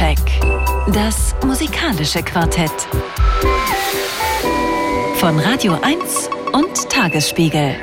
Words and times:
Soundcheck. 0.00 0.40
Das 0.94 1.34
musikalische 1.44 2.22
Quartett. 2.22 2.72
Von 5.16 5.38
Radio 5.38 5.74
1 5.74 6.30
und 6.52 6.88
Tagesspiegel. 6.88 7.74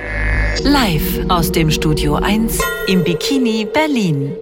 Live 0.64 1.30
aus 1.30 1.52
dem 1.52 1.70
Studio 1.70 2.16
1 2.16 2.58
im 2.88 3.04
Bikini 3.04 3.68
Berlin. 3.72 4.34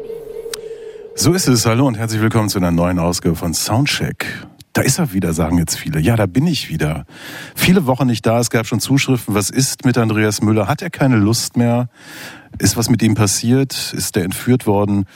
So 1.15 1.33
ist 1.33 1.49
es. 1.49 1.65
Hallo 1.65 1.85
und 1.85 1.97
herzlich 1.97 2.21
willkommen 2.21 2.47
zu 2.47 2.59
einer 2.59 2.71
neuen 2.71 2.97
Ausgabe 2.97 3.35
von 3.35 3.53
Soundcheck. 3.53 4.25
Da 4.71 4.81
ist 4.81 4.97
er 4.97 5.11
wieder, 5.11 5.33
sagen 5.33 5.57
jetzt 5.57 5.77
viele. 5.77 5.99
Ja, 5.99 6.15
da 6.15 6.27
bin 6.27 6.47
ich 6.47 6.69
wieder. 6.69 7.05
Viele 7.55 7.85
Wochen 7.87 8.07
nicht 8.07 8.25
da. 8.25 8.39
Es 8.39 8.49
gab 8.49 8.67
schon 8.67 8.79
Zuschriften. 8.79 9.35
Was 9.35 9.49
ist 9.49 9.83
mit 9.83 9.97
Andreas 9.97 10.41
Müller? 10.41 10.69
Hat 10.69 10.81
er 10.81 10.89
keine 10.89 11.17
Lust 11.17 11.57
mehr? 11.57 11.89
Ist 12.57 12.77
was 12.77 12.89
mit 12.89 13.03
ihm 13.03 13.15
passiert? 13.15 13.93
Ist 13.93 14.15
er 14.15 14.23
entführt 14.23 14.65
worden? 14.65 15.07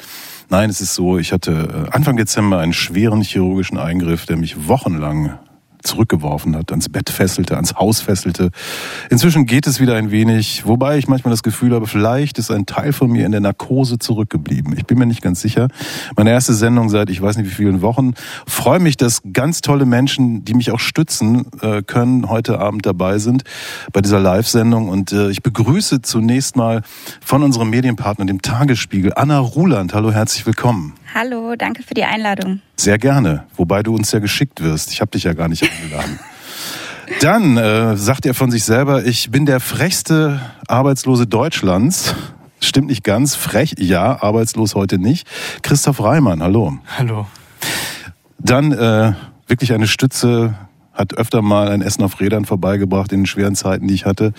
Nein, 0.51 0.71
es 0.71 0.81
ist 0.81 0.95
so, 0.95 1.19
ich 1.19 1.31
hatte 1.31 1.87
äh, 1.91 1.95
Anfang 1.95 2.17
Dezember 2.17 2.57
einen 2.57 2.73
schweren 2.73 3.21
chirurgischen 3.21 3.77
Eingriff, 3.77 4.25
der 4.25 4.35
mich 4.35 4.67
wochenlang 4.67 5.37
zurückgeworfen 5.83 6.55
hat, 6.55 6.71
ans 6.71 6.89
Bett 6.89 7.09
fesselte, 7.09 7.55
ans 7.55 7.75
Haus 7.75 8.01
fesselte. 8.01 8.51
Inzwischen 9.09 9.45
geht 9.45 9.67
es 9.67 9.79
wieder 9.79 9.95
ein 9.95 10.11
wenig, 10.11 10.65
wobei 10.65 10.97
ich 10.97 11.07
manchmal 11.07 11.31
das 11.31 11.43
Gefühl 11.43 11.73
habe, 11.73 11.87
vielleicht 11.87 12.37
ist 12.37 12.51
ein 12.51 12.65
Teil 12.65 12.93
von 12.93 13.11
mir 13.11 13.25
in 13.25 13.31
der 13.31 13.41
Narkose 13.41 13.99
zurückgeblieben. 13.99 14.75
Ich 14.77 14.85
bin 14.85 14.97
mir 14.97 15.05
nicht 15.05 15.21
ganz 15.21 15.41
sicher. 15.41 15.67
Meine 16.15 16.31
erste 16.31 16.53
Sendung 16.53 16.89
seit 16.89 17.09
ich 17.09 17.21
weiß 17.21 17.37
nicht 17.37 17.49
wie 17.49 17.53
vielen 17.53 17.81
Wochen. 17.81 18.13
Freue 18.45 18.79
mich, 18.79 18.97
dass 18.97 19.21
ganz 19.33 19.61
tolle 19.61 19.85
Menschen, 19.85 20.45
die 20.45 20.53
mich 20.53 20.71
auch 20.71 20.79
stützen 20.79 21.45
äh, 21.61 21.81
können, 21.81 22.29
heute 22.29 22.59
Abend 22.59 22.85
dabei 22.85 23.17
sind 23.19 23.43
bei 23.93 24.01
dieser 24.01 24.19
Live-Sendung. 24.19 24.89
Und 24.89 25.11
äh, 25.11 25.29
ich 25.29 25.43
begrüße 25.43 26.01
zunächst 26.01 26.55
mal 26.55 26.81
von 27.21 27.43
unserem 27.43 27.69
Medienpartner, 27.69 28.25
dem 28.25 28.41
Tagesspiegel, 28.41 29.13
Anna 29.15 29.39
Ruland. 29.39 29.93
Hallo, 29.93 30.11
herzlich 30.11 30.45
willkommen. 30.45 30.98
Hallo, 31.13 31.55
danke 31.57 31.83
für 31.83 31.93
die 31.93 32.03
Einladung. 32.03 32.61
Sehr 32.75 32.97
gerne, 32.97 33.45
wobei 33.55 33.83
du 33.83 33.95
uns 33.95 34.11
ja 34.11 34.19
geschickt 34.19 34.61
wirst. 34.61 34.91
Ich 34.91 35.01
habe 35.01 35.11
dich 35.11 35.23
ja 35.23 35.33
gar 35.33 35.47
nicht 35.47 35.63
eingeladen. 35.63 36.19
Dann 37.21 37.57
äh, 37.57 37.97
sagt 37.97 38.25
er 38.27 38.35
von 38.35 38.51
sich 38.51 38.63
selber, 38.63 39.05
ich 39.05 39.31
bin 39.31 39.45
der 39.45 39.59
frechste 39.59 40.39
Arbeitslose 40.67 41.25
Deutschlands. 41.25 42.13
Stimmt 42.59 42.87
nicht 42.87 43.03
ganz. 43.03 43.35
Frech, 43.35 43.75
ja, 43.79 44.21
arbeitslos 44.21 44.75
heute 44.75 44.99
nicht. 44.99 45.27
Christoph 45.63 46.03
Reimann, 46.03 46.43
hallo. 46.43 46.77
Hallo. 46.97 47.25
Dann 48.37 48.71
äh, 48.71 49.13
wirklich 49.47 49.73
eine 49.73 49.87
Stütze 49.87 50.55
hat 50.99 51.13
öfter 51.13 51.41
mal 51.41 51.69
ein 51.69 51.81
Essen 51.81 52.03
auf 52.03 52.19
Rädern 52.19 52.43
vorbeigebracht 52.43 53.13
in 53.13 53.21
den 53.21 53.25
schweren 53.25 53.55
Zeiten, 53.55 53.87
die 53.87 53.93
ich 53.93 54.05
hatte. 54.05 54.33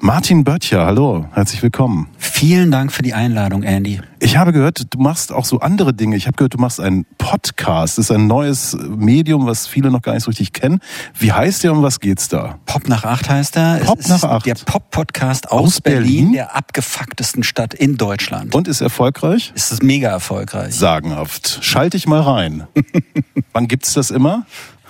Martin 0.00 0.42
Böttcher, 0.42 0.84
hallo, 0.84 1.26
herzlich 1.32 1.62
willkommen. 1.62 2.08
Vielen 2.18 2.70
Dank 2.72 2.92
für 2.92 3.02
die 3.02 3.14
Einladung, 3.14 3.62
Andy. 3.62 4.00
Ich 4.18 4.36
habe 4.36 4.52
gehört, 4.52 4.92
du 4.92 4.98
machst 4.98 5.32
auch 5.32 5.44
so 5.44 5.60
andere 5.60 5.94
Dinge. 5.94 6.16
Ich 6.16 6.26
habe 6.26 6.36
gehört, 6.36 6.54
du 6.54 6.58
machst 6.58 6.80
einen 6.80 7.06
Podcast. 7.16 7.96
Das 7.96 8.06
ist 8.06 8.10
ein 8.10 8.26
neues 8.26 8.76
Medium, 8.96 9.46
was 9.46 9.66
viele 9.68 9.90
noch 9.90 10.02
gar 10.02 10.14
nicht 10.14 10.24
so 10.24 10.30
richtig 10.30 10.52
kennen. 10.52 10.80
Wie 11.18 11.32
heißt 11.32 11.62
der 11.62 11.72
und 11.72 11.82
was 11.82 12.00
geht's 12.00 12.28
da? 12.28 12.58
Pop 12.66 12.88
nach 12.88 13.04
acht 13.04 13.30
heißt 13.30 13.56
er. 13.56 13.78
Pop 13.78 14.00
es 14.00 14.08
nach 14.08 14.24
acht. 14.24 14.46
Der 14.46 14.56
Pop-Podcast 14.56 15.50
aus, 15.50 15.64
Aus 15.64 15.80
Berlin? 15.80 16.02
Berlin, 16.02 16.32
der 16.32 16.56
abgefucktesten 16.56 17.44
Stadt 17.44 17.72
in 17.72 17.96
Deutschland. 17.96 18.54
Und 18.54 18.66
ist 18.66 18.80
erfolgreich? 18.80 19.52
es 19.54 19.70
ist 19.70 19.82
mega 19.82 20.08
erfolgreich. 20.10 20.74
Sagenhaft. 20.74 21.60
Schalte 21.62 21.96
ich 21.96 22.08
mal 22.08 22.20
rein. 22.20 22.66
Wann 23.52 23.68
gibt's 23.68 23.94
das 23.94 24.10
immer? 24.10 24.44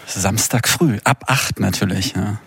Samstag 0.06 0.68
früh, 0.68 0.98
ab 1.04 1.24
acht 1.26 1.60
natürlich. 1.60 2.14
Ja. 2.14 2.38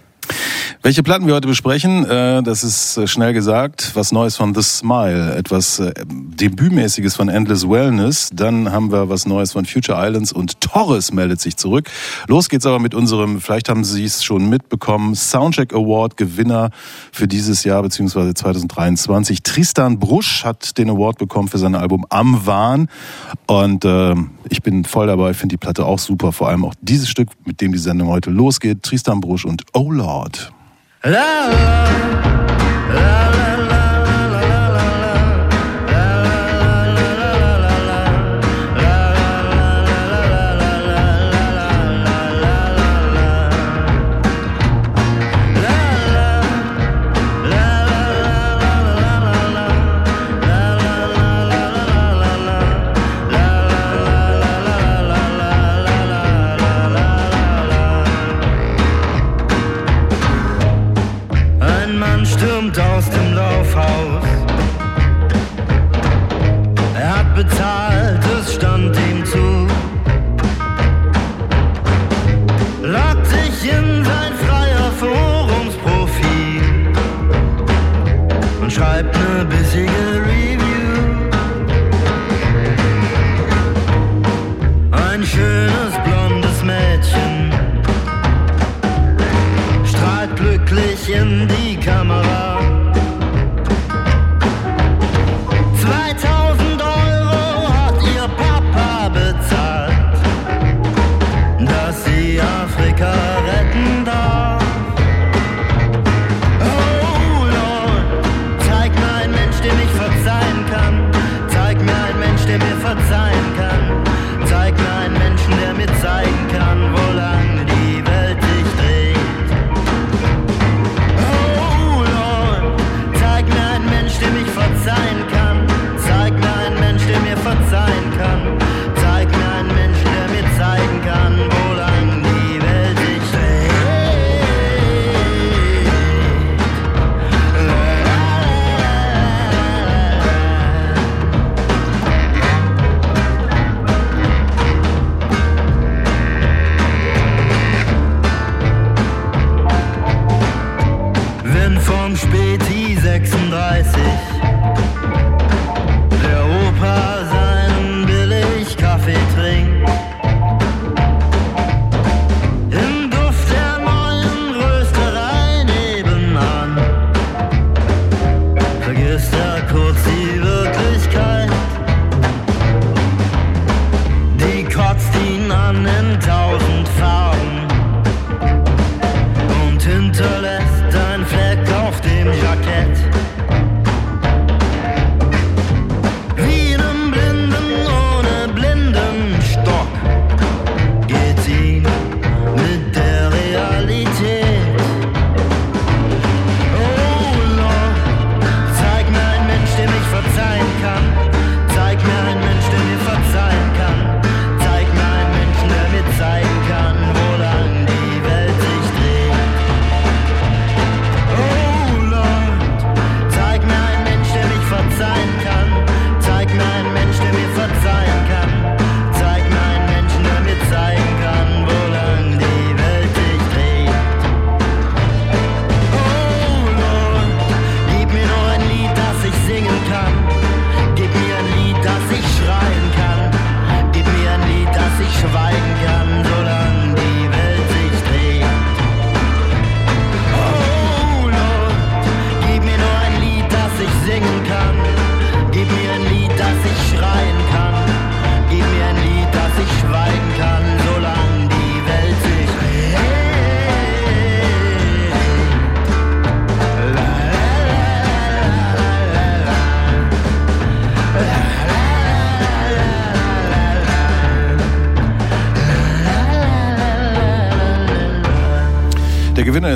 Welche 0.84 1.04
Platten 1.04 1.28
wir 1.28 1.34
heute 1.34 1.48
besprechen, 1.48 2.06
äh, 2.06 2.44
das 2.44 2.64
ist 2.64 2.98
äh, 2.98 3.08
schnell 3.08 3.34
gesagt. 3.34 3.92
Was 3.96 4.12
Neues 4.12 4.38
von 4.38 4.54
The 4.54 4.62
Smile, 4.62 5.36
etwas 5.36 5.80
äh, 5.80 5.92
Debütmäßiges 6.08 7.16
von 7.16 7.30
Endless 7.30 7.68
Wellness. 7.68 8.30
Dann 8.34 8.72
haben 8.72 8.92
wir 8.92 9.10
was 9.10 9.26
Neues 9.26 9.54
von 9.54 9.66
Future 9.66 9.98
Islands 10.00 10.32
und 10.32 10.62
Torres 10.62 11.12
meldet 11.12 11.42
sich 11.42 11.58
zurück. 11.58 11.90
Los 12.28 12.48
geht's 12.48 12.66
aber 12.66 12.80
mit 12.80 12.94
unserem, 12.94 13.42
vielleicht 13.42 13.70
haben 13.70 13.84
Sie 13.84 14.06
es 14.06 14.24
schon 14.24 14.50
mitbekommen, 14.50 15.16
Soundcheck 15.16 15.74
Award 15.74 16.16
Gewinner 16.16 16.70
für 17.12 17.28
dieses 17.28 17.64
Jahr 17.64 17.82
beziehungsweise 17.82 18.34
2023. 18.34 19.44
Tristan 19.44 20.00
Brusch 20.00 20.46
hat 20.46 20.78
den 20.78 20.90
Award 20.90 21.18
bekommen 21.18 21.48
für 21.48 21.58
sein 21.58 21.76
Album 21.76 22.06
Am 22.10 22.46
Wahn 22.46 22.88
und 23.48 23.84
äh, 23.84 24.16
ich 24.50 24.62
bin 24.62 24.86
voll 24.86 25.08
dabei, 25.08 25.34
finde 25.34 25.54
die 25.54 25.58
Platte 25.58 25.86
auch 25.86 26.00
super, 26.00 26.32
vor 26.32 26.48
allem 26.50 26.64
auch 26.66 26.74
dieses 26.82 27.10
Stück, 27.10 27.30
mit 27.46 27.62
dem 27.62 27.72
die 27.72 27.78
Sendung 27.78 28.10
heute 28.10 28.30
losgeht. 28.30 28.84
Tristan 28.84 29.20
Brusch 29.20 29.46
und 29.46 29.64
Oh 29.74 29.92
Lord. 29.92 30.17
Ein 30.18 31.14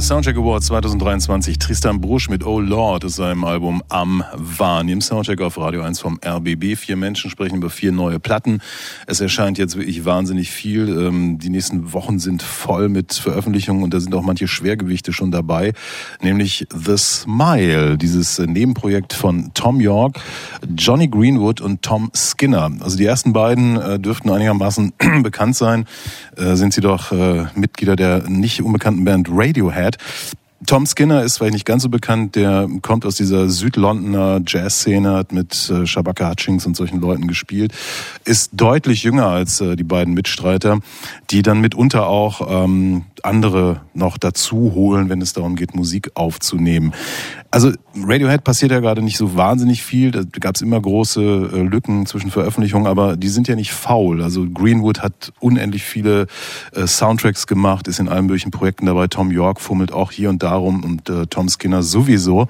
Des 0.02 0.08
Soundcheck 0.08 0.36
Awards 0.36 0.66
2023, 0.66 1.60
Tristan 1.60 2.02
Brusch 2.02 2.28
mit 2.28 2.44
Oh 2.44 2.60
Lord 2.60 3.06
aus 3.06 3.18
seinem 3.18 3.44
Album 3.44 3.84
Am 3.90 4.24
Wahn. 4.36 4.90
Im 4.90 5.00
Soundcheck 5.00 5.40
auf 5.42 5.60
Radio 5.60 5.84
1 5.84 6.00
vom 6.00 6.20
RBB. 6.26 6.76
Vier 6.76 6.96
Menschen 6.96 7.30
sprechen 7.30 7.58
über 7.58 7.70
vier 7.70 7.92
neue 7.92 8.20
Platten. 8.20 8.62
Es 9.06 9.22
erscheint 9.22 9.60
jetzt 9.60 9.78
wirklich 9.78 10.04
wahnsinnig 10.04 10.50
viel. 10.50 10.90
Ähm, 10.90 11.38
die 11.38 11.52
nächsten 11.52 11.94
Wochen 11.94 12.18
sind 12.18 12.42
voll 12.42 12.90
mit 12.90 13.14
Veröffentlichungen 13.14 13.84
und 13.84 13.94
da 13.94 14.00
sind 14.00 14.16
auch 14.16 14.24
manche 14.24 14.48
Schwergewichte 14.48 15.14
schon 15.14 15.30
dabei. 15.30 15.74
Nämlich 16.20 16.66
The 16.74 16.98
Smile, 16.98 17.96
dieses 18.00 18.40
Nebenprojekt 18.40 19.14
von 19.14 19.52
Tom 19.54 19.80
York, 19.80 20.20
Johnny 20.76 21.10
Greenwood 21.10 21.62
und 21.62 21.84
Tom 21.84 22.10
Skinner. 22.16 22.72
Also 22.80 22.98
die 22.98 23.06
ersten 23.06 23.34
beiden 23.34 23.80
äh, 23.80 24.00
dürften 24.00 24.32
einigermaßen 24.32 24.94
bekannt 25.22 25.56
sein. 25.56 25.86
Äh, 26.42 26.56
sind 26.56 26.74
sie 26.74 26.82
doch 26.82 27.12
äh, 27.12 27.46
Mitglieder 27.56 27.96
der 27.96 28.28
nicht 28.28 28.62
unbekannten 28.62 29.06
Band 29.06 29.28
Radio 29.30 29.68
Radiohead. 29.68 29.98
Tom 30.68 30.86
Skinner 30.86 31.24
ist 31.24 31.38
vielleicht 31.38 31.54
nicht 31.54 31.66
ganz 31.66 31.82
so 31.84 31.90
bekannt, 31.90 32.36
der 32.36 32.68
kommt 32.84 33.04
aus 33.06 33.16
dieser 33.16 33.50
Südlondoner 33.50 34.42
Jazzszene, 34.46 35.14
hat 35.14 35.32
mit 35.32 35.70
äh, 35.70 35.88
Shabaka 35.88 36.30
Hutchings 36.30 36.68
und 36.68 36.78
solchen 36.78 37.02
Leuten 37.02 37.28
gespielt, 37.28 37.74
ist 38.26 38.52
deutlich 38.54 39.02
jünger 39.02 39.26
als 39.28 39.60
äh, 39.60 39.76
die 39.76 39.84
beiden 39.84 40.14
Mitstreiter, 40.14 40.80
die 41.32 41.42
dann 41.42 41.62
mitunter 41.62 42.06
auch 42.06 42.66
ähm, 42.66 43.06
andere 43.26 43.82
noch 43.94 44.18
dazu 44.18 44.74
holen, 44.74 45.10
wenn 45.10 45.22
es 45.22 45.34
darum 45.34 45.56
geht, 45.56 45.76
Musik 45.76 46.12
aufzunehmen. 46.16 46.94
Also 47.54 47.74
Radiohead 47.96 48.46
passiert 48.46 48.72
ja 48.72 48.80
gerade 48.80 49.02
nicht 49.02 49.18
so 49.18 49.36
wahnsinnig 49.36 49.84
viel. 49.84 50.12
Da 50.12 50.22
gab 50.40 50.56
es 50.56 50.62
immer 50.62 50.80
große 50.80 51.22
äh, 51.54 51.62
Lücken 51.64 52.06
zwischen 52.06 52.32
Veröffentlichungen, 52.32 52.88
aber 52.88 53.18
die 53.18 53.28
sind 53.28 53.50
ja 53.50 53.56
nicht 53.56 53.74
faul. 53.74 54.22
Also 54.22 54.48
Greenwood 54.50 55.02
hat 55.02 55.34
unendlich 55.42 55.84
viele 55.84 56.28
äh, 56.74 56.88
Soundtracks 56.88 57.48
gemacht, 57.48 57.90
ist 57.90 58.00
in 58.00 58.08
allen 58.08 58.28
möglichen 58.28 58.52
Projekten 58.52 58.86
dabei. 58.86 59.08
Tom 59.08 59.32
York 59.32 59.60
fummelt 59.60 59.92
auch 59.92 60.12
hier 60.12 60.30
und 60.30 60.42
darum 60.44 60.86
und 60.86 61.10
äh, 61.10 61.28
Tom 61.28 61.50
Skinner 61.50 61.84
sowieso, 61.84 62.48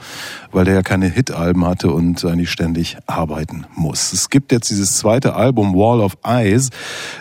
weil 0.51 0.65
der 0.65 0.75
ja 0.75 0.83
keine 0.83 1.09
Hitalben 1.09 1.65
hatte 1.65 1.91
und 1.91 2.24
eigentlich 2.24 2.51
ständig 2.51 2.97
arbeiten 3.07 3.65
muss. 3.75 4.13
Es 4.13 4.29
gibt 4.29 4.51
jetzt 4.51 4.69
dieses 4.69 4.97
zweite 4.97 5.35
Album 5.35 5.74
Wall 5.74 6.00
of 6.00 6.15
Eyes, 6.24 6.69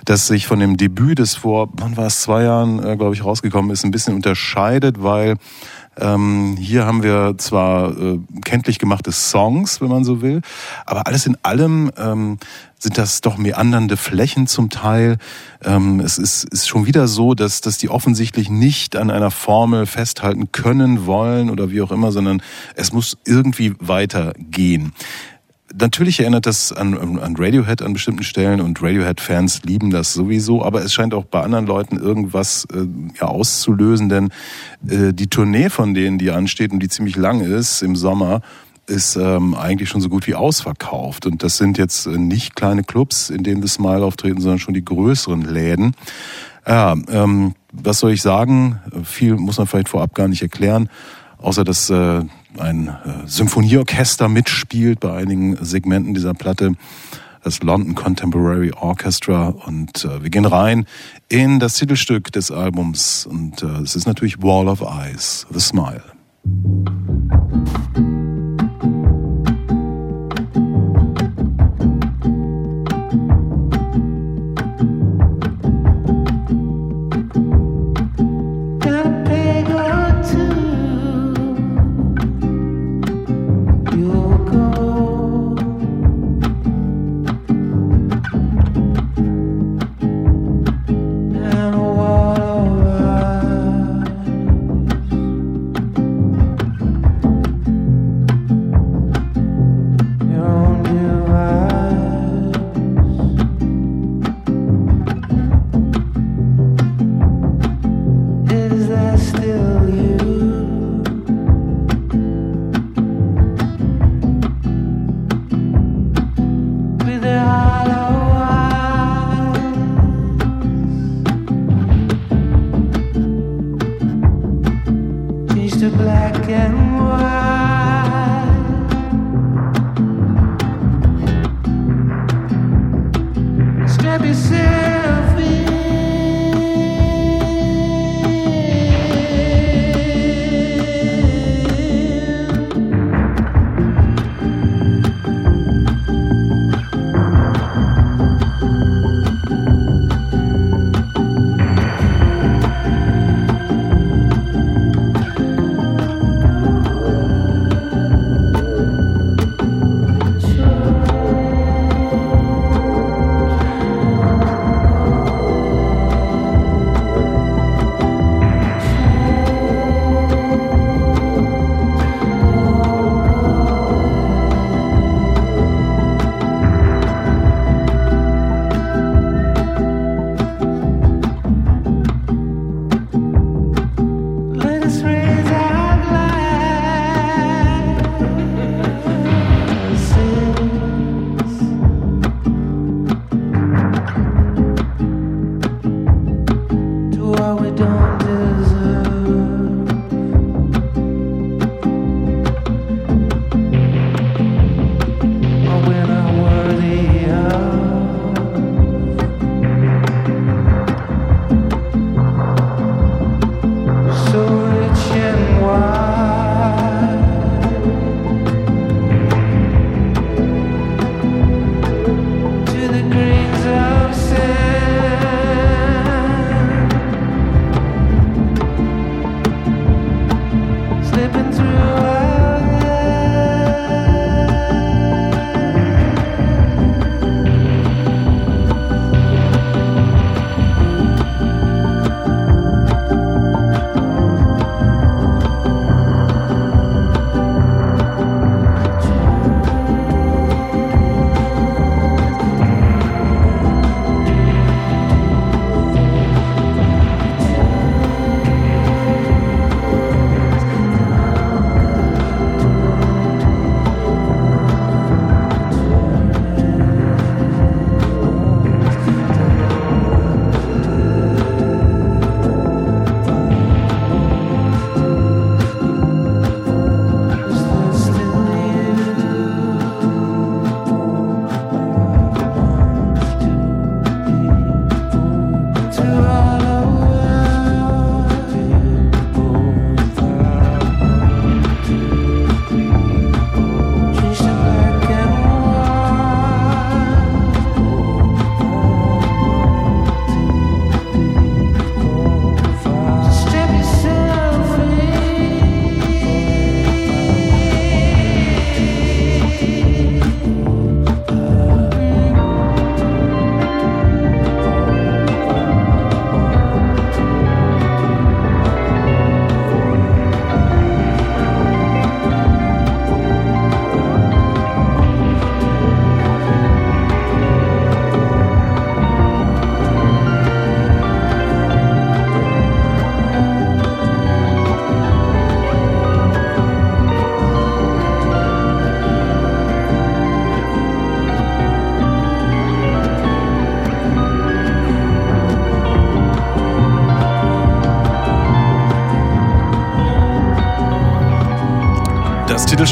das 0.05 0.27
sich 0.27 0.47
von 0.47 0.61
dem 0.61 0.77
Debüt 0.77 1.19
des 1.19 1.35
vor, 1.35 1.71
wann 1.73 1.97
war 1.97 2.09
es, 2.09 2.21
zwei 2.21 2.43
Jahren, 2.43 2.99
glaube 2.99 3.15
ich, 3.15 3.25
rausgekommen 3.41 3.71
ist, 3.71 3.85
ein 3.85 3.91
bisschen 3.91 4.15
unterscheidet, 4.15 5.03
weil 5.03 5.37
ähm, 5.99 6.57
hier 6.59 6.87
haben 6.87 7.03
wir 7.03 7.35
zwar 7.39 7.97
äh, 7.99 8.19
kenntlich 8.45 8.79
gemachte 8.79 9.13
Songs, 9.13 9.81
wenn 9.81 9.89
man 9.89 10.05
so 10.05 10.23
will, 10.23 10.41
aber 10.87 11.07
alles 11.07 11.27
in 11.27 11.37
allem 11.43 11.91
ähm, 11.97 12.39
sind 12.79 12.97
das 12.97 13.21
doch 13.21 13.37
meandernde 13.37 13.97
Flächen 13.97 14.47
zum 14.47 14.71
Teil. 14.71 15.19
Ähm, 15.63 16.01
es 16.01 16.17
ist, 16.17 16.45
ist 16.45 16.69
schon 16.69 16.87
wieder 16.87 17.09
so, 17.09 17.35
dass, 17.35 17.61
dass 17.61 17.77
die 17.77 17.91
offensichtlich 17.91 18.51
nicht 18.51 18.97
an 18.97 19.11
einer 19.11 19.31
Formel 19.31 19.87
festhalten 19.87 20.53
können, 20.53 21.07
wollen 21.07 21.51
oder 21.51 21.71
wie 21.71 21.83
auch 21.83 21.93
immer, 21.93 22.13
sondern 22.13 22.43
es 22.75 22.93
muss 22.93 23.19
irgendwie 23.27 23.75
weitergehen 23.81 24.93
natürlich 25.75 26.21
erinnert 26.21 26.47
das 26.47 26.73
an, 26.73 27.19
an 27.19 27.35
Radiohead 27.37 27.83
an 27.83 27.93
bestimmten 27.93 28.23
Stellen 28.23 28.61
und 28.61 28.83
Radiohead-Fans 28.83 29.63
lieben 29.65 29.91
das 29.91 30.13
sowieso, 30.13 30.65
aber 30.65 30.83
es 30.83 30.93
scheint 30.93 31.15
auch 31.15 31.25
bei 31.25 31.41
anderen 31.41 31.67
Leuten 31.67 31.97
irgendwas 31.97 32.67
äh, 32.73 32.87
ja, 33.19 33.27
auszulösen, 33.27 34.09
denn 34.09 34.31
äh, 34.89 35.13
die 35.13 35.29
Tournee 35.29 35.71
von 35.71 35.95
denen, 35.95 36.19
die 36.19 36.31
ansteht 36.31 36.73
und 36.73 36.81
die 36.81 36.89
ziemlich 36.89 37.17
lang 37.17 37.41
ist 37.41 37.83
im 37.83 37.97
Sommer, 37.97 38.43
ist 38.87 39.17
ähm, 39.17 39.55
eigentlich 39.55 39.89
schon 39.89 40.01
so 40.01 40.09
gut 40.09 40.27
wie 40.27 40.35
ausverkauft. 40.35 41.25
Und 41.25 41.43
das 41.43 41.57
sind 41.57 41.79
jetzt 41.79 42.07
äh, 42.07 42.19
nicht 42.19 42.57
kleine 42.57 42.83
Clubs, 42.83 43.31
in 43.31 43.45
denen 43.45 43.63
The 43.63 43.69
Smile 43.69 44.05
auftreten, 44.05 44.41
sondern 44.41 44.59
schon 44.59 44.75
die 44.75 44.85
größeren 44.85 45.43
Läden. 45.43 45.95
Ja, 46.67 46.95
ähm, 47.09 47.55
was 47.73 48.01
soll 48.01 48.13
ich 48.13 48.23
sagen? 48.23 48.81
Viel 49.05 49.37
muss 49.37 49.59
man 49.59 49.67
vielleicht 49.67 49.89
vorab 49.89 50.15
gar 50.15 50.29
nicht 50.29 50.43
erklären, 50.43 50.91
außer 51.39 51.65
dass 51.65 51.89
äh, 51.89 52.23
ein 52.59 52.89
äh, 52.89 53.27
Symphonieorchester 53.27 54.29
mitspielt 54.29 55.01
bei 55.01 55.17
einigen 55.17 55.57
Segmenten 55.65 56.15
dieser 56.15 56.35
Platte, 56.35 56.73
das 57.43 57.63
London 57.63 57.95
Contemporary 57.95 58.73
Orchestra. 58.73 59.49
Und 59.49 60.05
äh, 60.05 60.23
wir 60.23 60.31
gehen 60.31 60.45
rein 60.45 60.87
in 61.29 61.61
das 61.61 61.75
Titelstück 61.75 62.33
des 62.33 62.51
Albums. 62.51 63.27
Und 63.27 63.63
äh, 63.63 63.67
es 63.83 63.97
ist 63.97 64.07
natürlich 64.07 64.43
Wall 64.43 64.69
of 64.69 64.83
Eyes, 64.83 65.47
The 65.51 65.61
Smile. 65.61 66.03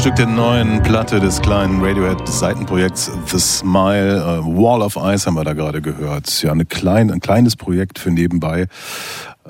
Titelstück 0.09 0.15
der 0.15 0.35
neuen 0.35 0.81
Platte 0.81 1.19
des 1.19 1.41
kleinen 1.41 1.83
Radiohead-Seitenprojekts 1.83 3.11
The 3.27 3.39
Smile. 3.39 4.41
Uh, 4.41 4.63
Wall 4.63 4.81
of 4.81 4.95
Ice 4.95 5.25
haben 5.25 5.35
wir 5.35 5.43
da 5.43 5.53
gerade 5.53 5.81
gehört. 5.81 6.41
Ja, 6.41 6.51
eine 6.51 6.65
klein, 6.65 7.11
ein 7.11 7.19
kleines 7.19 7.55
Projekt 7.55 7.99
für 7.99 8.09
nebenbei, 8.09 8.67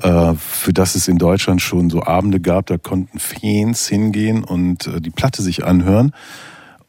uh, 0.04 0.34
für 0.36 0.74
das 0.74 0.96
es 0.96 1.08
in 1.08 1.18
Deutschland 1.18 1.62
schon 1.62 1.90
so 1.90 2.04
Abende 2.04 2.40
gab. 2.40 2.66
Da 2.66 2.78
konnten 2.78 3.20
Fans 3.20 3.88
hingehen 3.88 4.44
und 4.44 4.88
uh, 4.88 5.00
die 5.00 5.12
Platte 5.12 5.42
sich 5.42 5.66
anhören 5.66 6.12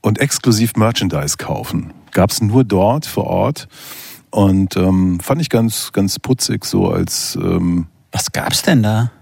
und 0.00 0.18
exklusiv 0.18 0.74
Merchandise 0.76 1.36
kaufen. 1.36 1.92
Gab 2.12 2.30
es 2.30 2.40
nur 2.40 2.64
dort 2.64 3.06
vor 3.06 3.24
Ort 3.24 3.68
und 4.30 4.76
ähm, 4.76 5.20
fand 5.20 5.40
ich 5.40 5.48
ganz, 5.48 5.92
ganz 5.92 6.18
putzig 6.18 6.64
so 6.64 6.88
als... 6.88 7.38
Ähm, 7.40 7.86
Was 8.10 8.32
gab's 8.32 8.62
denn 8.62 8.82
da? 8.82 9.12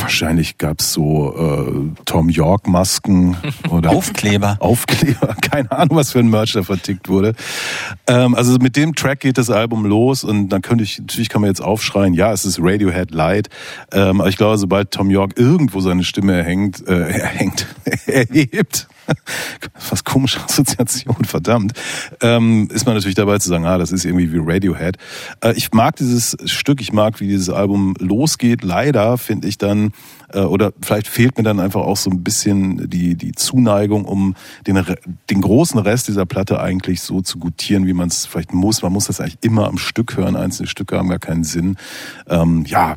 Wahrscheinlich 0.00 0.58
gab's 0.58 0.92
so 0.92 1.34
äh, 1.36 2.02
Tom 2.04 2.28
York-Masken 2.28 3.36
oder 3.70 3.90
Aufkleber. 3.90 4.56
Aufkleber, 4.60 5.34
keine 5.42 5.70
Ahnung, 5.70 5.96
was 5.96 6.12
für 6.12 6.18
ein 6.18 6.28
Merch 6.28 6.52
da 6.52 6.62
vertickt 6.62 7.08
wurde. 7.08 7.34
Ähm, 8.06 8.34
also 8.34 8.56
mit 8.58 8.76
dem 8.76 8.94
Track 8.94 9.20
geht 9.20 9.38
das 9.38 9.50
Album 9.50 9.84
los 9.84 10.24
und 10.24 10.48
dann 10.48 10.62
könnte 10.62 10.84
ich, 10.84 10.98
natürlich 10.98 11.28
kann 11.28 11.40
man 11.40 11.50
jetzt 11.50 11.62
aufschreien, 11.62 12.14
ja, 12.14 12.32
es 12.32 12.44
ist 12.44 12.58
Radiohead 12.60 13.12
Light. 13.12 13.48
Ähm, 13.92 14.20
aber 14.20 14.28
ich 14.28 14.36
glaube, 14.36 14.58
sobald 14.58 14.90
Tom 14.90 15.10
York 15.10 15.38
irgendwo 15.38 15.80
seine 15.80 16.04
Stimme 16.04 16.34
erhängt, 16.34 16.86
äh, 16.86 16.92
erhängt, 17.20 17.66
erhebt, 18.06 18.88
was 19.90 20.04
komische 20.04 20.40
Assoziation, 20.42 21.24
verdammt, 21.24 21.72
ähm, 22.20 22.68
ist 22.72 22.86
man 22.86 22.94
natürlich 22.94 23.14
dabei 23.14 23.38
zu 23.38 23.48
sagen, 23.48 23.66
ah, 23.66 23.78
das 23.78 23.92
ist 23.92 24.04
irgendwie 24.04 24.32
wie 24.32 24.40
Radiohead. 24.40 24.96
Äh, 25.42 25.54
ich 25.54 25.72
mag 25.72 25.96
dieses 25.96 26.36
Stück, 26.46 26.80
ich 26.80 26.92
mag, 26.92 27.20
wie 27.20 27.28
dieses 27.28 27.50
Album 27.50 27.94
losgeht. 27.98 28.62
Leider 28.62 29.18
finde 29.18 29.48
ich 29.48 29.58
dann, 29.58 29.92
äh, 30.32 30.40
oder 30.40 30.72
vielleicht 30.80 31.08
fehlt 31.08 31.36
mir 31.36 31.44
dann 31.44 31.60
einfach 31.60 31.82
auch 31.82 31.96
so 31.96 32.10
ein 32.10 32.22
bisschen 32.22 32.88
die, 32.88 33.14
die 33.14 33.32
Zuneigung, 33.32 34.04
um 34.04 34.34
den, 34.66 34.84
den 35.30 35.40
großen 35.40 35.80
Rest 35.80 36.08
dieser 36.08 36.26
Platte 36.26 36.60
eigentlich 36.60 37.02
so 37.02 37.20
zu 37.20 37.38
gutieren, 37.38 37.86
wie 37.86 37.92
man 37.92 38.08
es 38.08 38.26
vielleicht 38.26 38.54
muss. 38.54 38.82
Man 38.82 38.92
muss 38.92 39.06
das 39.06 39.20
eigentlich 39.20 39.38
immer 39.42 39.66
am 39.66 39.78
Stück 39.78 40.16
hören. 40.16 40.36
Einzelne 40.36 40.68
Stücke 40.68 40.98
haben 40.98 41.08
gar 41.08 41.18
keinen 41.18 41.44
Sinn. 41.44 41.76
Ähm, 42.28 42.64
ja, 42.66 42.96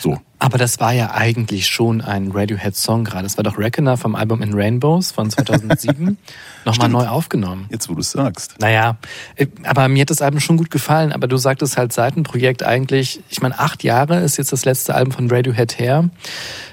so. 0.00 0.18
Aber 0.38 0.58
das 0.58 0.78
war 0.78 0.92
ja 0.92 1.12
eigentlich 1.12 1.68
schon 1.68 2.02
ein 2.02 2.30
Radiohead-Song 2.30 3.04
gerade. 3.04 3.22
Das 3.22 3.38
war 3.38 3.44
doch 3.44 3.56
Reckoner 3.56 3.96
vom 3.96 4.14
Album 4.14 4.42
In 4.42 4.52
Rainbows 4.52 5.10
von 5.10 5.30
2007 5.30 6.18
nochmal 6.66 6.88
neu 6.90 7.06
aufgenommen. 7.06 7.66
Jetzt, 7.70 7.88
wo 7.88 7.94
du 7.94 8.00
es 8.00 8.10
sagst. 8.10 8.56
Naja, 8.60 8.98
äh, 9.36 9.46
aber 9.62 9.88
mir 9.88 10.02
hat 10.02 10.10
das 10.10 10.20
Album 10.20 10.40
schon 10.40 10.58
gut 10.58 10.70
gefallen. 10.70 11.12
Aber 11.12 11.28
du 11.28 11.38
sagtest 11.38 11.78
halt 11.78 11.92
Seitenprojekt 11.92 12.62
eigentlich, 12.62 13.22
ich 13.30 13.40
meine, 13.40 13.58
acht 13.58 13.84
Jahre 13.84 14.20
ist 14.20 14.36
jetzt 14.36 14.52
das 14.52 14.64
letzte 14.66 14.94
Album 14.94 15.12
von 15.12 15.30
Radiohead 15.30 15.78
her. 15.78 16.10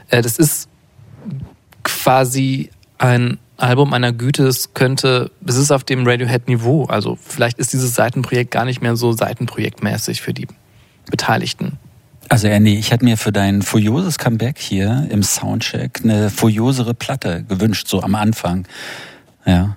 Äh, 0.09 0.21
das 0.21 0.37
ist 0.37 0.67
quasi 1.83 2.71
ein 2.97 3.39
Album 3.55 3.93
einer 3.93 4.11
Güte, 4.11 4.47
es 4.47 4.73
könnte, 4.73 5.31
es 5.45 5.55
ist 5.55 5.71
auf 5.71 5.83
dem 5.83 6.05
Radiohead-Niveau. 6.05 6.85
Also 6.85 7.17
vielleicht 7.21 7.59
ist 7.59 7.71
dieses 7.73 7.95
Seitenprojekt 7.95 8.51
gar 8.51 8.65
nicht 8.65 8.81
mehr 8.81 8.95
so 8.95 9.11
Seitenprojektmäßig 9.11 10.21
für 10.21 10.33
die 10.33 10.47
Beteiligten. 11.09 11.77
Also 12.31 12.47
Andy, 12.47 12.75
ich 12.75 12.91
hätte 12.91 13.03
mir 13.03 13.17
für 13.17 13.33
dein 13.33 13.61
furioses 13.61 14.17
Comeback 14.17 14.57
hier 14.57 15.05
im 15.09 15.21
Soundcheck 15.21 15.99
eine 16.01 16.29
furiosere 16.29 16.93
Platte 16.93 17.43
gewünscht, 17.43 17.89
so 17.89 18.01
am 18.01 18.15
Anfang. 18.15 18.65
Ja. 19.45 19.75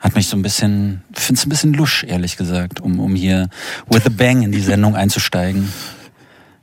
Hat 0.00 0.16
mich 0.16 0.26
so 0.26 0.36
ein 0.36 0.42
bisschen, 0.42 1.04
finde 1.12 1.38
es 1.38 1.46
ein 1.46 1.48
bisschen 1.48 1.74
lusch, 1.74 2.02
ehrlich 2.02 2.36
gesagt, 2.36 2.80
um, 2.80 2.98
um 2.98 3.14
hier 3.14 3.48
with 3.88 4.04
a 4.04 4.08
bang 4.08 4.42
in 4.42 4.50
die 4.50 4.58
Sendung 4.58 4.96
einzusteigen. 4.96 5.72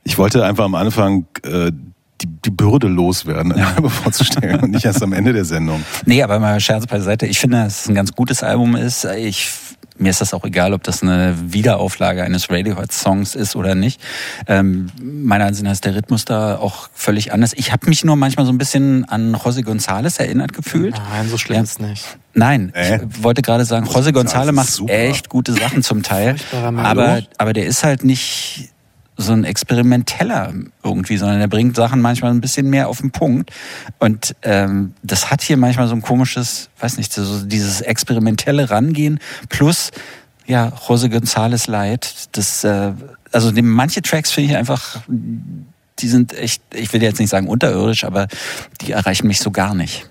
Ich 0.04 0.18
wollte 0.18 0.44
einfach 0.44 0.66
am 0.66 0.76
Anfang 0.76 1.26
äh, 1.44 1.72
die, 2.20 2.28
die 2.28 2.52
Bürde 2.52 2.90
loswerden, 2.90 3.54
ein 3.54 3.64
Album 3.64 3.90
vorzustellen 3.90 4.60
und 4.60 4.72
nicht 4.72 4.84
erst 4.84 5.02
am 5.02 5.14
Ende 5.14 5.32
der 5.32 5.46
Sendung. 5.46 5.86
Nee, 6.06 6.22
aber 6.22 6.40
mal 6.40 6.60
Scherz 6.60 6.86
beiseite. 6.86 7.28
Ich 7.28 7.40
finde, 7.40 7.64
dass 7.64 7.84
es 7.84 7.88
ein 7.88 7.96
ganz 7.96 8.12
gutes 8.12 8.44
Album 8.44 8.76
ist. 8.76 9.06
Ich 9.06 9.50
mir 10.00 10.10
ist 10.10 10.22
das 10.22 10.34
auch 10.34 10.44
egal, 10.46 10.74
ob 10.74 10.84
das 10.84 11.04
eine 11.04 11.36
Wiederauflage 11.54 12.24
eines 12.24 12.50
Radiohead-Songs 12.50 13.36
ist 13.36 13.56
oder 13.56 13.76
nicht. 13.76 14.02
Ähm, 14.48 14.88
meiner 15.02 15.46
Ansicht 15.46 15.64
nach 15.66 15.72
ist 15.74 15.86
der 15.86 15.96
Rhythmus 15.96 16.26
da 16.26 16.58
auch 16.58 16.90
völlig 16.94 17.34
anders. 17.34 17.54
Ich 17.54 17.72
habe 17.72 17.88
mich 17.88 18.04
nur 18.04 18.16
manchmal 18.16 18.46
so 18.46 18.52
ein 18.52 18.58
bisschen 18.58 19.06
an 19.06 19.36
José 19.36 19.64
González 19.64 20.20
erinnert 20.20 20.54
gefühlt. 20.54 20.96
Nein, 21.12 21.30
so 21.30 21.38
schlimm 21.38 21.58
Ja. 21.58 21.64
ist 21.64 21.80
nicht. 21.80 22.06
Nein, 22.34 22.72
Äh? 22.74 22.98
ich 23.10 23.24
wollte 23.24 23.42
gerade 23.42 23.66
sagen, 23.66 23.86
José 23.88 24.12
González 24.12 24.52
macht 24.54 24.70
super. 24.72 24.94
echt 24.94 25.30
gute 25.30 25.54
Sachen 25.54 25.84
zum 25.84 26.04
Teil. 26.04 26.36
Aber, 26.78 27.22
aber 27.38 27.54
der 27.54 27.66
ist 27.66 27.84
halt 27.84 28.04
nicht 28.04 28.70
so 29.20 29.34
ein 29.34 29.44
experimenteller 29.44 30.54
irgendwie, 30.82 31.18
sondern 31.18 31.42
er 31.42 31.50
bringt 31.50 31.76
Sachen 31.76 32.00
manchmal 32.00 32.32
ein 32.32 32.40
bisschen 32.40 32.70
mehr 32.70 32.88
auf 32.88 33.00
den 33.02 33.12
Punkt. 33.12 33.52
Und 34.00 34.34
ähm, 34.44 34.94
das 35.04 35.30
hat 35.30 35.42
hier 35.42 35.58
manchmal 35.58 35.90
so 35.90 35.94
ein 35.94 36.02
komisches, 36.02 36.70
weiß 36.80 36.98
nicht, 36.98 37.12
so 37.12 37.44
dieses 37.44 37.82
experimentelle 37.82 38.70
Rangehen 38.70 39.20
plus 39.50 39.92
ja 40.48 40.72
José 40.88 41.14
González 41.14 41.70
Light. 41.70 42.30
Das, 42.32 42.64
äh, 42.64 42.94
also 43.34 43.52
die, 43.52 43.62
manche 43.62 44.02
Tracks 44.02 44.32
finde 44.32 44.52
ich 44.52 44.58
einfach, 44.58 45.02
die 45.08 46.08
sind 46.08 46.34
echt, 46.38 46.62
ich 46.74 46.92
will 46.94 47.04
jetzt 47.04 47.20
nicht 47.20 47.30
sagen 47.30 47.48
unterirdisch, 47.48 48.06
aber 48.06 48.28
die 48.82 48.94
erreichen 48.94 49.28
mich 49.28 49.42
so 49.42 49.52
gar 49.52 49.76
nicht. 49.76 50.10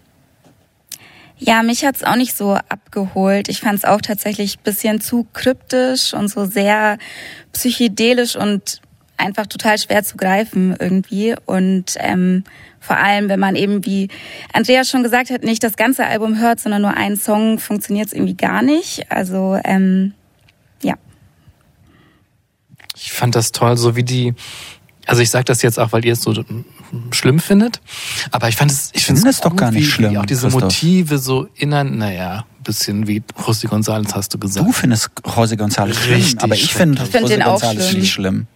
Ja, 1.39 1.63
mich 1.63 1.85
hat's 1.85 2.03
auch 2.03 2.17
nicht 2.17 2.37
so 2.37 2.59
abgeholt. 2.69 3.49
Ich 3.49 3.61
fand's 3.61 3.85
auch 3.85 4.03
tatsächlich 4.03 4.59
bisschen 4.59 5.01
zu 5.01 5.27
kryptisch 5.33 6.13
und 6.13 6.29
so 6.29 6.45
sehr 6.45 6.99
psychedelisch 7.53 8.37
und 8.37 8.83
einfach 9.19 9.47
total 9.47 9.79
schwer 9.79 10.03
zu 10.05 10.17
greifen 10.17 10.77
irgendwie. 10.79 11.35
Und 11.47 11.95
ähm, 11.99 12.45
vor 12.81 12.97
allem, 12.97 13.29
wenn 13.29 13.41
man 13.41 13.57
eben, 13.57 13.85
wie 13.85 14.09
Andreas 14.53 14.89
schon 14.89 15.03
gesagt 15.03 15.31
hat, 15.31 15.43
nicht 15.43 15.63
das 15.63 15.77
ganze 15.77 16.07
Album 16.07 16.39
hört, 16.39 16.61
sondern 16.61 16.83
nur 16.83 16.95
einen 16.97 17.17
Song, 17.17 17.59
funktioniert's 17.59 18.13
irgendwie 18.13 18.37
gar 18.37 18.63
nicht. 18.63 19.11
Also 19.11 19.59
ähm, 19.65 20.15
ja. 20.83 20.95
Ich 22.97 23.13
fand 23.13 23.35
das 23.35 23.53
toll, 23.53 23.77
so 23.77 23.97
wie 23.97 24.05
die, 24.05 24.35
also 25.07 25.23
ich 25.23 25.31
sage 25.31 25.45
das 25.45 25.63
jetzt 25.63 25.79
auch, 25.79 25.93
weil 25.93 26.05
ihr 26.05 26.15
es 26.15 26.23
so 26.23 26.35
schlimm 27.13 27.39
findet, 27.39 27.81
aber 28.31 28.49
ich 28.49 28.57
fand 28.57 28.71
es, 28.71 28.91
ich 28.95 29.05
finde 29.05 29.21
finde 29.21 29.31
es 29.31 29.37
es 29.37 29.43
doch 29.43 29.55
gar 29.55 29.71
nicht 29.71 29.91
schlimm, 29.91 30.17
auch 30.17 30.27
diese 30.27 30.49
Christoph. 30.49 30.63
Motive 30.63 31.19
so 31.19 31.49
innern, 31.57 31.99
naja, 31.99 32.47
bisschen 32.65 33.07
wie 33.07 33.23
José 33.37 33.67
González 33.67 34.15
hast 34.15 34.35
du 34.35 34.39
gesagt. 34.39 34.67
Du 34.67 34.73
findest 34.73 35.11
José 35.23 35.57
González 35.57 35.95
schlimm, 35.95 36.15
Richtig 36.15 36.43
aber 36.43 36.55
ich 36.55 36.73
finde 36.73 37.05
find 37.05 37.27
José 37.27 37.43
González 37.43 37.89
schlimm. 37.89 38.01
nicht 38.01 38.13
schlimm. 38.13 38.47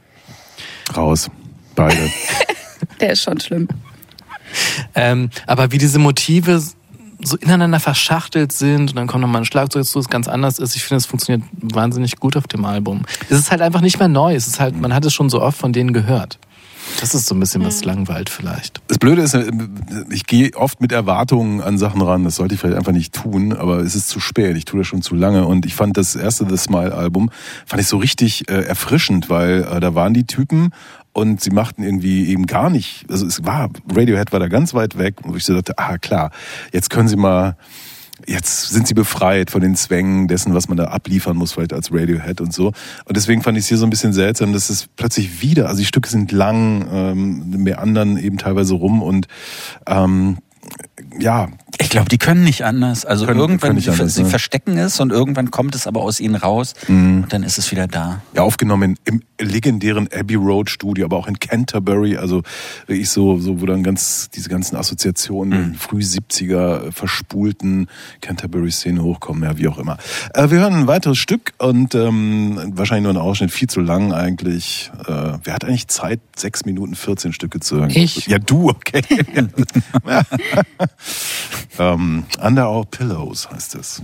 Raus. 0.97 1.31
Beide. 1.75 2.11
Der 3.01 3.13
ist 3.13 3.23
schon 3.23 3.41
schlimm. 3.41 3.69
Ähm, 4.95 5.31
aber 5.47 5.73
wie 5.73 5.79
diese 5.79 5.99
Motive 5.99 6.63
so 7.25 7.37
ineinander 7.37 7.81
verschachtelt 7.81 8.53
sind 8.53 8.91
und 8.91 8.97
dann 8.97 9.07
kommt 9.07 9.23
nochmal 9.23 9.43
ein 9.43 9.45
Schlagzeug 9.45 9.83
dazu, 9.83 9.99
das 9.99 10.09
ganz 10.09 10.29
anders 10.29 10.59
ist. 10.59 10.75
Ich 10.75 10.83
finde, 10.83 10.99
es 10.99 11.07
funktioniert 11.07 11.49
wahnsinnig 11.63 12.17
gut 12.17 12.37
auf 12.37 12.49
dem 12.49 12.65
Album. 12.65 13.03
Es 13.31 13.39
ist 13.39 13.51
halt 13.51 13.63
einfach 13.63 13.81
nicht 13.81 13.99
mehr 13.99 14.09
neu. 14.09 14.35
Es 14.35 14.47
ist 14.49 14.61
halt, 14.61 14.79
man 14.81 14.93
hat 14.93 15.05
es 15.05 15.15
schon 15.15 15.31
so 15.31 15.41
oft 15.41 15.57
von 15.57 15.73
denen 15.73 15.93
gehört. 15.93 16.39
Das 17.01 17.15
ist 17.15 17.27
so 17.27 17.35
ein 17.35 17.41
bisschen 17.41 17.65
was 17.65 17.85
langweilt 17.85 18.31
vielleicht. 18.31 18.81
Das 18.89 18.99
Blöde 18.99 19.23
ist, 19.23 19.35
äh, 19.35 19.51
ich 20.11 20.27
gehe 20.27 20.55
oft 20.55 20.81
mit 20.81 20.93
Erwartungen 20.93 21.61
an 21.61 21.79
Sachen 21.79 22.01
ran. 22.01 22.25
Das 22.25 22.37
sollte 22.37 22.55
ich 22.55 22.61
vielleicht 22.61 22.77
einfach 22.77 22.93
nicht 22.93 23.15
tun, 23.15 23.53
aber 23.53 23.79
es 23.79 23.95
ist 23.95 24.09
zu 24.09 24.21
spät. 24.21 24.57
Ich 24.57 24.65
tue 24.65 24.81
das 24.81 24.87
schon 24.87 25.03
zu 25.03 25.15
lange. 25.15 25.47
Und 25.47 25.67
ich 25.67 25.75
fand 25.75 25.97
das 25.97 26.15
erste 26.15 26.49
The 26.49 26.57
Smile-Album, 26.57 27.31
fand 27.67 27.83
ich 27.83 27.89
so 27.89 27.97
richtig 27.97 28.49
äh, 28.49 28.63
erfrischend, 28.63 29.31
weil 29.31 29.63
äh, 29.63 29.81
da 29.81 29.95
waren 29.95 30.15
die 30.15 30.27
Typen 30.27 30.73
und 31.13 31.41
sie 31.41 31.51
machten 31.51 31.83
irgendwie 31.83 32.27
eben 32.29 32.47
gar 32.47 32.71
nicht, 32.71 33.05
also 33.11 33.27
es 33.27 33.45
war, 33.45 33.69
Radiohead 33.91 34.33
war 34.33 34.41
da 34.41 34.49
ganz 34.49 34.73
weit 34.73 34.97
weg, 34.97 35.17
wo 35.23 35.37
ich 35.37 35.45
so 35.45 35.55
dachte, 35.55 35.79
ah 35.79 35.99
klar, 35.99 36.31
jetzt 36.73 36.89
können 36.89 37.09
sie 37.09 37.17
mal, 37.17 37.57
jetzt 38.27 38.71
sind 38.71 38.87
sie 38.87 38.95
befreit 38.95 39.51
von 39.51 39.61
den 39.61 39.77
Zwängen 39.77 40.29
dessen, 40.29 40.55
was 40.55 40.69
man 40.69 40.77
da 40.77 40.85
abliefern 40.85 41.37
muss, 41.37 41.53
vielleicht 41.53 41.73
als 41.73 41.93
Radiohead 41.93 42.41
und 42.41 42.53
so. 42.53 42.69
Und 43.05 43.17
deswegen 43.17 43.43
fand 43.43 43.59
ich 43.59 43.65
es 43.65 43.69
hier 43.69 43.79
so 43.79 43.87
ein 43.87 43.91
bisschen 43.91 44.13
seltsam, 44.13 44.53
dass 44.53 44.71
es 44.71 44.87
plötzlich 44.97 45.43
wieder, 45.43 45.69
also 45.69 45.79
die 45.79 45.87
Stücke 45.87 46.09
sind 46.09 46.33
lang, 46.33 46.89
ähm, 46.93 47.51
mehr 47.63 47.81
anderen 47.81 48.17
eben 48.19 48.39
teilweise 48.39 48.75
rum 48.75 49.03
und 49.03 49.27
ähm, 49.87 50.39
ja, 51.19 51.49
glaube, 51.93 52.09
die 52.09 52.19
können 52.19 52.43
nicht 52.43 52.65
anders. 52.65 53.05
Also 53.05 53.27
Können- 53.27 53.39
irgendwann, 53.39 53.77
können 53.81 53.89
anders, 53.89 54.15
sie 54.15 54.23
ne? 54.25 54.29
verstecken 54.29 54.77
es 54.79 54.99
und 54.99 55.13
irgendwann 55.13 55.51
kommt 55.51 55.75
es 55.75 55.87
aber 55.87 56.01
aus 56.03 56.19
ihnen 56.21 56.35
raus 56.35 56.75
Mhm. 56.89 57.23
und 57.25 57.33
dann 57.33 57.43
ist 57.45 57.59
es 57.59 57.71
wieder 57.71 57.87
da. 57.87 58.21
ja 58.35 58.43
aufgenommen 58.43 58.97
im 59.05 59.23
legendären 59.41 60.09
Abbey 60.13 60.35
Road 60.37 60.71
Studio, 60.71 61.05
aber 61.05 61.17
auch 61.17 61.27
in 61.29 61.39
Canterbury, 61.39 62.17
also 62.17 62.43
wirklich 62.87 63.11
so, 63.11 63.39
so 63.39 63.61
wo 63.61 63.67
dann 63.67 63.83
ganz 63.83 64.31
diese 64.31 64.49
ganzen 64.49 64.77
Assoziationen, 64.77 65.75
früh 65.75 66.01
70er 66.01 66.93
verspulten 66.93 67.89
Canterbury-Szene 68.21 69.03
hochkommen, 69.03 69.43
ja 69.43 69.59
wie 69.59 69.69
auch 69.69 69.79
immer. 69.79 69.99
Äh, 70.35 70.51
wir 70.51 70.59
hören 70.61 70.75
ein 70.75 70.87
weiteres 70.87 71.19
Stück 71.19 71.53
und 71.59 71.95
ähm, 71.95 72.73
wahrscheinlich 72.75 73.05
nur 73.05 73.13
ein 73.13 73.17
Ausschnitt, 73.27 73.51
viel 73.51 73.69
zu 73.69 73.81
lang 73.81 74.13
eigentlich. 74.13 74.91
Äh, 75.07 75.33
wer 75.45 75.55
hat 75.55 75.65
eigentlich 75.65 75.89
Zeit, 75.89 76.21
6 76.37 76.65
Minuten 76.65 76.95
14 76.95 77.33
Stücke 77.33 77.61
zu 77.61 77.77
hören? 77.81 77.91
Ich. 77.91 78.27
Ja, 78.29 78.39
du, 78.39 78.69
okay. 78.71 79.03
ähm, 81.83 82.25
Under 82.41 82.71
Our 82.71 82.87
Pillows 82.87 83.49
heißt 83.51 83.75
es. 83.75 84.03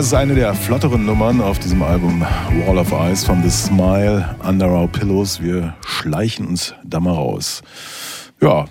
Das 0.00 0.06
ist 0.06 0.14
eine 0.14 0.34
der 0.34 0.54
flotteren 0.54 1.04
Nummern 1.04 1.42
auf 1.42 1.58
diesem 1.58 1.82
Album 1.82 2.22
Wall 2.64 2.78
of 2.78 2.90
Ice 2.90 3.26
von 3.26 3.42
The 3.42 3.50
Smile 3.50 4.34
Under 4.42 4.70
Our 4.70 4.88
Pillows. 4.88 5.42
Wir 5.42 5.74
schleichen 5.84 6.46
uns 6.46 6.72
da 6.82 7.00
mal 7.00 7.12
raus. 7.12 7.60
Ja. 8.40 8.64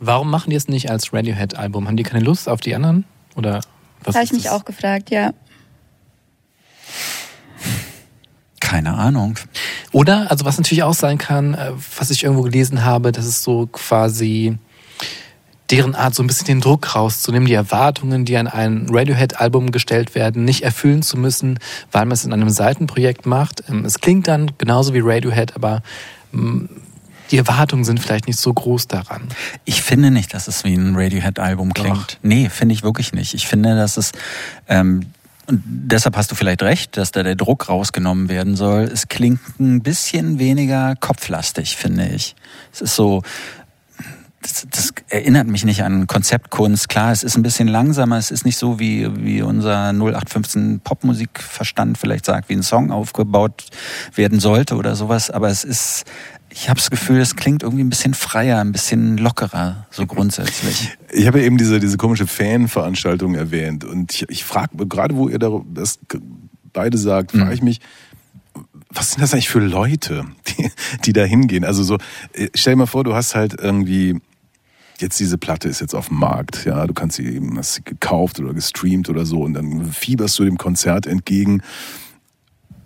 Warum 0.00 0.30
machen 0.30 0.48
die 0.48 0.56
es 0.56 0.68
nicht 0.68 0.90
als 0.90 1.12
Radiohead-Album? 1.12 1.86
Haben 1.86 1.98
die 1.98 2.02
keine 2.02 2.24
Lust 2.24 2.48
auf 2.48 2.62
die 2.62 2.74
anderen? 2.74 3.04
Oder 3.36 3.60
was? 4.04 4.14
Habe 4.14 4.24
ich 4.24 4.32
mich 4.32 4.44
das? 4.44 4.52
auch 4.52 4.64
gefragt, 4.64 5.10
ja. 5.10 5.34
Keine 8.58 8.94
Ahnung. 8.94 9.38
Oder, 9.92 10.30
also 10.30 10.46
was 10.46 10.56
natürlich 10.56 10.82
auch 10.82 10.94
sein 10.94 11.18
kann, 11.18 11.52
äh, 11.52 11.72
was 11.98 12.10
ich 12.10 12.24
irgendwo 12.24 12.44
gelesen 12.44 12.86
habe, 12.86 13.12
das 13.12 13.26
ist 13.26 13.42
so 13.42 13.66
quasi 13.66 14.56
deren 15.72 15.94
Art, 15.94 16.14
so 16.14 16.22
ein 16.22 16.26
bisschen 16.26 16.46
den 16.46 16.60
Druck 16.60 16.94
rauszunehmen, 16.94 17.48
die 17.48 17.54
Erwartungen, 17.54 18.26
die 18.26 18.36
an 18.36 18.46
ein 18.46 18.86
Radiohead-Album 18.90 19.72
gestellt 19.72 20.14
werden, 20.14 20.44
nicht 20.44 20.62
erfüllen 20.62 21.02
zu 21.02 21.16
müssen, 21.16 21.58
weil 21.90 22.04
man 22.04 22.12
es 22.12 22.24
in 22.24 22.32
einem 22.32 22.50
Seitenprojekt 22.50 23.24
macht. 23.24 23.64
Ähm, 23.68 23.84
Es 23.86 23.98
klingt 23.98 24.28
dann 24.28 24.52
genauso 24.58 24.92
wie 24.92 25.00
Radiohead, 25.02 25.56
aber 25.56 25.82
mm, 26.32 26.66
die 27.30 27.38
Erwartungen 27.38 27.84
sind 27.84 28.00
vielleicht 28.00 28.26
nicht 28.26 28.38
so 28.38 28.52
groß 28.52 28.86
daran. 28.88 29.22
Ich 29.64 29.80
finde 29.80 30.10
nicht, 30.10 30.34
dass 30.34 30.46
es 30.46 30.62
wie 30.64 30.74
ein 30.74 30.94
Radiohead-Album 30.94 31.72
klingt. 31.72 31.96
Doch. 31.96 32.18
Nee, 32.22 32.50
finde 32.50 32.74
ich 32.74 32.82
wirklich 32.82 33.14
nicht. 33.14 33.32
Ich 33.32 33.46
finde, 33.46 33.74
dass 33.74 33.96
es. 33.96 34.12
Ähm, 34.68 35.06
und 35.46 35.62
deshalb 35.66 36.16
hast 36.16 36.30
du 36.30 36.34
vielleicht 36.34 36.62
recht, 36.62 36.96
dass 36.96 37.10
da 37.10 37.22
der 37.22 37.34
Druck 37.34 37.68
rausgenommen 37.68 38.28
werden 38.28 38.54
soll. 38.54 38.82
Es 38.82 39.08
klingt 39.08 39.40
ein 39.58 39.82
bisschen 39.82 40.38
weniger 40.38 40.94
kopflastig, 41.00 41.76
finde 41.76 42.06
ich. 42.06 42.36
Es 42.72 42.82
ist 42.82 42.94
so, 42.94 43.22
das, 44.42 44.66
das 44.70 44.92
erinnert 45.08 45.46
mich 45.46 45.64
nicht 45.64 45.82
an 45.82 46.06
Konzeptkunst. 46.06 46.88
Klar, 46.88 47.12
es 47.12 47.22
ist 47.22 47.36
ein 47.36 47.42
bisschen 47.42 47.68
langsamer, 47.68 48.18
es 48.18 48.30
ist 48.30 48.44
nicht 48.44 48.58
so, 48.58 48.78
wie, 48.78 49.08
wie 49.24 49.42
unser 49.42 49.92
0815 49.92 50.80
Popmusikverstand 50.80 51.96
vielleicht 51.96 52.26
sagt, 52.26 52.48
wie 52.48 52.54
ein 52.54 52.62
Song 52.62 52.90
aufgebaut 52.90 53.64
werden 54.14 54.40
sollte 54.40 54.76
oder 54.76 54.96
sowas. 54.96 55.30
Aber 55.30 55.48
es 55.48 55.64
ist, 55.64 56.04
ich 56.50 56.68
habe 56.68 56.78
das 56.78 56.90
Gefühl, 56.90 57.20
es 57.20 57.36
klingt 57.36 57.62
irgendwie 57.62 57.84
ein 57.84 57.90
bisschen 57.90 58.14
freier, 58.14 58.60
ein 58.60 58.72
bisschen 58.72 59.16
lockerer, 59.16 59.86
so 59.90 60.06
grundsätzlich. 60.06 60.90
Ich 61.12 61.26
habe 61.26 61.40
ja 61.40 61.46
eben 61.46 61.58
diese, 61.58 61.80
diese 61.80 61.96
komische 61.96 62.26
Fanveranstaltung 62.26 63.34
erwähnt 63.34 63.84
und 63.84 64.12
ich, 64.12 64.28
ich 64.28 64.44
frage, 64.44 64.86
gerade 64.86 65.16
wo 65.16 65.28
ihr 65.28 65.38
da 65.38 65.60
das 65.72 65.98
beide 66.72 66.98
sagt, 66.98 67.32
frage 67.32 67.54
ich 67.54 67.62
mich, 67.62 67.80
was 68.94 69.12
sind 69.12 69.22
das 69.22 69.32
eigentlich 69.32 69.48
für 69.48 69.60
Leute, 69.60 70.24
die, 70.48 70.70
die 71.06 71.12
da 71.12 71.24
hingehen? 71.24 71.64
Also 71.64 71.82
so, 71.82 71.98
äh, 72.32 72.48
stell 72.54 72.74
dir 72.74 72.78
mal 72.78 72.86
vor, 72.86 73.04
du 73.04 73.14
hast 73.14 73.34
halt 73.34 73.58
irgendwie, 73.58 74.20
jetzt 75.02 75.20
diese 75.20 75.38
Platte 75.38 75.68
ist 75.68 75.80
jetzt 75.80 75.94
auf 75.94 76.08
dem 76.08 76.18
Markt, 76.18 76.64
ja, 76.64 76.86
du 76.86 76.94
kannst 76.94 77.16
sie 77.16 77.26
eben, 77.26 77.58
hast 77.58 77.74
sie 77.74 77.82
gekauft 77.82 78.40
oder 78.40 78.54
gestreamt 78.54 79.08
oder 79.08 79.26
so 79.26 79.42
und 79.42 79.54
dann 79.54 79.92
fieberst 79.92 80.38
du 80.38 80.44
dem 80.44 80.58
Konzert 80.58 81.06
entgegen 81.06 81.62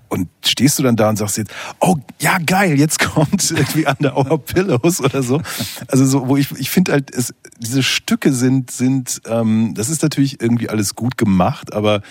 und 0.09 0.29
stehst 0.45 0.79
du 0.79 0.83
dann 0.83 0.97
da 0.97 1.09
und 1.09 1.17
sagst 1.17 1.37
jetzt, 1.37 1.53
oh 1.81 1.97
ja 2.21 2.39
geil, 2.39 2.79
jetzt 2.79 2.99
kommt 3.13 3.51
irgendwie 3.51 3.87
Under 3.87 4.17
Our 4.17 4.39
Pillows 4.39 5.01
oder 5.01 5.23
so. 5.23 5.41
Also 5.89 6.05
so, 6.07 6.29
wo 6.29 6.37
ich, 6.37 6.51
ich 6.53 6.71
finde 6.71 6.93
halt, 6.93 7.15
es, 7.15 7.35
diese 7.59 7.83
Stücke 7.83 8.33
sind, 8.33 8.71
sind, 8.71 9.21
ähm, 9.27 9.75
das 9.75 9.89
ist 9.89 10.03
natürlich 10.03 10.41
irgendwie 10.41 10.69
alles 10.69 10.95
gut 10.95 11.17
gemacht, 11.17 11.73
aber 11.73 12.03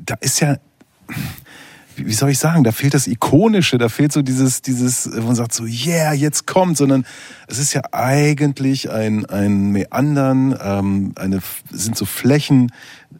da 0.00 0.14
ist 0.20 0.40
ja, 0.40 0.56
wie 1.96 2.12
soll 2.12 2.30
ich 2.30 2.38
sagen, 2.38 2.64
da 2.64 2.72
fehlt 2.72 2.94
das 2.94 3.06
Ikonische, 3.06 3.78
da 3.78 3.88
fehlt 3.88 4.12
so 4.12 4.22
dieses, 4.22 4.62
dieses, 4.62 5.10
wo 5.16 5.26
man 5.26 5.34
sagt 5.34 5.52
so, 5.52 5.64
yeah, 5.64 6.12
jetzt 6.12 6.46
kommt, 6.46 6.76
sondern 6.76 7.06
es 7.46 7.58
ist 7.58 7.72
ja 7.72 7.82
eigentlich 7.92 8.90
ein, 8.90 9.26
ein 9.26 9.70
Meandern, 9.70 10.56
ähm, 10.62 11.12
eine, 11.16 11.36
es 11.72 11.84
sind 11.84 11.96
so 11.96 12.04
Flächen, 12.04 12.72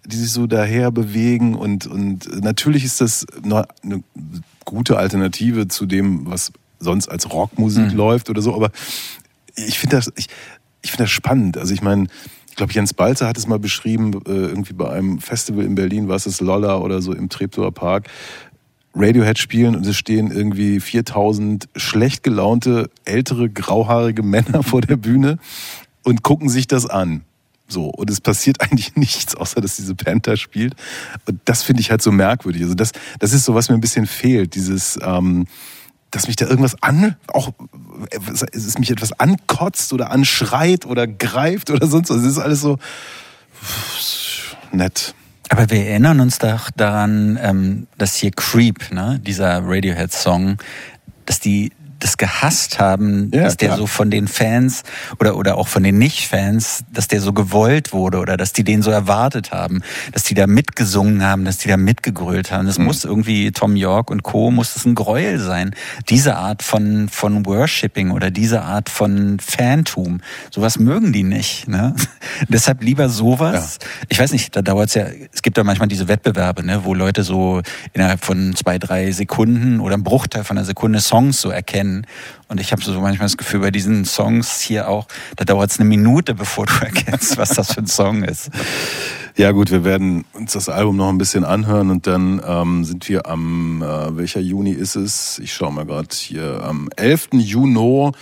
die 0.05 0.17
sich 0.17 0.31
so 0.31 0.47
daher 0.47 0.91
bewegen 0.91 1.55
und, 1.55 1.87
und 1.87 2.43
natürlich 2.43 2.85
ist 2.85 3.01
das 3.01 3.27
eine 3.43 3.67
gute 4.65 4.99
Alternative 4.99 5.69
zu 5.69 5.87
dem, 5.87 6.27
was 6.27 6.53
sonst 6.79 7.09
als 7.09 7.33
Rockmusik 7.33 7.93
läuft 7.93 8.31
oder 8.31 8.43
so, 8.43 8.55
aber 8.55 8.71
ich 9.57 9.79
finde 9.79 9.97
das, 9.97 10.13
ich, 10.17 10.27
ich 10.83 10.91
finde 10.91 11.05
das 11.05 11.11
spannend. 11.11 11.57
Also 11.57 11.73
ich 11.73 11.83
meine, 11.83 12.07
ich 12.57 12.59
glaube, 12.59 12.73
Jens 12.73 12.95
Balzer 12.95 13.27
hat 13.27 13.37
es 13.37 13.47
mal 13.47 13.59
beschrieben, 13.59 14.13
äh, 14.27 14.31
irgendwie 14.31 14.73
bei 14.73 14.89
einem 14.89 15.19
Festival 15.21 15.65
in 15.65 15.75
Berlin, 15.75 16.09
was 16.09 16.25
es 16.25 16.41
Lolla 16.41 16.79
oder 16.79 17.03
so 17.03 17.13
im 17.13 17.29
Treptower 17.29 17.71
Park. 17.71 18.09
Radiohead 18.97 19.39
spielen 19.39 19.77
und 19.77 19.87
es 19.87 19.97
stehen 19.97 20.31
irgendwie 20.31 20.81
4000 20.81 21.69
schlecht 21.77 22.23
gelaunte, 22.23 22.91
ältere, 23.05 23.51
grauhaarige 23.51 24.23
Männer 24.23 24.63
vor 24.63 24.81
der 24.81 24.97
Bühne 24.97 25.39
und 26.03 26.23
gucken 26.23 26.49
sich 26.49 26.67
das 26.67 26.87
an. 26.87 27.23
So, 27.69 27.87
und 27.89 28.11
es 28.11 28.21
passiert 28.21 28.61
eigentlich 28.61 28.97
nichts, 28.97 29.35
außer 29.35 29.61
dass 29.61 29.77
diese 29.77 29.95
da 29.95 30.37
spielt. 30.37 30.75
Und 31.27 31.41
das 31.45 31.63
finde 31.63 31.83
ich 31.83 31.91
halt 31.91 32.03
so 32.03 32.11
merkwürdig. 32.11 32.63
Also 32.63 32.75
das, 32.75 32.93
das 33.19 33.33
ist 33.33 33.45
so, 33.45 33.55
was 33.55 33.69
mir 33.69 33.75
ein 33.75 33.81
bisschen 33.81 34.07
fehlt, 34.07 34.55
dieses, 34.55 34.99
ähm, 35.03 35.47
dass 36.11 36.27
mich 36.27 36.37
da 36.37 36.47
irgendwas 36.47 36.83
an, 36.83 37.17
auch, 37.27 37.51
es 38.53 38.79
mich 38.79 38.91
etwas 38.91 39.13
ankotzt 39.13 39.93
oder 39.93 40.11
anschreit 40.11 40.87
oder 40.87 41.07
greift 41.07 41.71
oder 41.71 41.87
sonst 41.87 42.11
was. 42.11 42.19
Es 42.19 42.25
ist 42.25 42.39
alles 42.39 42.61
so 42.61 42.79
nett. 44.73 45.15
Aber 45.49 45.71
wir 45.71 45.87
erinnern 45.87 46.21
uns 46.21 46.39
doch 46.39 46.71
daran, 46.71 47.39
ähm, 47.41 47.87
dass 47.99 48.17
hier 48.17 48.31
Creep, 48.33 48.91
ne, 48.91 49.21
dieser 49.23 49.63
Radiohead-Song, 49.65 50.59
dass 51.25 51.41
die 51.41 51.73
das 51.99 52.17
gehasst 52.17 52.79
haben, 52.79 53.31
Ja, 53.33 53.45
dass 53.45 53.57
der 53.57 53.69
klar. 53.69 53.79
so 53.79 53.87
von 53.87 54.11
den 54.11 54.29
Fans 54.29 54.83
oder, 55.19 55.37
oder 55.37 55.57
auch 55.57 55.69
von 55.69 55.83
den 55.83 55.99
Nicht-Fans, 55.99 56.85
dass 56.93 57.09
der 57.09 57.21
so 57.21 57.33
gewollt 57.33 57.93
wurde 57.93 58.19
oder 58.19 58.37
dass 58.37 58.53
die 58.53 58.65
den 58.65 58.83
so 58.83 58.91
erwartet 58.91 59.53
haben, 59.53 59.83
dass 60.13 60.25
die 60.25 60.35
da 60.35 60.47
mitgesungen 60.47 61.23
haben, 61.23 61.45
dass 61.45 61.59
die 61.59 61.69
da 61.69 61.77
mitgegrölt 61.77 62.51
haben. 62.51 62.65
Mhm. 62.65 62.69
Das 62.69 62.79
muss 62.79 63.05
irgendwie 63.05 63.51
Tom 63.53 63.77
York 63.77 64.11
und 64.11 64.23
Co. 64.23 64.51
muss 64.51 64.75
das 64.75 64.85
ein 64.85 64.95
Gräuel 64.95 65.39
sein. 65.39 65.75
Diese 66.09 66.37
Art 66.37 66.63
von, 66.63 67.09
von 67.09 67.47
Worshipping 67.47 68.11
oder 68.11 68.31
diese 68.31 68.63
Art 68.63 68.89
von 68.91 69.39
Fantum. 69.41 70.21
Sowas 70.51 70.79
mögen 70.79 71.13
die 71.13 71.23
nicht. 71.23 71.69
Ne? 71.69 71.95
Deshalb 72.49 72.83
lieber 72.83 73.09
sowas. 73.09 73.79
Ich 74.09 74.19
weiß 74.19 74.33
nicht, 74.33 74.55
da 74.55 74.63
dauert's 74.63 74.95
ja, 74.95 75.07
es 75.33 75.43
gibt 75.43 75.57
ja 75.57 75.65
manchmal 75.65 75.89
diese 75.89 76.09
Wettbewerbe, 76.09 76.65
ne, 76.65 76.85
wo 76.85 76.95
Leute 76.95 77.23
so 77.23 77.63
innerhalb 77.93 78.25
von 78.25 78.55
zwei, 78.55 78.79
drei 78.79 79.11
Sekunden 79.13 79.81
oder 79.81 79.95
einem 79.95 80.05
Bruchteil 80.05 80.45
von 80.45 80.59
einer 80.59 80.67
Sekunde 80.67 81.01
Songs 81.01 81.41
so 81.41 81.51
erkennen. 81.51 81.96
Und 82.49 82.61
ich 82.61 82.73
habe 82.73 82.83
so 82.83 82.93
manchmal 83.01 83.27
das 83.27 83.37
Gefühl, 83.37 83.61
bei 83.61 83.71
diesen 83.71 84.05
Songs 84.05 84.61
hier 84.61 84.89
auch, 84.89 85.07
da 85.37 85.45
dauert's 85.45 85.79
eine 85.79 85.89
Minute, 85.89 86.35
bevor 86.35 86.67
du 86.67 86.73
erkennst, 86.81 87.37
was 87.37 87.51
das 87.51 87.73
für 87.73 87.81
ein 87.81 87.87
Song 87.87 88.23
ist. 88.23 88.51
Ja 89.37 89.53
gut, 89.53 89.71
wir 89.71 89.85
werden 89.85 90.25
uns 90.33 90.53
das 90.53 90.69
Album 90.69 90.97
noch 90.97 91.11
ein 91.11 91.19
bisschen 91.19 91.45
anhören 91.45 91.91
und 91.91 92.07
dann 92.07 92.41
ähm, 92.47 92.85
sind 92.85 93.09
wir 93.09 93.27
am, 93.27 93.83
äh, 93.83 94.17
welcher 94.17 94.41
Juni 94.41 94.71
ist 94.71 94.97
es? 94.97 95.39
Ich 95.41 95.53
schaue 95.53 95.73
mal 95.73 95.85
gerade 95.85 96.09
hier, 96.13 96.63
am 96.63 96.89
11. 96.97 97.29
Juni 97.35 98.13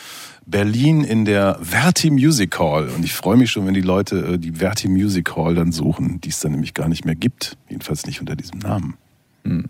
Berlin 0.47 1.05
in 1.05 1.25
der 1.25 1.59
Verti 1.63 2.11
Music 2.11 2.59
Hall. 2.59 2.89
Und 2.89 3.05
ich 3.05 3.15
freue 3.15 3.37
mich 3.37 3.51
schon, 3.51 3.67
wenn 3.67 3.75
die 3.75 3.81
Leute 3.81 4.35
äh, 4.35 4.39
die 4.39 4.53
Verti 4.53 4.89
Music 4.89 5.37
Hall 5.37 5.55
dann 5.55 5.73
suchen, 5.73 6.21
die 6.21 6.29
es 6.29 6.41
dann 6.41 6.53
nämlich 6.53 6.75
gar 6.75 6.89
nicht 6.89 7.05
mehr 7.05 7.15
gibt. 7.15 7.57
Jedenfalls 7.69 8.07
nicht 8.07 8.21
unter 8.21 8.37
diesem 8.37 8.59
Namen. 8.59 8.97
Hm. 9.45 9.67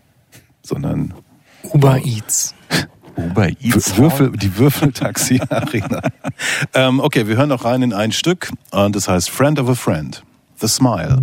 Sondern 0.63 1.15
Uber 1.63 2.05
Eats. 2.05 2.55
Uber 3.17 3.49
Eats. 3.61 3.97
Würfel, 3.97 4.33
die 4.33 4.57
Würfeltaxi 4.57 5.41
Arena. 5.49 6.03
ähm, 6.75 7.01
okay, 7.01 7.27
wir 7.27 7.37
hören 7.37 7.49
noch 7.49 7.65
rein 7.65 7.83
in 7.83 7.93
ein 7.93 8.13
Stück 8.13 8.51
und 8.71 8.97
das 8.97 9.09
heißt 9.09 9.31
Friend 9.31 9.59
of 9.59 9.69
a 9.69 9.75
Friend. 9.75 10.23
The 10.61 10.69
Smile. 10.69 11.19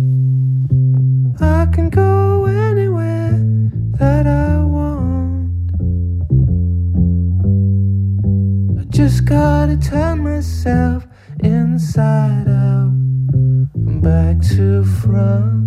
I 1.40 1.66
can 1.72 1.90
go 1.90 2.44
anywhere 2.46 3.40
that 3.98 4.26
I 4.26 4.62
want. 4.62 5.50
I 8.78 8.84
just 8.90 9.24
gotta 9.24 9.76
turn 9.76 10.22
myself 10.22 11.06
inside 11.42 12.46
out 12.48 12.92
and 13.74 14.02
back 14.02 14.40
to 14.56 14.84
front. 14.84 15.62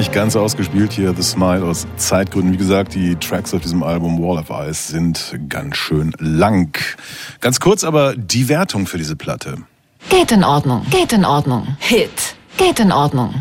Nicht 0.00 0.12
ganz 0.14 0.34
ausgespielt 0.34 0.92
hier, 0.92 1.14
The 1.14 1.22
Smile 1.22 1.62
aus 1.62 1.86
Zeitgründen. 1.96 2.54
Wie 2.54 2.56
gesagt, 2.56 2.94
die 2.94 3.16
Tracks 3.16 3.52
auf 3.52 3.60
diesem 3.60 3.82
Album 3.82 4.18
Wall 4.18 4.38
of 4.38 4.48
Ice 4.48 4.92
sind 4.92 5.38
ganz 5.50 5.76
schön 5.76 6.14
lang. 6.18 6.74
Ganz 7.42 7.60
kurz 7.60 7.84
aber 7.84 8.16
die 8.16 8.48
Wertung 8.48 8.86
für 8.86 8.96
diese 8.96 9.14
Platte. 9.14 9.58
Geht 10.08 10.32
in 10.32 10.42
Ordnung. 10.42 10.86
Geht 10.90 11.12
in 11.12 11.26
Ordnung. 11.26 11.76
Hit. 11.80 12.34
Geht 12.56 12.80
in 12.80 12.92
Ordnung. 12.92 13.34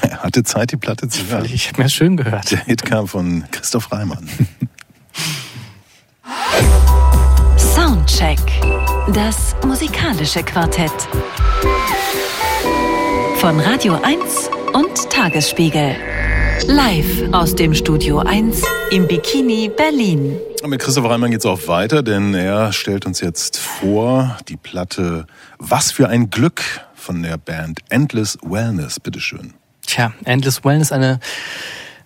Er 0.00 0.18
hatte 0.22 0.44
Zeit, 0.44 0.72
die 0.72 0.78
Platte 0.78 1.10
zu 1.10 1.26
hören. 1.26 1.44
Ich 1.44 1.68
habe 1.68 1.82
mir 1.82 1.90
schön 1.90 2.16
gehört. 2.16 2.50
Der 2.50 2.60
Hit 2.60 2.82
kam 2.82 3.06
von 3.06 3.44
Christoph 3.50 3.92
Reimann. 3.92 4.26
Soundcheck. 7.58 8.40
Das 9.12 9.54
musikalische 9.62 10.42
Quartett. 10.42 10.90
Von 13.36 13.60
Radio 13.60 14.00
1 14.02 14.45
und 14.45 14.45
Tagesspiegel. 15.16 15.96
Live 16.66 17.32
aus 17.32 17.54
dem 17.54 17.72
Studio 17.72 18.18
1 18.18 18.60
im 18.90 19.08
Bikini 19.08 19.70
Berlin. 19.74 20.36
Und 20.62 20.68
mit 20.68 20.82
Christoph 20.82 21.06
Reimann 21.06 21.30
geht's 21.30 21.46
auch 21.46 21.68
weiter, 21.68 22.02
denn 22.02 22.34
er 22.34 22.70
stellt 22.74 23.06
uns 23.06 23.22
jetzt 23.22 23.58
vor 23.58 24.36
die 24.46 24.58
Platte 24.58 25.26
Was 25.56 25.90
für 25.90 26.10
ein 26.10 26.28
Glück 26.28 26.62
von 26.94 27.22
der 27.22 27.38
Band 27.38 27.80
Endless 27.88 28.36
Wellness. 28.42 29.00
Bitteschön. 29.00 29.54
Tja, 29.86 30.12
Endless 30.24 30.62
Wellness, 30.66 30.92
eine 30.92 31.18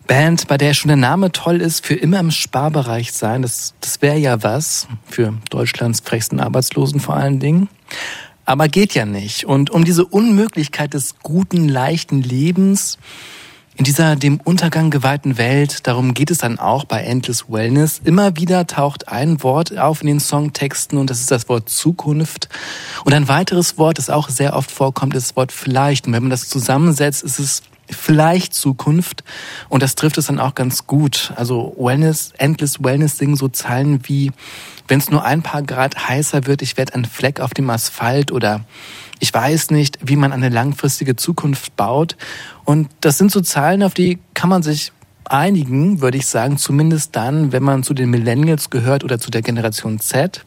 Band, 0.07 0.46
bei 0.46 0.57
der 0.57 0.73
schon 0.73 0.90
der 0.90 0.96
Name 0.96 1.33
toll 1.33 1.61
ist, 1.61 1.85
für 1.85 1.94
immer 1.94 2.20
im 2.20 2.31
Sparbereich 2.31 3.12
sein. 3.12 3.42
Das, 3.42 3.75
das 3.81 4.01
wäre 4.03 4.18
ja 4.18 4.44
was 4.44 4.87
für 5.05 5.35
Deutschlands 5.51 5.99
frechsten 5.99 6.38
Arbeitslosen 6.38 7.01
vor 7.01 7.16
allen 7.16 7.40
Dingen. 7.40 7.68
Aber 8.50 8.66
geht 8.66 8.94
ja 8.94 9.06
nicht. 9.06 9.44
Und 9.44 9.70
um 9.70 9.84
diese 9.84 10.04
Unmöglichkeit 10.04 10.92
des 10.92 11.20
guten, 11.22 11.68
leichten 11.68 12.20
Lebens 12.20 12.98
in 13.76 13.84
dieser 13.84 14.16
dem 14.16 14.40
Untergang 14.40 14.90
geweihten 14.90 15.38
Welt, 15.38 15.86
darum 15.86 16.14
geht 16.14 16.32
es 16.32 16.38
dann 16.38 16.58
auch 16.58 16.82
bei 16.82 17.00
Endless 17.00 17.44
Wellness. 17.48 18.00
Immer 18.02 18.34
wieder 18.34 18.66
taucht 18.66 19.06
ein 19.06 19.44
Wort 19.44 19.78
auf 19.78 20.00
in 20.00 20.08
den 20.08 20.18
Songtexten 20.18 20.98
und 20.98 21.10
das 21.10 21.20
ist 21.20 21.30
das 21.30 21.48
Wort 21.48 21.68
Zukunft. 21.68 22.48
Und 23.04 23.14
ein 23.14 23.28
weiteres 23.28 23.78
Wort, 23.78 23.98
das 23.98 24.10
auch 24.10 24.28
sehr 24.28 24.56
oft 24.56 24.72
vorkommt, 24.72 25.14
ist 25.14 25.28
das 25.28 25.36
Wort 25.36 25.52
vielleicht. 25.52 26.08
Und 26.08 26.12
wenn 26.12 26.24
man 26.24 26.30
das 26.30 26.48
zusammensetzt, 26.48 27.22
ist 27.22 27.38
es 27.38 27.62
vielleicht 27.90 28.55
Zukunft. 28.55 29.24
Und 29.68 29.83
das 29.83 29.94
trifft 29.94 30.18
es 30.18 30.26
dann 30.26 30.38
auch 30.38 30.55
ganz 30.55 30.87
gut. 30.87 31.33
Also 31.37 31.74
Wellness, 31.79 32.33
Endless 32.38 32.83
Wellness 32.83 33.18
singen 33.18 33.37
so 33.37 33.48
Zeilen 33.48 34.00
wie, 34.09 34.33
wenn 34.88 34.98
es 34.98 35.11
nur 35.11 35.24
ein 35.24 35.42
paar 35.42 35.62
Grad 35.62 36.09
heißer 36.09 36.46
wird, 36.46 36.62
ich 36.62 36.76
werde 36.76 36.94
ein 36.94 37.05
Fleck 37.05 37.40
auf 37.40 37.55
dem 37.55 37.70
Asphalt 37.70 38.33
oder 38.33 38.64
ich 39.20 39.33
weiß 39.33 39.70
nicht, 39.70 39.98
wie 40.03 40.16
man 40.16 40.33
eine 40.33 40.48
langfristige 40.48 41.14
Zukunft 41.14 41.76
baut. 41.76 42.16
Und 42.64 42.88
das 43.00 43.18
sind 43.18 43.31
so 43.31 43.40
Zahlen, 43.40 43.83
auf 43.83 43.94
die 43.94 44.18
kann 44.35 44.48
man 44.48 44.62
sich 44.62 44.92
einigen, 45.31 46.00
würde 46.00 46.18
ich 46.18 46.26
sagen, 46.26 46.59
zumindest 46.59 47.14
dann, 47.14 47.53
wenn 47.53 47.62
man 47.62 47.83
zu 47.83 47.94
den 47.94 48.11
Millennials 48.11 48.70
gehört 48.70 49.05
oder 49.05 49.18
zu 49.18 49.31
der 49.31 49.42
Generation 49.42 50.00
Z. 50.00 50.44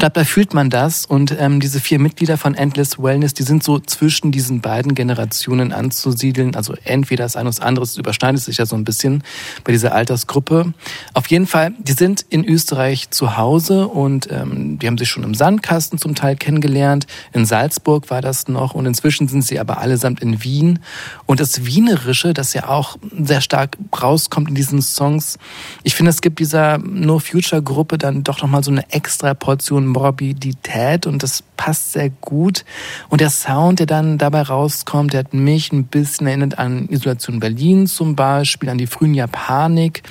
Dabei 0.00 0.24
fühlt 0.24 0.52
man 0.52 0.70
das 0.70 1.06
und 1.06 1.34
ähm, 1.38 1.60
diese 1.60 1.80
vier 1.80 1.98
Mitglieder 1.98 2.36
von 2.36 2.54
Endless 2.54 2.98
Wellness, 2.98 3.32
die 3.32 3.42
sind 3.42 3.62
so 3.62 3.78
zwischen 3.78 4.32
diesen 4.32 4.60
beiden 4.60 4.94
Generationen 4.94 5.72
anzusiedeln. 5.72 6.54
Also 6.56 6.74
entweder 6.84 7.24
das 7.24 7.36
eine 7.36 7.48
oder 7.48 7.56
das 7.56 7.64
andere, 7.64 7.84
es 7.84 7.96
überschneidet 7.96 8.42
sich 8.42 8.58
ja 8.58 8.66
so 8.66 8.76
ein 8.76 8.84
bisschen 8.84 9.22
bei 9.62 9.72
dieser 9.72 9.94
Altersgruppe. 9.94 10.74
Auf 11.14 11.28
jeden 11.28 11.46
Fall, 11.46 11.72
die 11.78 11.92
sind 11.92 12.26
in 12.28 12.44
Österreich 12.44 13.10
zu 13.10 13.36
Hause 13.36 13.88
und 13.88 14.28
ähm, 14.30 14.78
die 14.78 14.86
haben 14.86 14.98
sich 14.98 15.08
schon 15.08 15.22
im 15.22 15.34
Sandkasten 15.34 15.98
zum 15.98 16.14
Teil 16.14 16.36
kennengelernt. 16.36 17.06
In 17.32 17.46
Salzburg 17.46 18.10
war 18.10 18.20
das 18.20 18.48
noch 18.48 18.74
und 18.74 18.86
inzwischen 18.86 19.28
sind 19.28 19.42
sie 19.42 19.58
aber 19.58 19.78
allesamt 19.78 20.20
in 20.20 20.42
Wien. 20.42 20.80
Und 21.26 21.40
das 21.40 21.64
Wienerische, 21.64 22.34
das 22.34 22.52
ja 22.52 22.68
auch 22.68 22.96
sehr 23.22 23.40
stark 23.40 23.78
rauskommt 24.02 24.48
in 24.48 24.54
diesen 24.54 24.82
Songs, 24.82 25.38
ich 25.82 25.94
finde, 25.94 26.10
es 26.10 26.20
gibt 26.20 26.40
dieser 26.40 26.78
No 26.78 27.18
Future 27.20 27.62
Gruppe 27.62 27.96
dann 27.96 28.24
doch 28.24 28.42
nochmal 28.42 28.64
so 28.64 28.70
eine 28.70 28.90
extra 28.90 29.34
Portion 29.34 29.83
Morbidität 29.86 31.06
und 31.06 31.22
das 31.22 31.42
passt 31.56 31.92
sehr 31.92 32.10
gut. 32.10 32.64
Und 33.08 33.20
der 33.20 33.30
Sound, 33.30 33.78
der 33.78 33.86
dann 33.86 34.18
dabei 34.18 34.42
rauskommt, 34.42 35.12
der 35.12 35.20
hat 35.20 35.34
mich 35.34 35.72
ein 35.72 35.84
bisschen 35.84 36.26
erinnert 36.26 36.58
an 36.58 36.88
Isolation 36.88 37.40
Berlin 37.40 37.86
zum 37.86 38.16
Beispiel, 38.16 38.68
an 38.68 38.78
die 38.78 38.86
frühen 38.86 39.14
Japanik 39.14 40.02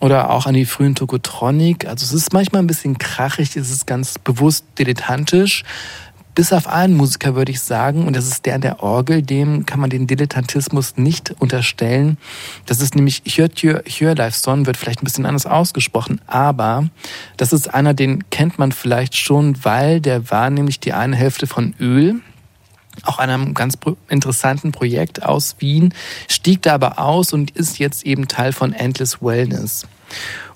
oder 0.00 0.30
auch 0.30 0.46
an 0.46 0.54
die 0.54 0.66
frühen 0.66 0.94
Tokotronic. 0.94 1.86
Also 1.86 2.04
es 2.04 2.12
ist 2.12 2.32
manchmal 2.32 2.62
ein 2.62 2.66
bisschen 2.66 2.98
krachig, 2.98 3.56
es 3.56 3.70
ist 3.70 3.86
ganz 3.86 4.18
bewusst 4.18 4.64
dilettantisch. 4.78 5.64
Bis 6.34 6.52
auf 6.52 6.68
einen 6.68 6.96
Musiker 6.96 7.34
würde 7.34 7.52
ich 7.52 7.60
sagen, 7.60 8.06
und 8.06 8.14
das 8.14 8.26
ist 8.26 8.46
der 8.46 8.54
an 8.54 8.60
der 8.60 8.82
Orgel, 8.82 9.22
dem 9.22 9.66
kann 9.66 9.80
man 9.80 9.90
den 9.90 10.06
Dilettantismus 10.06 10.96
nicht 10.96 11.34
unterstellen. 11.38 12.18
Das 12.66 12.80
ist 12.80 12.94
nämlich 12.94 13.22
Hjörleifsson, 13.24 14.66
wird 14.66 14.76
vielleicht 14.76 15.02
ein 15.02 15.04
bisschen 15.04 15.26
anders 15.26 15.46
ausgesprochen, 15.46 16.20
aber 16.26 16.88
das 17.36 17.52
ist 17.52 17.72
einer, 17.74 17.94
den 17.94 18.30
kennt 18.30 18.58
man 18.58 18.72
vielleicht 18.72 19.16
schon, 19.16 19.64
weil 19.64 20.00
der 20.00 20.30
war 20.30 20.50
nämlich 20.50 20.78
die 20.78 20.92
eine 20.92 21.16
Hälfte 21.16 21.46
von 21.46 21.74
Öl, 21.80 22.20
auch 23.02 23.18
einem 23.18 23.54
ganz 23.54 23.76
interessanten 24.08 24.72
Projekt 24.72 25.22
aus 25.22 25.56
Wien, 25.58 25.94
stieg 26.28 26.62
da 26.62 26.74
aber 26.74 26.98
aus 26.98 27.32
und 27.32 27.50
ist 27.52 27.78
jetzt 27.78 28.04
eben 28.04 28.28
Teil 28.28 28.52
von 28.52 28.72
Endless 28.72 29.20
Wellness. 29.20 29.86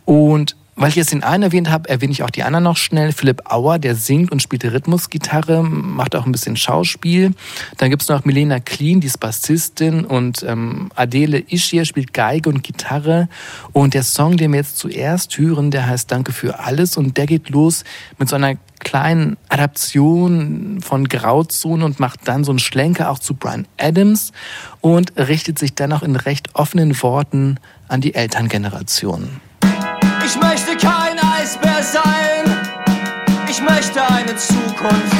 Und 0.04 0.56
weil 0.76 0.88
ich 0.88 0.96
jetzt 0.96 1.12
den 1.12 1.22
einen 1.22 1.44
erwähnt 1.44 1.70
habe, 1.70 1.88
erwähne 1.88 2.12
ich 2.12 2.22
auch 2.22 2.30
die 2.30 2.42
anderen 2.42 2.64
noch 2.64 2.76
schnell. 2.76 3.12
Philipp 3.12 3.50
Auer, 3.50 3.78
der 3.78 3.94
singt 3.94 4.32
und 4.32 4.42
spielt 4.42 4.64
Rhythmusgitarre, 4.64 5.62
macht 5.62 6.16
auch 6.16 6.26
ein 6.26 6.32
bisschen 6.32 6.56
Schauspiel. 6.56 7.32
Dann 7.78 7.90
gibt's 7.90 8.08
noch 8.08 8.24
Milena 8.24 8.60
Kleen, 8.60 9.00
die 9.00 9.06
ist 9.06 9.20
Bassistin 9.20 10.04
und 10.04 10.42
ähm, 10.42 10.90
Adele 10.94 11.44
Ischir 11.48 11.84
spielt 11.84 12.12
Geige 12.12 12.48
und 12.48 12.62
Gitarre. 12.62 13.28
Und 13.72 13.94
der 13.94 14.02
Song, 14.02 14.36
den 14.36 14.52
wir 14.52 14.58
jetzt 14.58 14.78
zuerst 14.78 15.38
hören, 15.38 15.70
der 15.70 15.86
heißt 15.86 16.10
Danke 16.10 16.32
für 16.32 16.58
alles 16.58 16.96
und 16.96 17.16
der 17.16 17.26
geht 17.26 17.50
los 17.50 17.84
mit 18.18 18.28
so 18.28 18.36
einer 18.36 18.56
kleinen 18.80 19.36
Adaption 19.48 20.80
von 20.82 21.08
Grauzone 21.08 21.84
und 21.84 22.00
macht 22.00 22.20
dann 22.28 22.44
so 22.44 22.52
einen 22.52 22.58
Schlenker 22.58 23.10
auch 23.10 23.18
zu 23.18 23.34
Brian 23.34 23.66
Adams 23.78 24.32
und 24.80 25.12
richtet 25.16 25.58
sich 25.58 25.74
dann 25.74 25.92
auch 25.92 26.02
in 26.02 26.16
recht 26.16 26.54
offenen 26.54 27.00
Worten 27.02 27.58
an 27.88 28.00
die 28.00 28.14
Elterngeneration. 28.14 29.40
Ich 30.26 30.36
möchte 30.40 30.74
kein 30.76 31.18
Eisbär 31.18 31.82
sein. 31.82 32.44
Ich 33.46 33.60
möchte 33.60 34.02
eine 34.10 34.34
Zukunft. 34.36 35.16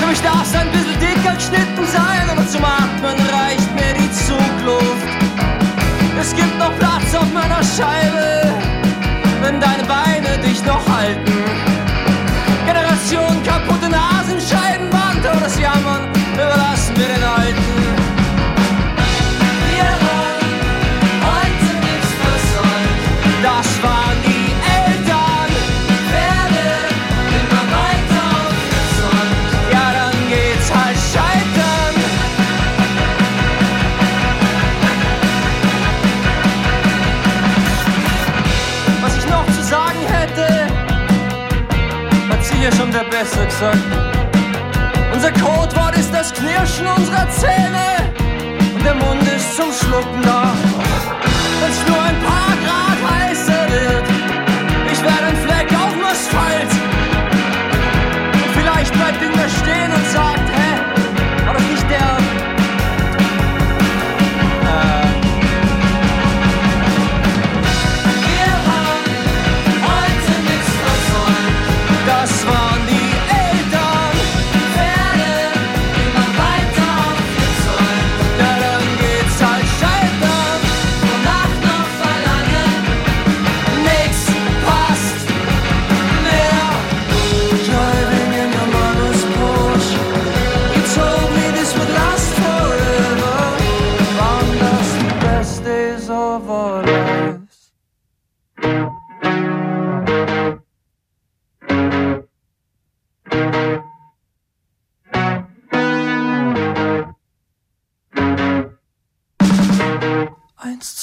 Für 0.00 0.06
mich 0.06 0.20
darf 0.22 0.44
es 0.44 0.54
ein 0.54 0.70
bisschen 0.70 1.00
dicker 1.00 1.34
geschnitten 1.34 1.84
sein, 1.86 2.30
aber 2.30 2.46
zum 2.46 2.64
Atmen 2.64 3.16
reicht 3.28 3.74
mir 3.74 3.92
die 3.98 4.10
Zugluft. 4.12 5.08
Es 6.20 6.34
gibt 6.34 6.56
noch 6.58 6.76
Platz 6.78 7.12
auf 7.14 7.32
meiner 7.32 7.62
Scheibe, 7.64 8.54
wenn 9.42 9.60
deine 9.60 9.82
Beine 9.84 10.38
dich 10.44 10.62
noch 10.64 10.88
halten. 10.88 11.35
Gesagt. 43.56 43.78
Unser 45.14 45.32
Codewort 45.32 45.96
ist 45.96 46.12
das 46.12 46.32
Knirschen 46.32 46.86
unserer 46.86 47.28
Zähne 47.30 48.12
und 48.74 48.84
der 48.84 48.94
Mund 48.94 49.22
ist 49.22 49.56
zum 49.56 49.72
Schlucken 49.72 50.22
da. 50.22 50.52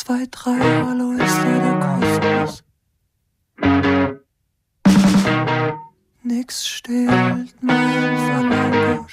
Zwei, 0.05 0.25
drei, 0.29 0.59
hallo 0.85 1.11
ist 1.13 1.41
hier 1.43 1.59
der 1.59 1.79
Kosmos. 1.79 2.63
Nix 6.23 6.67
stillt 6.67 7.55
mein 7.61 8.17
Verlangen. 8.27 9.05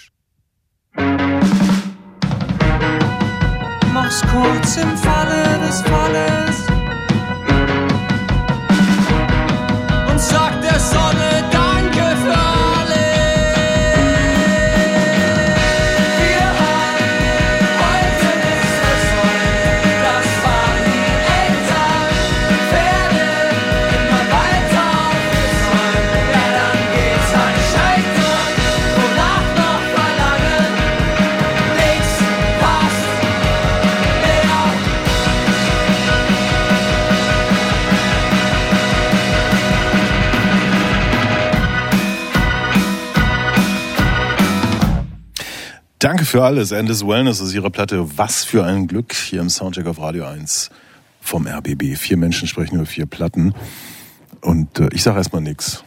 Mach's 3.95 4.23
kurz 4.33 4.77
im 4.79 4.97
Falle 4.97 5.61
des 5.61 5.81
Falles. 5.83 6.60
Danke 46.01 46.25
für 46.25 46.43
alles. 46.43 46.73
Endless 46.73 47.07
Wellness 47.07 47.41
ist 47.41 47.53
Ihre 47.53 47.71
Platte 47.71 48.17
Was 48.17 48.43
für 48.43 48.65
ein 48.65 48.87
Glück 48.87 49.13
hier 49.13 49.43
im 49.43 49.51
Soundcheck 49.51 49.87
auf 49.87 50.01
Radio 50.01 50.25
1 50.25 50.71
vom 51.21 51.47
RBB. 51.47 51.95
Vier 51.95 52.17
Menschen 52.17 52.49
sprechen 52.49 52.77
über 52.77 52.87
vier 52.87 53.05
Platten. 53.05 53.53
Und 54.41 54.79
äh, 54.79 54.89
ich 54.95 55.03
sage 55.03 55.19
erstmal 55.19 55.43
nix. 55.43 55.85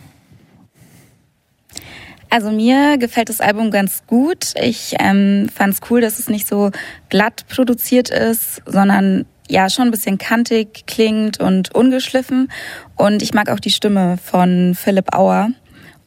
Also 2.29 2.51
mir 2.51 2.99
gefällt 2.99 3.29
das 3.29 3.41
Album 3.41 3.71
ganz 3.71 4.03
gut. 4.05 4.53
Ich 4.61 4.93
ähm, 4.99 5.49
fand 5.51 5.73
es 5.73 5.79
cool, 5.89 5.99
dass 5.99 6.19
es 6.19 6.29
nicht 6.29 6.47
so 6.47 6.69
glatt 7.09 7.47
produziert 7.49 8.11
ist, 8.11 8.61
sondern 8.67 9.25
ja 9.49 9.67
schon 9.71 9.85
ein 9.85 9.91
bisschen 9.91 10.19
kantig 10.19 10.85
klingt 10.85 11.39
und 11.39 11.73
ungeschliffen. 11.73 12.51
Und 12.95 13.23
ich 13.23 13.33
mag 13.33 13.49
auch 13.49 13.59
die 13.59 13.71
Stimme 13.71 14.19
von 14.23 14.75
Philipp 14.75 15.15
Auer. 15.15 15.49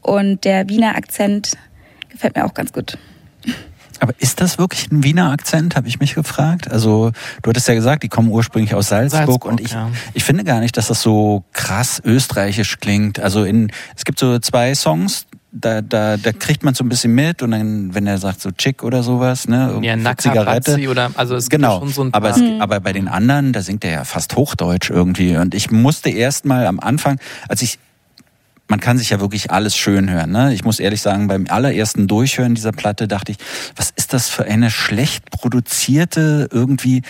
Und 0.00 0.44
der 0.44 0.68
Wiener 0.68 0.94
Akzent 0.94 1.54
gefällt 2.08 2.36
mir 2.36 2.44
auch 2.44 2.54
ganz 2.54 2.72
gut. 2.72 2.96
Aber 4.00 4.14
ist 4.18 4.40
das 4.40 4.58
wirklich 4.58 4.90
ein 4.90 5.02
Wiener 5.02 5.30
Akzent, 5.30 5.76
habe 5.76 5.88
ich 5.88 6.00
mich 6.00 6.14
gefragt. 6.14 6.70
Also 6.70 7.12
du 7.42 7.50
hattest 7.50 7.68
ja 7.68 7.74
gesagt, 7.74 8.02
die 8.02 8.08
kommen 8.08 8.28
ursprünglich 8.30 8.74
aus 8.74 8.88
Salzburg, 8.88 9.26
Salzburg, 9.26 9.44
und 9.46 9.60
ich, 9.60 9.72
ja. 9.72 9.90
ich 10.14 10.24
finde 10.24 10.44
gar 10.44 10.60
nicht, 10.60 10.76
dass 10.76 10.88
das 10.88 11.02
so 11.02 11.44
krass 11.52 12.00
österreichisch 12.04 12.78
klingt. 12.78 13.18
Also 13.20 13.44
in, 13.44 13.70
es 13.96 14.04
gibt 14.04 14.18
so 14.18 14.38
zwei 14.38 14.74
Songs, 14.74 15.26
da, 15.52 15.80
da, 15.80 16.16
da 16.16 16.32
kriegt 16.32 16.62
man 16.64 16.74
so 16.74 16.84
ein 16.84 16.88
bisschen 16.88 17.14
mit 17.14 17.42
und 17.42 17.52
dann, 17.52 17.94
wenn 17.94 18.06
er 18.06 18.18
sagt 18.18 18.40
so 18.40 18.50
Chick 18.50 18.82
oder 18.82 19.02
sowas, 19.02 19.48
ne, 19.48 19.68
irgendwie 19.68 19.86
Ja, 19.86 19.96
Nacker, 19.96 20.18
Zigarette. 20.18 20.72
Bazzi 20.72 20.88
oder, 20.88 21.10
also 21.14 21.34
es 21.34 21.48
Genau, 21.48 21.78
schon 21.78 21.88
so 21.88 22.02
ein 22.04 22.12
aber, 22.14 22.30
paar. 22.30 22.42
es, 22.42 22.60
aber 22.60 22.80
bei 22.80 22.92
den 22.92 23.08
anderen, 23.08 23.52
da 23.52 23.62
singt 23.62 23.84
er 23.84 23.90
ja 23.92 24.04
fast 24.04 24.36
Hochdeutsch 24.36 24.90
irgendwie. 24.90 25.36
Und 25.36 25.54
ich 25.54 25.70
musste 25.70 26.10
erst 26.10 26.44
mal 26.44 26.66
am 26.66 26.78
Anfang, 26.80 27.18
als 27.48 27.62
ich, 27.62 27.78
man 28.68 28.80
kann 28.80 28.98
sich 28.98 29.10
ja 29.10 29.20
wirklich 29.20 29.50
alles 29.50 29.76
schön 29.76 30.10
hören. 30.10 30.30
Ne? 30.32 30.52
Ich 30.52 30.64
muss 30.64 30.80
ehrlich 30.80 31.00
sagen, 31.00 31.28
beim 31.28 31.46
allerersten 31.48 32.08
Durchhören 32.08 32.54
dieser 32.54 32.72
Platte 32.72 33.06
dachte 33.06 33.32
ich, 33.32 33.38
was 33.76 33.90
ist 33.90 34.12
das 34.12 34.28
für 34.28 34.44
eine 34.44 34.70
schlecht 34.70 35.30
produzierte, 35.30 36.48
irgendwie 36.50 37.02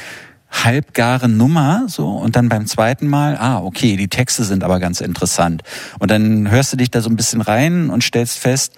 halbgare 0.50 1.28
Nummer, 1.28 1.84
so. 1.88 2.08
Und 2.08 2.36
dann 2.36 2.48
beim 2.48 2.66
zweiten 2.66 3.08
Mal, 3.08 3.36
ah, 3.36 3.58
okay, 3.58 3.96
die 3.96 4.08
Texte 4.08 4.44
sind 4.44 4.64
aber 4.64 4.80
ganz 4.80 5.00
interessant. 5.00 5.62
Und 5.98 6.10
dann 6.10 6.50
hörst 6.50 6.72
du 6.72 6.76
dich 6.76 6.90
da 6.90 7.00
so 7.00 7.10
ein 7.10 7.16
bisschen 7.16 7.40
rein 7.40 7.90
und 7.90 8.04
stellst 8.04 8.38
fest, 8.38 8.74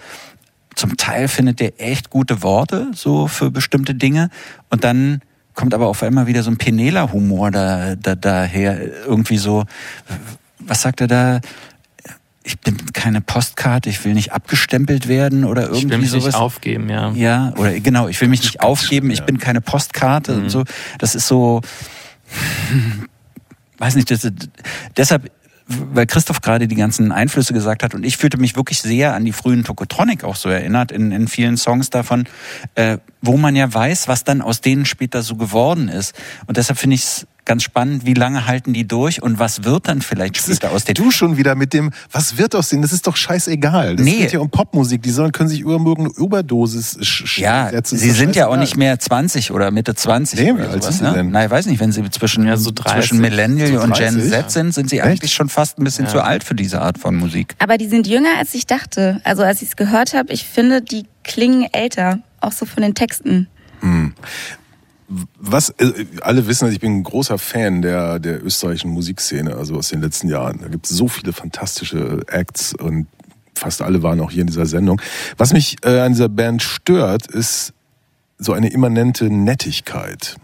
zum 0.75 0.97
Teil 0.97 1.27
findet 1.27 1.59
der 1.59 1.81
echt 1.81 2.09
gute 2.09 2.41
Worte 2.41 2.91
so 2.93 3.27
für 3.27 3.51
bestimmte 3.51 3.95
Dinge 3.95 4.29
und 4.69 4.83
dann 4.83 5.21
kommt 5.53 5.73
aber 5.73 5.87
auf 5.87 6.01
einmal 6.03 6.25
wieder 6.27 6.41
so 6.41 6.51
ein 6.51 6.57
Penela-Humor 6.57 7.51
da, 7.51 7.95
da, 7.95 8.15
daher 8.15 8.79
irgendwie 9.05 9.37
so, 9.37 9.65
was 10.59 10.81
sagt 10.81 11.01
er 11.01 11.07
da? 11.07 11.41
Ich 12.43 12.57
bin 12.59 12.77
keine 12.93 13.21
Postkarte, 13.21 13.89
ich 13.89 14.03
will 14.05 14.13
nicht 14.13 14.31
abgestempelt 14.31 15.07
werden 15.07 15.43
oder 15.43 15.63
irgendwie 15.63 15.85
Ich 15.85 15.89
will 15.91 15.97
mich 15.99 16.09
sowas. 16.11 16.25
nicht 16.27 16.35
aufgeben, 16.35 16.89
ja. 16.89 17.11
Ja, 17.11 17.53
oder 17.57 17.77
genau, 17.79 18.07
ich 18.07 18.19
will 18.21 18.29
mich 18.29 18.41
nicht 18.41 18.61
aufgeben, 18.61 19.11
ich 19.11 19.19
ja. 19.19 19.25
bin 19.25 19.37
keine 19.39 19.61
Postkarte 19.61 20.33
Mhm. 20.37 20.43
und 20.43 20.49
so. 20.49 20.63
Das 20.99 21.15
ist 21.15 21.27
so, 21.27 21.61
weiß 23.77 23.95
nicht, 23.95 24.09
das, 24.11 24.27
deshalb, 24.97 25.31
weil 25.67 26.07
Christoph 26.07 26.41
gerade 26.41 26.67
die 26.67 26.75
ganzen 26.75 27.11
Einflüsse 27.11 27.53
gesagt 27.53 27.83
hat 27.83 27.93
und 27.93 28.03
ich 28.03 28.17
fühlte 28.17 28.37
mich 28.37 28.55
wirklich 28.55 28.81
sehr 28.81 29.13
an 29.13 29.25
die 29.25 29.33
frühen 29.33 29.63
Tokotronic 29.63 30.23
auch 30.23 30.35
so 30.35 30.49
erinnert 30.49 30.91
in, 30.91 31.11
in 31.11 31.27
vielen 31.27 31.57
Songs 31.57 31.89
davon, 31.89 32.25
äh, 32.75 32.97
wo 33.21 33.37
man 33.37 33.55
ja 33.55 33.71
weiß, 33.71 34.07
was 34.07 34.23
dann 34.23 34.41
aus 34.41 34.61
denen 34.61 34.85
später 34.85 35.21
so 35.21 35.35
geworden 35.35 35.87
ist. 35.87 36.15
Und 36.47 36.57
deshalb 36.57 36.79
finde 36.79 36.95
ich 36.95 37.03
es 37.03 37.27
ganz 37.49 37.63
spannend, 37.63 38.05
wie 38.05 38.13
lange 38.13 38.45
halten 38.45 38.73
die 38.73 38.87
durch 38.87 39.21
und 39.23 39.39
was 39.39 39.63
wird 39.63 39.87
dann 39.87 40.01
vielleicht 40.03 40.37
später 40.37 40.69
aus 40.71 40.83
den 40.85 40.93
Du 40.93 41.09
schon 41.09 41.35
wieder 41.35 41.55
mit 41.55 41.73
dem, 41.73 41.89
was 42.11 42.37
wird 42.37 42.55
aus 42.55 42.69
denen? 42.69 42.83
Das 42.83 42.93
ist 42.93 43.07
doch 43.07 43.17
scheißegal. 43.17 43.95
Das 43.95 44.05
Nee. 44.05 44.17
geht 44.19 44.31
ja 44.33 44.39
um 44.39 44.51
Popmusik. 44.51 45.01
Die 45.01 45.09
sollen, 45.09 45.31
können 45.31 45.49
sich 45.49 45.61
über 45.61 45.71
irgendeine 45.73 46.09
Überdosis 46.15 46.97
Ja, 47.37 47.69
setzen. 47.71 47.97
Sie 47.97 48.11
sind 48.11 48.35
ja 48.35 48.47
auch 48.47 48.55
nicht 48.57 48.77
mehr 48.77 48.99
20 48.99 49.49
oder 49.51 49.71
Mitte 49.71 49.95
20 49.95 50.39
Nee, 50.39 50.45
wie 50.47 50.51
oder 50.51 50.69
alt 50.69 50.83
sowas, 50.83 50.97
sind 50.99 51.05
sie 51.07 51.11
ne? 51.11 51.17
denn? 51.17 51.31
Nein, 51.31 51.45
ich 51.45 51.51
weiß 51.51 51.65
nicht, 51.65 51.79
wenn 51.79 51.91
sie 51.91 52.07
zwischen, 52.11 52.45
Ja, 52.45 52.55
so 52.55 52.69
30. 52.71 52.93
zwischen 52.93 53.19
Millennial 53.21 53.67
So 53.73 53.81
und 53.81 53.93
Gen 53.95 54.13
30? 54.13 54.29
Z 54.31 54.51
sind, 54.51 54.73
sind 54.75 54.89
sie 54.91 54.99
Echt? 54.99 55.07
eigentlich 55.07 55.33
schon 55.33 55.49
fast 55.49 55.79
ein 55.79 55.83
bisschen 55.83 56.05
Ja. 56.05 56.11
zu 56.11 56.21
alt 56.23 56.43
für 56.43 56.53
diese 56.55 56.79
Art 56.81 56.99
von 56.99 57.15
Musik. 57.15 57.55
Aber 57.57 57.77
die 57.79 57.87
sind 57.87 58.05
jünger, 58.07 58.37
als 58.37 58.53
ich 58.53 58.67
dachte. 58.67 59.21
Also 59.23 59.41
als 59.43 59.63
ich 59.63 59.69
es 59.69 59.75
gehört 59.75 60.13
habe, 60.13 60.31
ich 60.31 60.45
finde, 60.45 60.81
die 60.83 61.05
klingen 61.23 61.67
älter. 61.73 62.19
Auch 62.41 62.51
so 62.51 62.65
von 62.67 62.83
den 62.83 62.93
Texten. 62.93 63.47
Was, 65.39 65.71
äh, 65.71 66.05
alle 66.21 66.47
wissen, 66.47 66.71
ich 66.71 66.79
bin 66.79 66.97
ein 66.97 67.03
großer 67.03 67.39
Fan 67.39 67.81
der, 67.81 68.19
der 68.19 68.43
österreichischen 68.43 68.91
Musikszene, 68.91 69.55
also 69.55 69.75
aus 69.75 69.89
den 69.89 70.01
letzten 70.01 70.29
Jahren. 70.29 70.59
Da 70.61 70.67
gibt 70.67 70.85
es 70.85 70.95
so 70.95 71.07
viele 71.07 71.33
fantastische 71.33 72.21
Acts 72.27 72.75
und 72.75 73.07
fast 73.55 73.81
alle 73.81 74.03
waren 74.03 74.19
auch 74.21 74.31
hier 74.31 74.41
in 74.41 74.47
dieser 74.47 74.67
Sendung. 74.67 75.01
Was 75.37 75.51
mich 75.51 75.77
äh, 75.83 75.99
an 75.99 76.13
dieser 76.13 76.29
Band 76.29 76.61
stört, 76.61 77.27
ist 77.27 77.73
so 78.37 78.53
eine 78.53 78.69
immanente 78.69 79.25
Nettigkeit. 79.25 80.37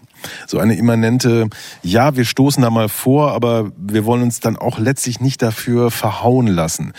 So 0.48 0.58
eine 0.58 0.76
immanente, 0.76 1.48
ja, 1.84 2.16
wir 2.16 2.26
stoßen 2.26 2.64
da 2.64 2.72
mal 2.72 2.90
vor, 2.90 3.34
aber 3.34 3.72
wir 3.78 4.06
wollen 4.06 4.24
uns 4.24 4.40
dann 4.40 4.58
auch 4.58 4.80
letztlich 4.80 5.20
nicht 5.20 5.42
dafür 5.42 5.92
verhauen 5.92 6.48
lassen. 6.48 6.94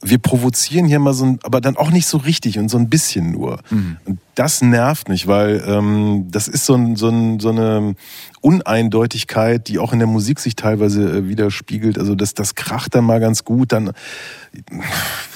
Wir 0.00 0.18
provozieren 0.18 0.86
hier 0.86 1.00
mal 1.00 1.12
so 1.12 1.24
ein, 1.24 1.38
aber 1.42 1.60
dann 1.60 1.76
auch 1.76 1.90
nicht 1.90 2.06
so 2.06 2.18
richtig 2.18 2.58
und 2.58 2.68
so 2.68 2.78
ein 2.78 2.88
bisschen 2.88 3.32
nur. 3.32 3.60
Und 4.04 4.18
das 4.36 4.62
nervt 4.62 5.08
mich, 5.08 5.26
weil 5.26 5.62
ähm, 5.66 6.28
das 6.30 6.46
ist 6.46 6.66
so, 6.66 6.74
ein, 6.74 6.94
so, 6.94 7.08
ein, 7.08 7.40
so 7.40 7.48
eine 7.48 7.96
Uneindeutigkeit, 8.40 9.66
die 9.66 9.80
auch 9.80 9.92
in 9.92 9.98
der 9.98 10.06
Musik 10.06 10.38
sich 10.38 10.54
teilweise 10.54 11.02
äh, 11.02 11.28
widerspiegelt. 11.28 11.98
Also 11.98 12.14
das, 12.14 12.34
das 12.34 12.54
kracht 12.54 12.94
dann 12.94 13.04
mal 13.04 13.18
ganz 13.18 13.44
gut, 13.44 13.72
dann 13.72 13.92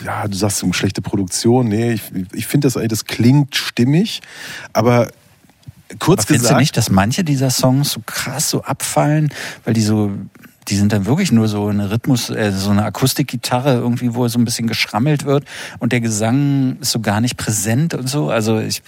ja, 0.04 0.28
du 0.28 0.36
sagst 0.36 0.62
um 0.62 0.72
schlechte 0.72 1.02
Produktion. 1.02 1.68
Nee, 1.68 1.92
ich, 1.92 2.02
ich 2.32 2.46
finde 2.46 2.66
das 2.66 2.76
eigentlich, 2.76 2.90
das 2.90 3.04
klingt 3.04 3.56
stimmig, 3.56 4.20
aber 4.72 5.08
kurz 5.98 6.20
Aber 6.20 6.26
findest 6.28 6.44
gesagt. 6.44 6.58
du 6.58 6.60
nicht, 6.60 6.76
dass 6.76 6.90
manche 6.90 7.24
dieser 7.24 7.50
Songs 7.50 7.92
so 7.92 8.00
krass 8.06 8.50
so 8.50 8.62
abfallen, 8.62 9.32
weil 9.64 9.74
die 9.74 9.82
so, 9.82 10.12
die 10.68 10.76
sind 10.76 10.92
dann 10.92 11.06
wirklich 11.06 11.32
nur 11.32 11.48
so 11.48 11.66
eine 11.66 11.90
Rhythmus, 11.90 12.30
äh, 12.30 12.52
so 12.52 12.70
eine 12.70 12.84
Akustikgitarre 12.84 13.74
irgendwie, 13.74 14.14
wo 14.14 14.26
so 14.28 14.38
ein 14.38 14.44
bisschen 14.44 14.66
geschrammelt 14.68 15.24
wird 15.24 15.44
und 15.78 15.92
der 15.92 16.00
Gesang 16.00 16.78
ist 16.80 16.92
so 16.92 17.00
gar 17.00 17.20
nicht 17.20 17.36
präsent 17.36 17.94
und 17.94 18.08
so. 18.08 18.30
Also 18.30 18.58
ich 18.60 18.82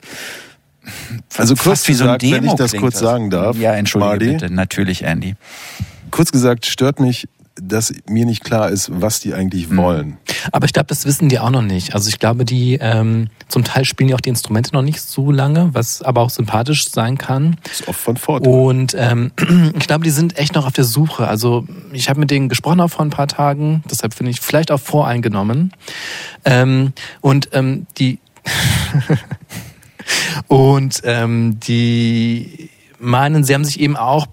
Also 1.37 1.55
kurz 1.57 1.87
wie 1.89 1.95
so 1.95 2.05
ein 2.05 2.19
gesagt, 2.19 2.23
wenn 2.23 2.31
Demo 2.43 2.53
ich 2.53 2.59
das 2.59 2.75
kurz 2.75 2.99
sagen 2.99 3.31
darf, 3.31 3.57
Ja, 3.57 3.73
entschuldige 3.75 4.09
Marty. 4.11 4.27
bitte, 4.33 4.55
natürlich 4.55 5.05
Andy. 5.05 5.35
kurz 6.11 6.31
gesagt, 6.31 6.67
stört 6.67 7.01
mich, 7.01 7.27
dass 7.57 7.95
mir 8.09 8.27
nicht 8.27 8.43
klar 8.43 8.71
ist, 8.71 8.91
was 9.01 9.21
die 9.21 9.33
eigentlich 9.33 9.69
Mhm. 9.69 9.77
wollen. 9.77 10.17
Aber 10.51 10.67
ich 10.67 10.73
glaube, 10.73 10.87
das 10.89 11.05
wissen 11.05 11.29
die 11.29 11.39
auch 11.39 11.51
noch 11.51 11.63
nicht. 11.63 11.95
Also 11.95 12.09
ich 12.09 12.19
glaube, 12.19 12.45
die 12.45 12.79
ähm, 12.81 13.29
zum 13.49 13.65
Teil 13.65 13.85
spielen 13.85 14.09
die 14.09 14.15
auch 14.15 14.21
die 14.21 14.31
Instrumente 14.31 14.73
noch 14.73 14.83
nicht 14.83 15.01
so 15.01 15.31
lange, 15.31 15.71
was 15.73 16.03
aber 16.03 16.23
auch 16.23 16.31
sympathisch 16.31 16.91
sein 16.91 17.17
kann. 17.17 17.57
Das 17.63 17.81
ist 17.81 17.89
oft 17.89 18.01
von 18.01 18.17
Vorteil. 18.17 18.53
Und 18.53 18.95
ähm, 18.99 19.31
ich 19.79 19.87
glaube, 19.87 20.05
die 20.05 20.11
sind 20.11 20.37
echt 20.37 20.55
noch 20.55 20.67
auf 20.67 20.73
der 20.73 20.85
Suche. 20.85 21.29
Also 21.29 21.67
ich 21.93 22.09
habe 22.09 22.21
mit 22.21 22.31
denen 22.31 22.49
gesprochen 22.49 22.81
auch 22.81 22.89
vor 22.89 23.05
ein 23.05 23.11
paar 23.11 23.29
Tagen, 23.29 23.85
deshalb 23.91 24.15
finde 24.15 24.33
ich 24.33 24.41
vielleicht 24.41 24.71
auch 24.71 24.81
voreingenommen. 24.81 25.73
Ähm, 26.45 26.93
und 27.21 27.51
ähm, 27.53 27.87
die 27.99 28.19
und 30.49 31.01
ähm, 31.05 31.61
die 31.61 32.71
meinen, 32.99 33.45
sie 33.45 33.55
haben 33.55 33.65
sich 33.65 33.81
eben 33.81 33.97
auch 33.97 34.27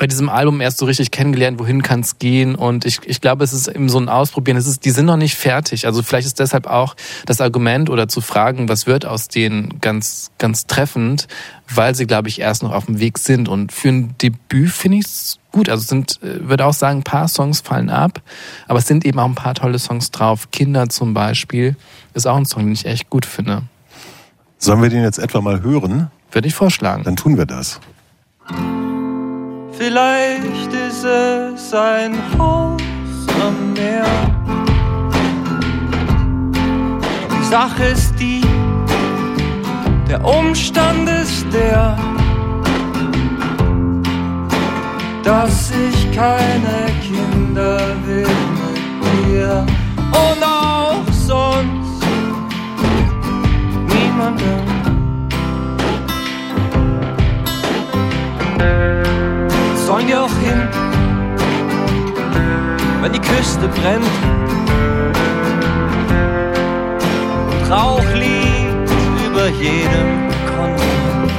bei 0.00 0.06
diesem 0.06 0.30
Album 0.30 0.62
erst 0.62 0.78
so 0.78 0.86
richtig 0.86 1.10
kennengelernt, 1.10 1.58
wohin 1.58 1.82
kann 1.82 2.00
es 2.00 2.18
gehen. 2.18 2.54
Und 2.54 2.86
ich, 2.86 3.00
ich 3.04 3.20
glaube, 3.20 3.44
es 3.44 3.52
ist 3.52 3.68
eben 3.68 3.90
so 3.90 3.98
ein 3.98 4.08
Ausprobieren. 4.08 4.56
Es 4.56 4.66
ist, 4.66 4.86
die 4.86 4.92
sind 4.92 5.04
noch 5.04 5.18
nicht 5.18 5.34
fertig. 5.34 5.84
Also 5.84 6.02
vielleicht 6.02 6.26
ist 6.26 6.40
deshalb 6.40 6.66
auch 6.66 6.96
das 7.26 7.42
Argument 7.42 7.90
oder 7.90 8.08
zu 8.08 8.22
fragen, 8.22 8.70
was 8.70 8.86
wird 8.86 9.04
aus 9.04 9.28
denen 9.28 9.78
ganz, 9.82 10.30
ganz 10.38 10.66
treffend, 10.66 11.28
weil 11.68 11.94
sie, 11.94 12.06
glaube 12.06 12.28
ich, 12.28 12.40
erst 12.40 12.62
noch 12.62 12.72
auf 12.72 12.86
dem 12.86 12.98
Weg 12.98 13.18
sind. 13.18 13.46
Und 13.46 13.72
für 13.72 13.90
ein 13.90 14.14
Debüt 14.22 14.70
finde 14.70 14.96
ich 14.96 15.04
es 15.04 15.38
gut. 15.52 15.68
Also 15.68 15.82
es 15.82 15.88
sind, 15.88 16.18
äh, 16.22 16.48
würde 16.48 16.64
auch 16.64 16.72
sagen, 16.72 17.00
ein 17.00 17.04
paar 17.04 17.28
Songs 17.28 17.60
fallen 17.60 17.90
ab, 17.90 18.22
aber 18.68 18.78
es 18.78 18.86
sind 18.86 19.04
eben 19.04 19.18
auch 19.18 19.26
ein 19.26 19.34
paar 19.34 19.54
tolle 19.54 19.78
Songs 19.78 20.10
drauf. 20.10 20.50
Kinder 20.50 20.88
zum 20.88 21.12
Beispiel 21.12 21.76
ist 22.14 22.26
auch 22.26 22.36
ein 22.36 22.46
Song, 22.46 22.64
den 22.64 22.72
ich 22.72 22.86
echt 22.86 23.10
gut 23.10 23.26
finde. 23.26 23.64
Sollen 24.56 24.80
wir 24.80 24.88
den 24.88 25.02
jetzt 25.02 25.18
etwa 25.18 25.42
mal 25.42 25.60
hören? 25.60 26.10
Würde 26.32 26.48
ich 26.48 26.54
vorschlagen. 26.54 27.02
Dann 27.04 27.16
tun 27.16 27.36
wir 27.36 27.44
das. 27.44 27.80
Vielleicht 29.82 30.74
ist 30.74 31.04
es 31.04 31.72
ein 31.72 32.14
Haus 32.36 32.82
am 33.42 33.72
Meer. 33.72 34.04
Die 37.32 37.44
Sache 37.46 37.84
ist 37.84 38.14
die, 38.20 38.42
der 40.06 40.22
Umstand 40.22 41.08
ist 41.08 41.46
der, 41.50 41.96
dass 45.22 45.70
ich 45.70 46.14
keine 46.14 46.92
Kinder 47.00 47.80
will 48.04 48.26
mit 48.60 49.28
dir 49.30 49.64
und 50.12 50.44
auch 50.44 51.10
sonst 51.10 52.04
niemanden. 53.88 54.79
Wenn 63.02 63.12
die 63.12 63.20
Küste 63.20 63.68
brennt. 63.68 64.04
Und 67.50 67.70
Rauch 67.70 68.04
liegt 68.14 68.90
über 69.26 69.48
jedem 69.48 70.28
Kontinent. 70.56 71.32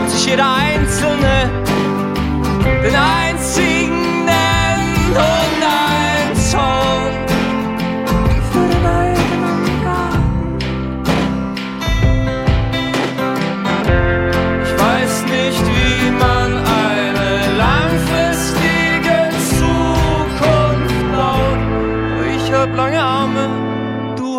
Und 0.00 0.10
sich 0.10 0.26
jeder 0.26 0.44
Einzelne 0.44 0.67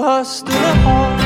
hast 0.09 0.47
dünne 0.47 0.73
Haut. 0.85 1.19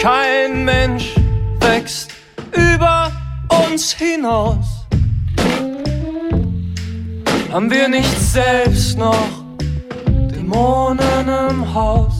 Kein 0.00 0.64
Mensch 0.64 1.14
wächst 1.60 2.12
über 2.52 3.10
uns 3.66 3.92
hinaus. 3.92 4.86
Haben 7.52 7.70
wir 7.70 7.88
nicht 7.88 8.18
selbst 8.20 8.96
noch 8.96 9.28
Dämonen 10.30 11.28
im 11.50 11.74
Haus? 11.74 12.17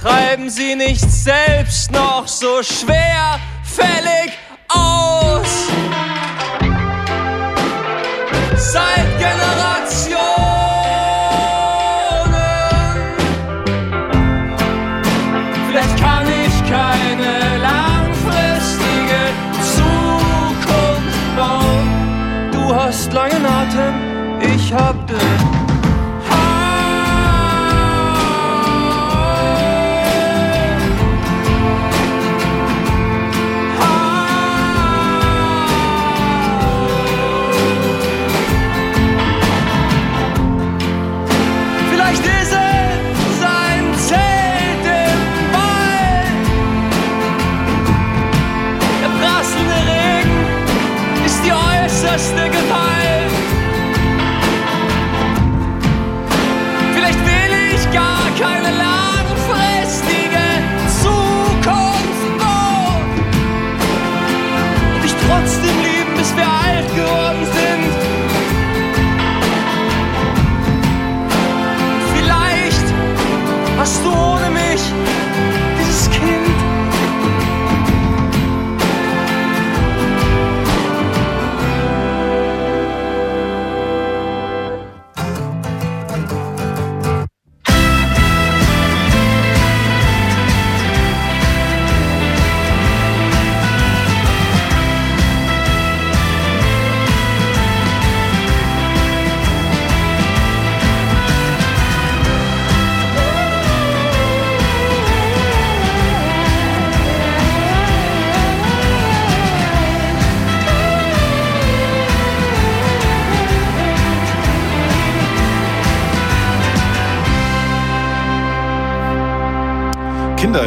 Treiben 0.00 0.48
sie 0.48 0.76
nicht 0.76 1.10
selbst 1.10 1.90
noch 1.90 2.28
so 2.28 2.62
schwerfällig 2.62 4.38
aus? 4.68 5.66
Seit 8.56 9.18
Generationen 9.18 10.28
Vielleicht 15.68 15.98
kann 16.00 16.26
ich 16.28 16.70
keine 16.70 17.58
langfristige 17.58 19.20
Zukunft 19.74 21.36
bauen. 21.36 21.88
Du 22.52 22.72
hast 22.72 23.12
langen 23.12 23.44
Atem, 23.44 23.94
ich 24.40 24.72
hab 24.72 24.94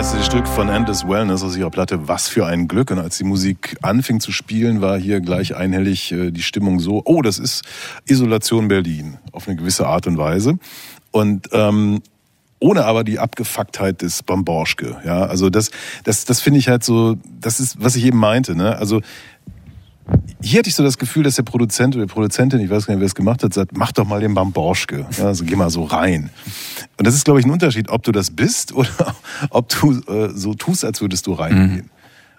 Das 0.02 0.26
Stück 0.26 0.47
von 0.47 0.68
Endless 0.68 1.08
Wellness 1.08 1.43
aus 1.43 1.56
ihrer 1.56 1.70
Platte 1.70 2.08
Was 2.08 2.28
für 2.28 2.47
ein 2.47 2.68
Glück. 2.68 2.89
Und 2.89 2.97
als 2.97 3.20
die 3.20 3.24
Musik 3.24 3.78
anfing 3.84 4.20
zu 4.20 4.32
spielen, 4.32 4.82
war 4.82 4.97
hier 4.97 5.22
gleich 5.22 5.56
einhellig 5.56 6.12
äh, 6.12 6.32
die 6.32 6.41
Stimmung 6.41 6.80
so, 6.80 7.04
oh, 7.06 7.22
das 7.22 7.38
ist 7.38 7.64
Isolation 8.08 8.68
Berlin 8.68 9.20
auf 9.32 9.47
eine 9.47 9.58
gewisse 9.58 9.86
Art 9.86 10.08
und 10.08 10.18
Weise. 10.18 10.58
Und 11.12 11.49
ähm, 11.52 12.02
ohne 12.60 12.86
aber 12.86 13.04
die 13.04 13.20
Abgefucktheit 13.20 14.02
des 14.02 14.24
Bamborschke. 14.24 14.97
Ja, 15.06 15.28
also 15.28 15.52
das, 15.52 15.70
das, 16.04 16.26
das 16.26 16.41
finde 16.41 16.58
ich 16.58 16.68
halt 16.68 16.84
so, 16.84 17.18
das 17.39 17.60
ist, 17.60 17.80
was 17.80 17.95
ich 17.95 18.04
eben 18.04 18.18
meinte. 18.18 18.56
Ne? 18.56 18.76
Also 18.76 19.02
hier 20.41 20.59
hatte 20.59 20.70
ich 20.70 20.76
so 20.76 20.84
das 20.84 20.97
Gefühl, 20.97 21.24
dass 21.24 21.36
der 21.36 21.43
Produzent 21.43 21.95
oder 21.95 22.05
die 22.05 22.12
Produzentin, 22.12 22.59
ich 22.59 22.70
weiß 22.70 22.86
gar 22.86 22.93
nicht, 22.93 22.99
wer 22.99 23.07
es 23.07 23.16
gemacht 23.16 23.43
hat, 23.43 23.53
sagt, 23.53 23.78
mach 23.78 23.91
doch 23.91 24.05
mal 24.05 24.20
den 24.20 24.34
Bamborschke. 24.34 25.05
Also 25.24 25.45
geh 25.45 25.55
mal 25.55 25.70
so 25.70 25.84
rein. 25.84 26.30
Und 26.97 27.05
das 27.05 27.16
ist, 27.16 27.26
glaube 27.26 27.39
ich, 27.39 27.45
ein 27.45 27.51
Unterschied, 27.51 27.89
ob 27.89 28.03
du 28.03 28.12
das 28.12 28.32
bist 28.32 28.72
oder 28.74 29.16
ob 29.49 29.70
du 29.70 30.01
äh, 30.12 30.30
so 30.34 30.53
tust, 30.53 30.84
als 30.84 31.01
würdest 31.01 31.28
du 31.28 31.34
reingehen. 31.34 31.89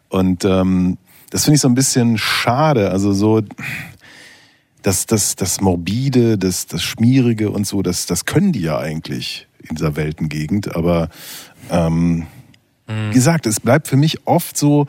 Und 0.09 0.45
ähm, 0.45 0.99
das 1.31 1.45
finde 1.45 1.57
ich 1.57 1.61
so 1.63 1.69
ein 1.69 1.75
bisschen 1.75 2.19
schade. 2.19 2.91
Also 2.91 3.13
so 3.13 3.41
das, 4.83 5.07
das, 5.07 5.37
das 5.37 5.61
Morbide, 5.61 6.39
das, 6.39 6.67
das 6.67 6.83
Schmierige 6.83 7.51
und 7.51 7.67
so, 7.67 7.83
das, 7.83 8.07
das 8.07 8.25
können 8.25 8.53
die 8.53 8.63
ja 8.63 8.79
eigentlich 8.79 9.47
in 9.69 9.77
dieser 9.77 9.97
Weltengegend. 9.97 10.75
Aber 10.75 11.09
ähm, 11.71 12.27
wie 12.89 13.15
gesagt, 13.15 13.47
es 13.47 13.61
bleibt 13.61 13.87
für 13.89 13.97
mich 13.97 14.27
oft 14.27 14.59
so 14.59 14.87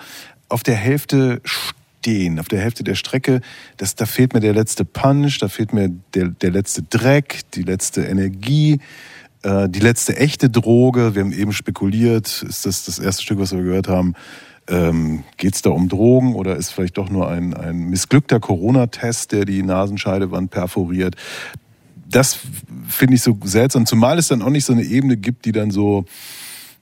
auf 0.50 0.64
der 0.64 0.76
Hälfte 0.76 1.42
stehen, 1.46 1.83
auf 2.40 2.48
der 2.48 2.60
Hälfte 2.60 2.84
der 2.84 2.96
Strecke. 2.96 3.42
Das, 3.78 3.96
da 3.96 4.06
fehlt 4.06 4.34
mir 4.34 4.40
der 4.40 4.54
letzte 4.54 4.86
Punch, 4.86 5.40
da 5.40 5.48
fehlt 5.48 5.74
mir 5.74 5.90
der, 6.14 6.30
der 6.30 6.52
letzte 6.52 6.84
Dreck, 6.84 7.42
die 7.54 7.64
letzte 7.64 8.04
Energie, 8.04 8.80
äh, 9.44 9.70
die 9.70 9.80
letzte 9.80 10.18
echte 10.18 10.50
Droge. 10.50 11.16
Wir 11.16 11.24
haben 11.24 11.32
eben 11.32 11.54
spekuliert, 11.54 12.44
ist 12.44 12.66
das 12.66 12.86
das 12.86 13.00
erste 13.00 13.24
Stück, 13.24 13.40
was 13.40 13.52
wir 13.52 13.64
gehört 13.64 13.88
haben. 13.88 14.14
Ähm, 14.68 15.24
Geht 15.38 15.56
es 15.56 15.62
da 15.62 15.72
um 15.72 15.90
Drogen 15.90 16.36
oder 16.36 16.56
ist 16.56 16.72
vielleicht 16.72 16.98
doch 16.98 17.10
nur 17.10 17.30
ein, 17.30 17.54
ein 17.54 17.90
missglückter 17.90 18.40
Corona-Test, 18.40 19.32
der 19.32 19.46
die 19.46 19.62
Nasenscheidewand 19.62 20.52
perforiert? 20.52 21.16
Das 22.08 22.40
finde 22.88 23.16
ich 23.16 23.22
so 23.22 23.38
seltsam, 23.44 23.86
zumal 23.86 24.20
es 24.20 24.28
dann 24.28 24.42
auch 24.42 24.50
nicht 24.50 24.66
so 24.66 24.74
eine 24.74 24.84
Ebene 24.84 25.18
gibt, 25.18 25.46
die 25.46 25.52
dann 25.52 25.72
so, 25.72 26.06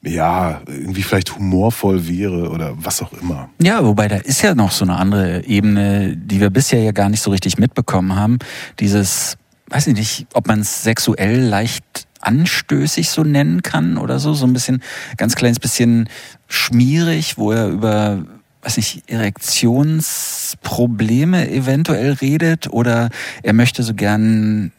ja, 0.04 0.62
irgendwie 0.68 1.04
vielleicht 1.04 1.36
humorvoll 1.36 2.08
wäre 2.08 2.50
oder 2.50 2.74
was 2.76 3.02
auch 3.02 3.14
immer. 3.14 3.50
Ja, 3.62 3.86
wobei 3.86 4.08
da 4.08 4.16
ist 4.18 4.42
ja 4.42 4.56
noch 4.56 4.72
so 4.72 4.84
eine 4.84 4.96
andere 4.96 5.46
Ebene, 5.46 6.18
die 6.18 6.40
wir 6.40 6.50
bisher 6.50 6.82
ja 6.82 6.92
gar 6.92 7.10
nicht 7.10 7.22
so 7.22 7.30
richtig 7.30 7.60
mitbekommen 7.60 8.16
haben. 8.16 8.40
Dieses, 8.80 9.38
weiß 9.68 9.86
ich 9.88 9.96
nicht, 9.96 10.26
ob 10.34 10.48
man 10.48 10.62
es 10.62 10.84
sexuell 10.84 11.42
leicht 11.42 12.08
anstößig 12.20 13.10
so 13.10 13.24
nennen 13.24 13.64
kann 13.64 13.98
oder 13.98 14.20
so, 14.20 14.34
so 14.34 14.46
ein 14.46 14.54
bisschen, 14.54 14.82
ganz 15.18 15.36
kleines 15.36 15.60
bisschen 15.60 16.08
schmierig, 16.48 17.38
wo 17.38 17.52
er 17.52 17.68
über 17.68 18.24
weiß 18.64 18.78
nicht, 18.78 19.10
Erektionsprobleme 19.10 21.50
eventuell 21.50 22.14
redet 22.14 22.72
oder 22.72 23.10
er 23.42 23.54
möchte 23.54 23.82
so 23.84 23.96
gern, 23.96 24.72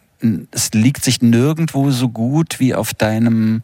es 0.52 0.72
liegt 0.72 1.04
sich 1.04 1.20
nirgendwo 1.20 1.90
so 1.90 2.08
gut 2.08 2.60
wie 2.60 2.74
auf 2.74 2.94
deinem 2.94 3.62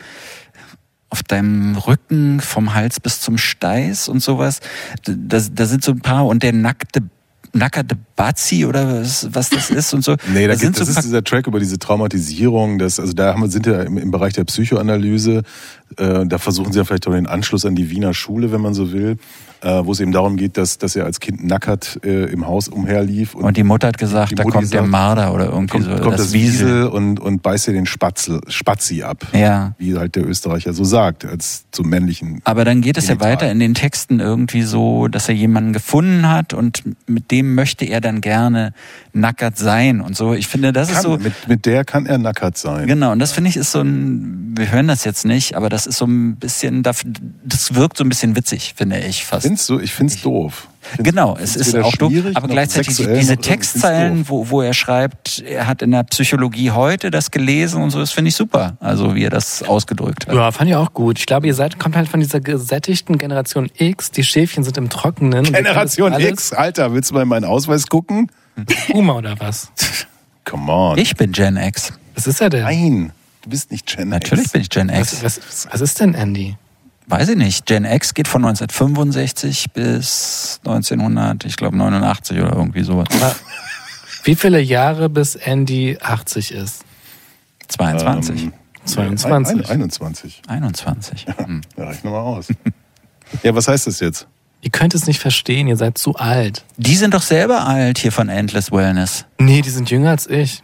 auf 1.11 1.22
deinem 1.22 1.76
Rücken 1.76 2.40
vom 2.40 2.74
Hals 2.74 3.00
bis 3.00 3.20
zum 3.20 3.38
Steiß 3.38 4.09
und 4.09 4.20
sowas. 4.20 4.61
Da, 5.04 5.40
da 5.52 5.66
sind 5.66 5.82
so 5.82 5.92
ein 5.92 6.00
paar 6.00 6.26
und 6.26 6.42
der 6.42 6.52
nackte 6.52 7.02
nackerte 7.52 7.96
Bazzi 8.18 8.66
oder 8.66 9.00
was, 9.00 9.28
was 9.32 9.48
das 9.48 9.70
ist 9.70 9.94
und 9.94 10.04
so. 10.04 10.16
Nee, 10.34 10.46
da 10.46 10.54
Das 10.54 10.60
gibt, 10.60 10.78
das 10.78 10.88
so 10.88 10.92
ist 10.98 11.04
dieser 11.04 11.22
Track 11.22 11.46
über 11.46 11.60
diese 11.60 11.78
Traumatisierung. 11.78 12.78
Das, 12.78 12.98
also 12.98 13.12
da 13.12 13.32
haben 13.32 13.48
sind 13.48 13.64
wir 13.64 13.86
im, 13.86 13.96
im 13.96 14.10
Bereich 14.10 14.32
der 14.32 14.44
Psychoanalyse. 14.44 15.42
Äh, 15.96 16.26
da 16.26 16.38
versuchen 16.38 16.72
sie 16.72 16.80
ja 16.80 16.84
vielleicht 16.84 17.06
auch 17.06 17.12
den 17.12 17.26
Anschluss 17.26 17.64
an 17.64 17.76
die 17.76 17.90
Wiener 17.90 18.12
Schule, 18.12 18.52
wenn 18.52 18.60
man 18.60 18.74
so 18.74 18.92
will, 18.92 19.18
äh, 19.62 19.84
wo 19.84 19.92
es 19.92 20.00
eben 20.00 20.12
darum 20.12 20.36
geht, 20.36 20.56
dass, 20.56 20.78
dass 20.78 20.96
er 20.96 21.04
als 21.04 21.20
Kind 21.20 21.44
nackert 21.44 22.00
äh, 22.04 22.24
im 22.24 22.46
Haus 22.46 22.68
umherlief. 22.68 23.34
Und 23.34 23.56
die 23.56 23.62
Mutter 23.62 23.88
hat 23.88 23.98
gesagt, 23.98 24.38
da 24.38 24.42
kommt 24.42 24.72
der 24.72 24.80
sagt, 24.80 24.90
Marder 24.90 25.32
oder 25.32 25.46
irgendwie 25.46 25.78
kommt, 25.78 25.84
so. 25.84 26.02
kommt 26.02 26.18
das, 26.18 26.32
Wiesel 26.32 26.86
und, 26.86 27.20
und 27.20 27.42
beißt 27.42 27.68
dir 27.68 27.72
den 27.72 27.86
Spatzel, 27.86 28.40
Spazi 28.48 29.02
ab. 29.02 29.26
Ja. 29.32 29.74
Wie 29.78 29.96
halt 29.96 30.16
der 30.16 30.26
Österreicher 30.26 30.74
so 30.74 30.84
sagt, 30.84 31.24
als 31.24 31.64
zum 31.70 31.88
männlichen. 31.88 32.40
Aber 32.44 32.64
dann 32.64 32.82
geht 32.82 32.98
es 32.98 33.08
ja 33.08 33.14
Genital. 33.14 33.32
weiter 33.32 33.50
in 33.50 33.60
den 33.60 33.74
Texten 33.74 34.20
irgendwie 34.20 34.62
so, 34.62 35.08
dass 35.08 35.28
er 35.28 35.34
jemanden 35.34 35.72
gefunden 35.72 36.28
hat 36.28 36.52
und 36.52 36.82
mit 37.06 37.30
dem 37.30 37.54
möchte 37.54 37.84
er 37.84 38.00
dann 38.09 38.20
gerne 38.20 38.72
nackert 39.12 39.56
sein 39.56 40.00
und 40.00 40.16
so. 40.16 40.34
Ich 40.34 40.48
finde, 40.48 40.72
das 40.72 40.88
ist 40.88 40.96
Kann, 40.96 41.02
so. 41.02 41.16
mit, 41.18 41.48
mit 41.48 41.66
der 41.66 41.84
kann 41.84 42.06
er 42.06 42.18
nackert 42.18 42.56
sein. 42.56 42.86
Genau, 42.86 43.12
und 43.12 43.18
das 43.18 43.32
finde 43.32 43.50
ich 43.50 43.56
ist 43.56 43.72
so 43.72 43.80
ein, 43.80 44.54
wir 44.56 44.70
hören 44.72 44.88
das 44.88 45.04
jetzt 45.04 45.24
nicht, 45.24 45.54
aber 45.54 45.68
das 45.68 45.86
ist 45.86 45.98
so 45.98 46.06
ein 46.06 46.36
bisschen, 46.36 46.82
das 46.82 47.04
wirkt 47.74 47.96
so 47.96 48.04
ein 48.04 48.09
bisschen 48.09 48.36
witzig, 48.36 48.74
finde 48.76 48.98
ich 48.98 49.24
fast. 49.24 49.42
Findest 49.42 49.68
du? 49.68 49.78
Ich 49.78 49.92
find's 49.94 50.20
doof. 50.20 50.68
Genau, 50.99 51.36
es 51.41 51.57
ist 51.57 51.76
auch 51.76 51.93
schwierig 51.93 52.36
aber 52.36 52.49
gleichzeitig 52.49 52.97
diese 52.97 53.36
Textzeilen, 53.36 54.28
wo, 54.28 54.49
wo 54.51 54.62
er 54.62 54.72
schreibt, 54.72 55.43
er 55.47 55.66
hat 55.66 55.82
in 55.82 55.91
der 55.91 56.05
Psychologie 56.05 56.70
heute 56.70 57.11
das 57.11 57.30
gelesen 57.30 57.82
und 57.82 57.91
so, 57.91 57.99
das 57.99 58.11
finde 58.11 58.30
ich 58.30 58.36
super, 58.36 58.76
also 58.80 59.14
wie 59.14 59.24
er 59.24 59.30
das 59.30 59.62
ausgedrückt 59.62 60.26
hat. 60.26 60.34
Ja, 60.34 60.51
fand 60.53 60.70
ich 60.70 60.76
auch 60.76 60.93
gut. 60.93 61.18
Ich 61.18 61.26
glaube, 61.26 61.47
ihr 61.47 61.55
seid, 61.55 61.78
kommt 61.78 61.97
halt 61.97 62.09
von 62.09 62.20
dieser 62.20 62.41
gesättigten 62.41 63.18
Generation 63.18 63.70
X. 63.76 64.11
Die 64.11 64.24
Schäfchen 64.24 64.64
sind 64.64 64.76
im 64.78 64.89
Trockenen. 64.89 65.45
Generation 65.45 66.12
X, 66.18 66.53
Alter, 66.53 66.93
willst 66.93 67.11
du 67.11 67.14
mal 67.14 67.22
in 67.22 67.28
meinen 67.28 67.45
Ausweis 67.45 67.86
gucken? 67.86 68.30
Puma 68.91 69.14
oder 69.14 69.39
was? 69.39 69.70
Come 70.45 70.72
on. 70.72 70.99
Ich 70.99 71.14
bin 71.16 71.32
Gen 71.32 71.57
X. 71.57 71.93
Was 72.14 72.26
ist 72.26 72.41
er 72.41 72.51
denn? 72.51 72.62
Nein, 72.62 73.12
du 73.43 73.51
bist 73.51 73.70
nicht 73.70 73.86
Gen 73.86 74.09
Natürlich 74.09 74.45
X. 74.47 74.53
bin 74.53 74.62
ich 74.62 74.70
Gen 74.70 74.89
X. 74.89 75.22
Was, 75.22 75.41
was, 75.47 75.68
was 75.70 75.80
ist 75.80 76.01
denn 76.01 76.14
Andy? 76.14 76.57
Weiß 77.09 77.28
ich 77.30 77.36
nicht. 77.36 77.66
Gen 77.66 77.84
X 77.84 78.14
geht 78.14 78.28
von 78.28 78.44
1965 78.44 79.72
bis 79.72 80.61
1900, 80.64 81.44
ich 81.46 81.56
glaube 81.56 81.76
89 81.76 82.38
oder 82.40 82.54
irgendwie 82.54 82.82
sowas. 82.82 83.09
Aber 83.14 83.34
Wie 84.24 84.34
viele 84.34 84.61
Jahre 84.61 85.09
bis 85.09 85.34
Andy 85.34 85.98
80 86.00 86.52
ist? 86.52 86.84
22, 87.68 88.42
Ähm, 88.44 88.52
22. 88.84 89.56
Ein, 89.56 89.61
ein, 89.64 89.70
21. 89.82 90.42
21. 90.48 91.26
Hm. 91.36 91.61
Ja, 91.76 91.84
rechne 91.88 92.11
mal 92.11 92.20
aus. 92.20 92.48
ja, 93.42 93.54
was 93.54 93.68
heißt 93.68 93.86
das 93.86 94.00
jetzt? 94.00 94.26
Ihr 94.61 94.70
könnt 94.70 94.94
es 94.94 95.06
nicht 95.06 95.20
verstehen, 95.20 95.68
ihr 95.68 95.76
seid 95.76 95.98
zu 95.98 96.16
alt. 96.16 96.64
Die 96.78 96.96
sind 96.96 97.14
doch 97.14 97.22
selber 97.22 97.64
alt 97.66 97.98
hier 97.98 98.11
von 98.12 98.28
Endless 98.28 98.72
Wellness. 98.72 99.24
Nee, 99.38 99.62
die 99.62 99.70
sind 99.70 99.90
jünger 99.90 100.11
als 100.11 100.26
ich. 100.28 100.62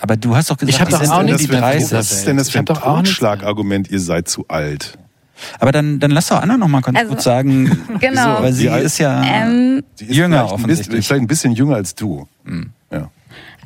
Aber 0.00 0.16
du 0.16 0.34
hast 0.36 0.50
doch 0.50 0.56
gesagt, 0.56 0.74
Ich 0.74 0.80
hab 0.80 0.88
die 0.88 1.06
doch 1.06 1.12
auch 1.12 1.22
nicht 1.22 1.40
die 1.40 1.46
für 1.46 1.54
ein 1.56 1.60
30. 1.62 1.92
Was 1.92 2.10
ist 2.10 2.26
denn 2.26 2.36
das 2.36 2.48
Ich 2.48 2.52
für 2.52 2.58
ein 2.60 2.66
Totschlagargument, 2.66 3.90
ihr 3.90 4.00
seid 4.00 4.28
zu 4.28 4.44
alt? 4.48 4.98
Aber 5.58 5.72
dann, 5.72 6.00
dann 6.00 6.10
lass 6.10 6.28
doch 6.28 6.42
Anna 6.42 6.56
noch 6.58 6.68
mal 6.68 6.82
ganz 6.82 6.98
Also- 6.98 7.10
kurz 7.12 7.24
sagen, 7.24 7.78
Genau. 8.00 8.42
weil 8.42 8.52
sie 8.52 8.68
alt? 8.68 8.84
ist 8.84 8.98
ja 8.98 9.22
Ähm, 9.24 9.82
Sie 9.94 10.06
ist 10.06 10.14
Jünger 10.16 10.28
vielleicht 10.48 10.52
ein 10.52 10.56
bisschen, 10.56 10.64
offensichtlich. 10.64 11.06
vielleicht 11.06 11.22
ein 11.22 11.26
bisschen 11.28 11.52
jünger 11.52 11.76
als 11.76 11.94
du. 11.94 12.26
Hm. 12.44 12.70
Ja. 12.90 13.10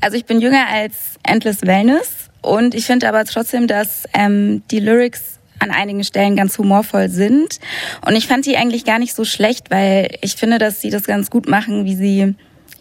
Also 0.00 0.16
ich 0.16 0.24
bin 0.26 0.40
jünger 0.40 0.66
als 0.70 0.94
Endless 1.22 1.62
Wellness 1.62 2.08
und 2.42 2.74
ich 2.74 2.84
finde 2.86 3.08
aber 3.08 3.24
trotzdem, 3.24 3.66
dass 3.66 4.04
ähm, 4.12 4.62
die 4.70 4.78
Lyrics 4.80 5.40
an 5.58 5.70
einigen 5.70 6.04
Stellen 6.04 6.36
ganz 6.36 6.58
humorvoll 6.58 7.08
sind. 7.08 7.58
Und 8.06 8.14
ich 8.14 8.26
fand 8.26 8.44
die 8.44 8.56
eigentlich 8.56 8.84
gar 8.84 8.98
nicht 8.98 9.14
so 9.14 9.24
schlecht, 9.24 9.70
weil 9.70 10.10
ich 10.20 10.34
finde, 10.34 10.58
dass 10.58 10.80
sie 10.80 10.90
das 10.90 11.04
ganz 11.04 11.30
gut 11.30 11.48
machen, 11.48 11.86
wie 11.86 11.96
sie 11.96 12.34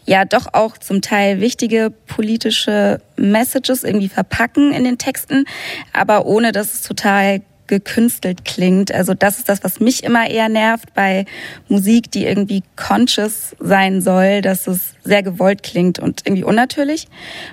ja 0.06 0.24
doch 0.24 0.48
auch 0.52 0.78
zum 0.78 1.00
Teil 1.02 1.40
wichtige 1.40 1.90
politische 2.06 3.00
Messages 3.16 3.84
irgendwie 3.84 4.08
verpacken 4.08 4.72
in 4.72 4.84
den 4.84 4.98
Texten, 4.98 5.44
aber 5.92 6.26
ohne 6.26 6.52
dass 6.52 6.74
es 6.74 6.82
total 6.82 7.40
gekünstelt 7.66 8.44
klingt. 8.44 8.92
Also 8.92 9.14
das 9.14 9.38
ist 9.38 9.48
das, 9.48 9.64
was 9.64 9.80
mich 9.80 10.04
immer 10.04 10.28
eher 10.28 10.48
nervt 10.48 10.92
bei 10.94 11.24
Musik, 11.68 12.10
die 12.10 12.26
irgendwie 12.26 12.62
conscious 12.76 13.56
sein 13.58 14.00
soll, 14.00 14.42
dass 14.42 14.66
es 14.66 14.94
sehr 15.02 15.22
gewollt 15.22 15.62
klingt 15.62 15.98
und 15.98 16.22
irgendwie 16.24 16.44
unnatürlich. 16.44 17.08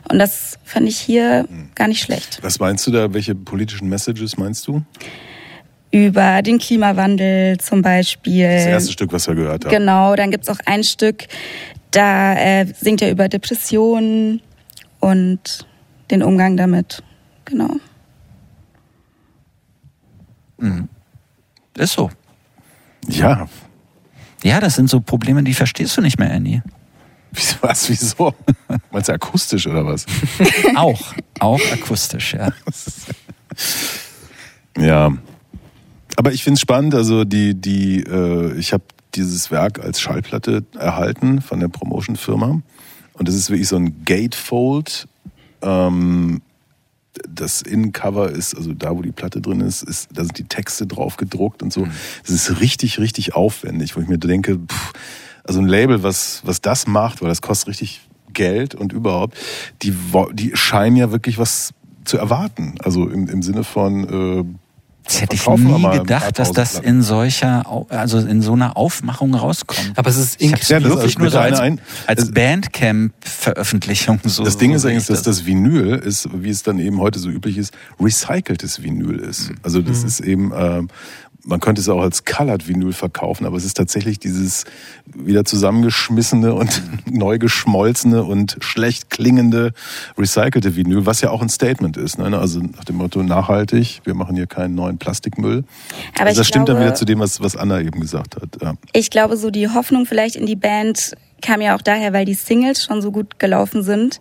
Und 0.09 0.19
das 0.19 0.59
fand 0.63 0.87
ich 0.87 0.97
hier 0.97 1.47
gar 1.75 1.87
nicht 1.87 2.03
schlecht. 2.03 2.39
Was 2.41 2.59
meinst 2.59 2.85
du 2.87 2.91
da? 2.91 3.13
Welche 3.13 3.35
politischen 3.35 3.87
Messages 3.89 4.37
meinst 4.37 4.67
du? 4.67 4.83
Über 5.91 6.41
den 6.41 6.57
Klimawandel 6.57 7.57
zum 7.57 7.81
Beispiel. 7.81 8.43
Das 8.43 8.65
erste 8.65 8.91
Stück, 8.93 9.11
was 9.11 9.27
wir 9.27 9.35
gehört 9.35 9.65
haben. 9.65 9.71
Genau, 9.71 10.15
dann 10.15 10.31
gibt's 10.31 10.47
auch 10.47 10.59
ein 10.65 10.83
Stück, 10.83 11.25
da 11.91 12.33
äh, 12.35 12.65
singt 12.79 13.01
er 13.01 13.11
über 13.11 13.29
Depressionen 13.29 14.41
und 14.99 15.67
den 16.09 16.23
Umgang 16.23 16.57
damit. 16.57 17.03
Genau. 17.45 17.75
ist 21.77 21.93
so. 21.93 22.11
Ja. 23.07 23.47
Ja, 24.43 24.59
das 24.59 24.75
sind 24.75 24.89
so 24.89 25.01
Probleme, 25.01 25.43
die 25.43 25.53
verstehst 25.53 25.97
du 25.97 26.01
nicht 26.01 26.19
mehr, 26.19 26.31
Andy. 26.31 26.61
Wieso- 27.31 27.55
Was? 27.61 27.89
Wieso? 27.89 28.33
Meinst 28.91 29.09
du 29.09 29.13
akustisch 29.13 29.65
oder 29.67 29.85
was? 29.85 30.05
Auch, 30.75 31.13
auch 31.39 31.61
akustisch, 31.71 32.33
ja. 32.33 32.51
Ja. 34.77 35.11
Aber 36.15 36.31
ich 36.31 36.43
finde 36.43 36.55
es 36.55 36.61
spannend, 36.61 36.95
also 36.95 37.25
die, 37.25 37.55
die, 37.59 38.01
äh, 38.03 38.53
ich 38.57 38.71
habe 38.73 38.83
dieses 39.15 39.51
Werk 39.51 39.79
als 39.79 39.99
Schallplatte 39.99 40.63
erhalten 40.77 41.41
von 41.41 41.59
der 41.59 41.67
Promotion-Firma. 41.67 42.61
Und 43.13 43.27
das 43.27 43.35
ist 43.35 43.49
wirklich 43.49 43.67
so 43.67 43.75
ein 43.75 44.03
Gatefold. 44.05 45.07
Ähm, 45.61 46.41
das 47.29 47.61
Innencover 47.61 48.31
ist, 48.31 48.55
also 48.55 48.73
da, 48.73 48.95
wo 48.95 49.01
die 49.01 49.11
Platte 49.11 49.41
drin 49.41 49.61
ist, 49.61 49.83
ist 49.83 50.09
da 50.13 50.23
sind 50.23 50.37
die 50.37 50.45
Texte 50.45 50.87
drauf 50.87 51.17
gedruckt 51.17 51.61
und 51.61 51.73
so. 51.73 51.87
Das 52.21 52.31
ist 52.31 52.61
richtig, 52.61 52.99
richtig 52.99 53.35
aufwendig, 53.35 53.95
wo 53.95 54.01
ich 54.01 54.07
mir 54.07 54.17
denke, 54.17 54.57
pff, 54.57 54.93
also 55.43 55.59
ein 55.59 55.67
Label, 55.67 56.03
was, 56.03 56.41
was 56.45 56.61
das 56.61 56.87
macht, 56.87 57.21
weil 57.21 57.29
das 57.29 57.41
kostet 57.41 57.69
richtig 57.69 58.01
Geld 58.33 58.75
und 58.75 58.93
überhaupt, 58.93 59.37
die, 59.81 59.93
die 60.33 60.51
scheinen 60.55 60.95
ja 60.95 61.11
wirklich 61.11 61.37
was 61.37 61.73
zu 62.05 62.17
erwarten. 62.17 62.75
Also 62.83 63.09
im, 63.09 63.27
im 63.27 63.41
Sinne 63.41 63.63
von, 63.63 64.03
äh, 64.03 64.43
Das 65.11 65.21
hätte 65.21 65.35
ich 65.35 65.45
nie 65.47 65.89
gedacht, 65.99 66.39
dass 66.39 66.51
das 66.53 66.79
in 66.79 67.01
solcher, 67.01 67.65
also 67.89 68.19
in 68.19 68.41
so 68.41 68.53
einer 68.53 68.77
Aufmachung 68.77 69.33
rauskommt. 69.35 69.91
Aber 69.97 70.09
es 70.09 70.17
ist 70.17 70.41
Ich 70.41 70.51
Ja, 70.69 70.81
wirklich 70.81 71.11
ist 71.11 71.19
nur 71.19 71.29
so 71.29 71.39
als, 71.39 71.59
Ein- 71.59 71.81
als 72.07 72.31
Bandcamp-Veröffentlichung 72.31 74.19
so. 74.23 74.43
Das 74.43 74.57
Ding 74.57 74.71
so 74.71 74.77
ist 74.77 74.85
eigentlich, 74.85 75.01
ich 75.03 75.07
dass 75.07 75.23
das 75.23 75.45
Vinyl 75.45 75.95
ist, 75.95 76.29
wie 76.33 76.49
es 76.49 76.63
dann 76.63 76.79
eben 76.79 76.99
heute 76.99 77.19
so 77.19 77.29
üblich 77.29 77.57
ist, 77.57 77.73
recyceltes 77.99 78.81
Vinyl 78.83 79.17
ist. 79.19 79.51
Also 79.63 79.81
das 79.81 80.03
ist 80.03 80.21
eben, 80.21 80.51
ähm, 80.55 80.87
man 81.43 81.59
könnte 81.59 81.81
es 81.81 81.89
auch 81.89 82.01
als 82.01 82.25
Colored 82.25 82.67
Vinyl 82.67 82.93
verkaufen, 82.93 83.45
aber 83.45 83.57
es 83.57 83.65
ist 83.65 83.75
tatsächlich 83.75 84.19
dieses 84.19 84.65
wieder 85.05 85.43
zusammengeschmissene 85.45 86.53
und 86.53 86.81
neu 87.11 87.37
geschmolzene 87.37 88.23
und 88.23 88.57
schlecht 88.59 89.09
klingende 89.09 89.73
recycelte 90.17 90.75
Vinyl, 90.75 91.05
was 91.05 91.21
ja 91.21 91.29
auch 91.29 91.41
ein 91.41 91.49
Statement 91.49 91.97
ist. 91.97 92.17
Ne? 92.17 92.37
Also 92.37 92.59
nach 92.59 92.83
dem 92.83 92.97
Motto 92.97 93.23
nachhaltig, 93.23 94.01
wir 94.03 94.13
machen 94.13 94.35
hier 94.35 94.47
keinen 94.47 94.75
neuen 94.75 94.97
Plastikmüll. 94.97 95.63
Aber 96.15 96.27
also 96.27 96.41
das 96.41 96.47
stimmt 96.47 96.69
dann 96.69 96.75
glaube- 96.75 96.87
wieder 96.87 96.95
zu 96.95 97.05
dem, 97.05 97.19
was, 97.19 97.41
was 97.41 97.55
Anna 97.55 97.81
eben 97.81 97.99
gesagt 97.99 98.35
hat. 98.35 98.61
Ja. 98.61 98.75
Ich 98.93 99.09
glaube, 99.09 99.37
so 99.37 99.49
die 99.49 99.67
Hoffnung 99.69 100.05
vielleicht 100.05 100.35
in 100.35 100.45
die 100.45 100.55
Band 100.55 101.15
kam 101.41 101.61
ja 101.61 101.75
auch 101.75 101.81
daher, 101.81 102.13
weil 102.13 102.25
die 102.25 102.33
Singles 102.33 102.83
schon 102.83 103.01
so 103.01 103.11
gut 103.11 103.39
gelaufen 103.39 103.83
sind. 103.83 104.19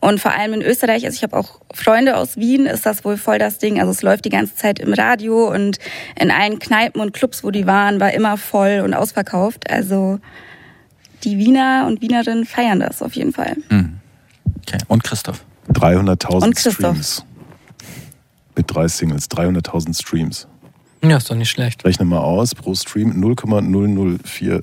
Und 0.00 0.20
vor 0.20 0.32
allem 0.32 0.54
in 0.54 0.62
Österreich, 0.62 1.04
also 1.04 1.14
ich 1.14 1.22
habe 1.22 1.36
auch 1.36 1.60
Freunde 1.72 2.16
aus 2.16 2.36
Wien, 2.36 2.66
ist 2.66 2.86
das 2.86 3.04
wohl 3.04 3.16
voll 3.16 3.38
das 3.38 3.58
Ding. 3.58 3.78
Also 3.78 3.92
es 3.92 4.02
läuft 4.02 4.24
die 4.24 4.30
ganze 4.30 4.54
Zeit 4.56 4.78
im 4.78 4.92
Radio 4.92 5.50
und 5.52 5.78
in 6.18 6.30
allen 6.30 6.58
Kneipen 6.58 7.00
und 7.00 7.12
Clubs, 7.12 7.44
wo 7.44 7.50
die 7.50 7.66
waren, 7.66 8.00
war 8.00 8.12
immer 8.12 8.36
voll 8.36 8.82
und 8.84 8.94
ausverkauft. 8.94 9.70
Also 9.70 10.18
die 11.24 11.38
Wiener 11.38 11.84
und 11.86 12.00
Wienerinnen 12.00 12.44
feiern 12.44 12.80
das 12.80 13.02
auf 13.02 13.14
jeden 13.14 13.32
Fall. 13.32 13.56
Okay. 13.68 14.78
Und 14.88 15.04
Christoph. 15.04 15.44
300.000 15.72 16.44
Und 16.44 16.56
Christoph. 16.56 16.74
Streams. 16.74 17.24
Mit 18.56 18.74
drei 18.74 18.88
Singles, 18.88 19.30
300.000 19.30 20.00
Streams. 20.00 20.48
Ja, 21.04 21.16
ist 21.16 21.30
doch 21.30 21.34
nicht 21.34 21.50
schlecht. 21.50 21.84
Rechne 21.84 22.04
mal 22.04 22.18
aus, 22.18 22.54
pro 22.54 22.74
Stream 22.74 23.18
0,004 23.18 24.60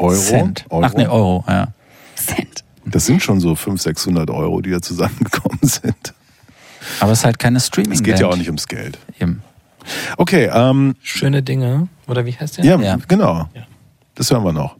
Euro. 0.00 0.14
Cent. 0.14 0.64
Euro. 0.70 0.84
Ach 0.84 0.94
nee, 0.94 1.06
Euro, 1.06 1.44
ja. 1.48 1.68
Cent. 2.16 2.64
Das 2.86 3.06
sind 3.06 3.22
schon 3.22 3.40
so 3.40 3.54
500, 3.54 3.82
600 3.82 4.30
Euro, 4.30 4.60
die 4.60 4.70
da 4.70 4.80
zusammengekommen 4.80 5.58
sind. 5.62 6.14
Aber 6.98 7.12
es 7.12 7.20
ist 7.20 7.24
halt 7.24 7.38
keine 7.38 7.60
streaming 7.60 7.92
Es 7.92 8.02
geht 8.02 8.18
ja 8.18 8.26
auch 8.26 8.36
nicht 8.36 8.48
ums 8.48 8.66
Geld. 8.66 8.98
Eben. 9.20 9.42
Okay, 10.16 10.50
ähm, 10.52 10.94
Schöne 11.02 11.42
Dinge. 11.42 11.88
Oder 12.08 12.24
wie 12.26 12.32
heißt 12.32 12.58
der? 12.58 12.64
ja, 12.64 12.78
Ja. 12.80 12.98
genau. 13.06 13.48
Ja. 13.54 13.62
Das 14.14 14.30
hören 14.30 14.44
wir 14.44 14.52
noch. 14.52 14.76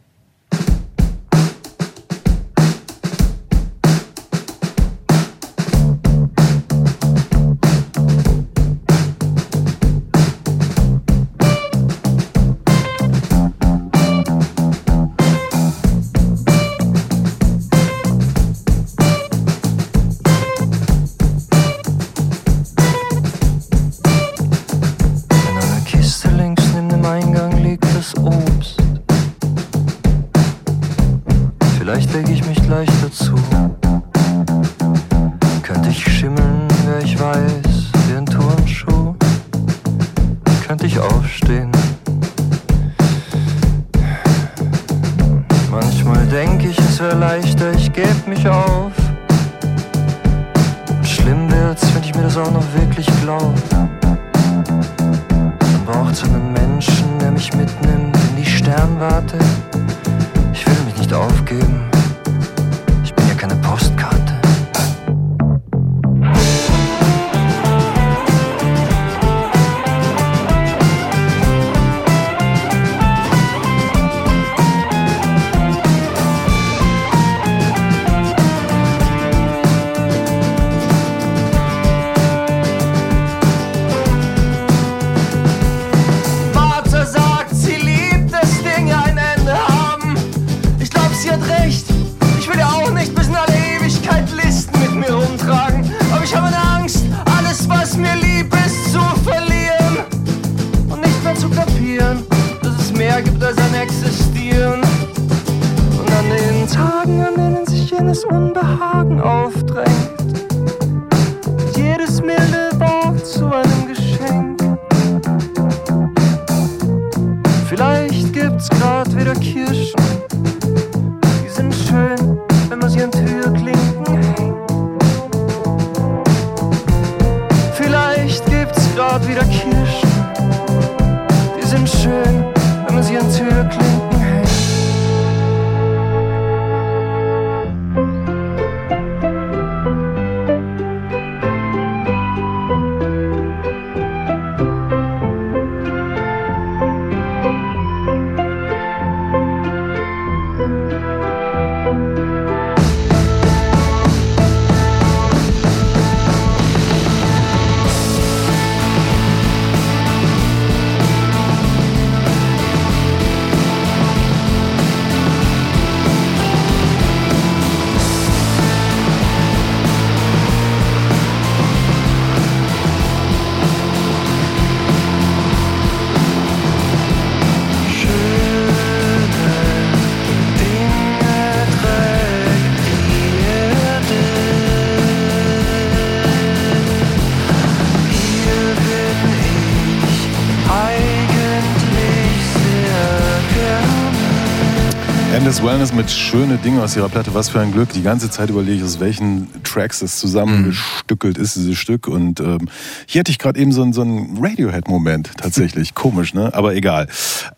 Endless 195.51 195.67
Wellness 195.69 195.93
mit 195.93 196.09
schöne 196.09 196.55
Dinge 196.55 196.81
aus 196.81 196.95
ihrer 196.95 197.09
Platte. 197.09 197.33
Was 197.33 197.49
für 197.49 197.59
ein 197.59 197.73
Glück. 197.73 197.89
Die 197.91 198.03
ganze 198.03 198.29
Zeit 198.29 198.49
überlege 198.49 198.77
ich, 198.77 198.83
aus 198.85 199.01
welchen 199.01 199.49
Tracks 199.65 199.99
das 199.99 200.17
zusammengestückelt 200.17 201.37
ist, 201.37 201.57
dieses 201.57 201.77
Stück. 201.77 202.07
Und 202.07 202.39
ähm, 202.39 202.69
hier 203.05 203.19
hatte 203.19 203.31
ich 203.31 203.37
gerade 203.37 203.59
eben 203.59 203.73
so, 203.73 203.81
einen- 203.81 203.91
so 203.91 203.99
einen 203.99 204.37
Radiohead-Moment 204.41 205.31
tatsächlich. 205.35 205.93
Komisch, 205.93 206.33
ne? 206.33 206.51
Aber 206.53 206.73
egal. 206.73 207.09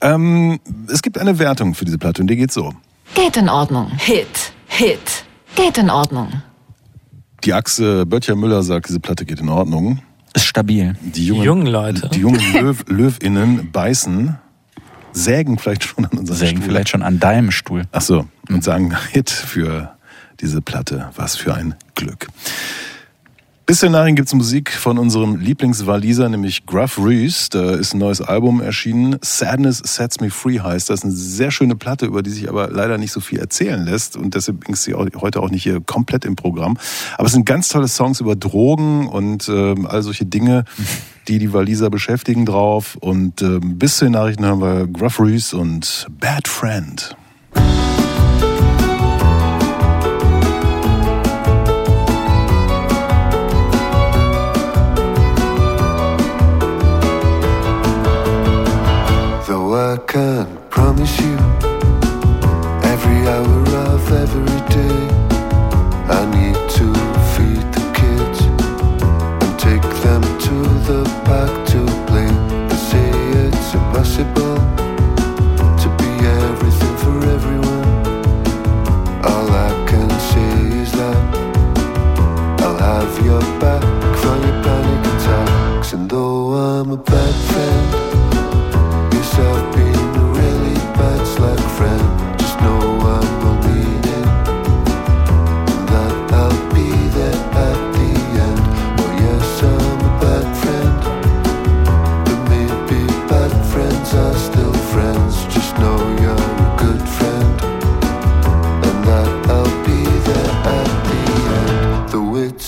Ähm, 0.02 0.60
es 0.92 1.04
gibt 1.04 1.20
eine 1.20 1.38
Wertung 1.38 1.76
für 1.76 1.86
diese 1.86 2.00
Platte 2.00 2.24
und 2.24 2.30
die 2.32 2.36
geht 2.36 2.52
so. 2.52 2.74
Geht 3.14 3.38
in 3.38 3.48
Ordnung. 3.48 3.92
Hit. 3.98 4.54
Hit. 4.66 5.26
Geht 5.56 5.78
in 5.78 5.92
Ordnung. 5.92 6.30
Die 7.44 7.54
Achse 7.54 8.08
Böttcher-Müller 8.08 8.64
sagt, 8.64 8.90
diese 8.90 9.02
Platte 9.02 9.24
geht 9.24 9.40
in 9.40 9.50
Ordnung. 9.50 10.00
Ist 10.34 10.46
stabil. 10.46 10.96
Die 11.00 11.28
jungen, 11.28 11.44
Jungen 11.44 11.68
Leute. 11.68 12.10
Die 12.12 12.22
jungen 12.22 12.42
Löw, 12.60 12.84
Löwinnen 12.88 13.70
beißen, 13.72 14.40
sägen 15.14 15.58
vielleicht 15.58 15.84
schon 15.84 16.06
an 16.06 16.18
unserem 16.18 16.38
Sägen 16.38 16.58
Stuhl. 16.58 16.70
vielleicht 16.70 16.90
schon 16.90 17.04
an 17.04 17.20
deinem 17.20 17.52
Stuhl. 17.52 17.84
Ach 17.92 18.02
so, 18.02 18.28
und 18.50 18.64
sagen 18.64 18.96
Hit 19.12 19.30
für 19.30 19.96
diese 20.42 20.62
Platte. 20.62 21.10
Was 21.16 21.36
für 21.36 21.54
ein 21.54 21.76
Glück. 21.96 22.28
Bisschen 23.66 23.94
nachher 23.94 24.12
gibt's 24.12 24.34
Musik 24.34 24.74
von 24.74 24.98
unserem 24.98 25.38
Lieblingswaliser, 25.38 26.28
nämlich 26.28 26.66
Gruff 26.66 27.00
Reese. 27.00 27.48
Da 27.50 27.76
ist 27.76 27.94
ein 27.94 28.00
neues 28.00 28.20
Album 28.20 28.60
erschienen. 28.60 29.16
Sadness 29.22 29.78
Sets 29.78 30.20
Me 30.20 30.30
Free 30.30 30.60
heißt 30.60 30.90
das. 30.90 31.04
Eine 31.04 31.14
sehr 31.14 31.50
schöne 31.50 31.78
Platte, 31.78 32.06
über 32.06 32.24
die 32.24 32.30
sich 32.30 32.50
aber 32.50 32.70
leider 32.70 32.98
nicht 32.98 33.14
so 33.14 33.22
viel 33.22 33.40
erzählen 33.40 33.86
lässt. 33.86 34.18
Und 34.18 34.36
deshalb 34.36 34.68
ist 34.68 34.84
sie 34.84 34.94
auch, 34.94 35.08
heute 35.16 35.40
auch 35.40 35.50
nicht 35.50 35.64
hier 35.64 35.80
komplett 35.80 36.26
im 36.26 36.36
Programm. 36.36 36.78
Aber 37.18 37.26
es 37.26 37.32
sind 37.32 37.46
ganz 37.46 37.70
tolle 37.70 37.88
Songs 37.88 38.20
über 38.20 38.36
Drogen 38.36 39.08
und 39.08 39.48
ähm, 39.48 39.86
all 39.86 40.04
solche 40.04 40.26
Dinge, 40.26 40.66
die 41.28 41.40
die 41.40 41.54
Waliser 41.54 41.90
beschäftigen 41.90 42.46
drauf. 42.46 42.98
Und 43.00 43.42
ähm, 43.42 43.78
bis 43.78 43.98
zu 43.98 44.06
den 44.06 44.14
Nachrichten 44.14 44.46
hören 44.46 44.62
wir 44.62 44.88
Gruff 44.88 45.20
Reese 45.20 45.58
und 45.58 46.08
Bad 46.20 46.48
Friend. 46.48 47.16
I 59.94 59.98
can't 60.08 60.50
promise 60.72 61.22
you 61.22 61.36
every 62.84 63.28
hour 63.28 63.62
of 63.94 64.12
every 64.12 64.60
day, 64.74 65.13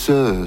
Though 0.06 0.46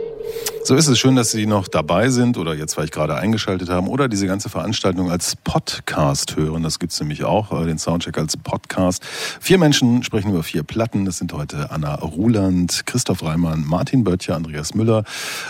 So 0.63 0.75
ist 0.75 0.87
es 0.87 0.99
schön, 0.99 1.15
dass 1.15 1.31
Sie 1.31 1.47
noch 1.47 1.67
dabei 1.67 2.09
sind 2.09 2.37
oder 2.37 2.53
jetzt 2.53 2.75
vielleicht 2.75 2.93
gerade 2.93 3.15
eingeschaltet 3.15 3.69
haben 3.69 3.87
oder 3.87 4.07
diese 4.07 4.27
ganze 4.27 4.47
Veranstaltung 4.47 5.09
als 5.09 5.35
Podcast 5.35 6.35
hören. 6.37 6.61
Das 6.61 6.77
gibt's 6.77 6.99
nämlich 6.99 7.23
auch, 7.23 7.51
äh, 7.51 7.65
den 7.65 7.79
Soundcheck 7.79 8.15
als 8.19 8.37
Podcast. 8.37 9.03
Vier 9.39 9.57
Menschen 9.57 10.03
sprechen 10.03 10.29
über 10.29 10.43
vier 10.43 10.61
Platten. 10.61 11.03
Das 11.03 11.17
sind 11.17 11.33
heute 11.33 11.71
Anna 11.71 11.95
Ruland, 11.95 12.85
Christoph 12.85 13.23
Reimann, 13.23 13.65
Martin 13.65 14.03
Böttcher, 14.03 14.35
Andreas 14.35 14.75
Müller. 14.75 15.03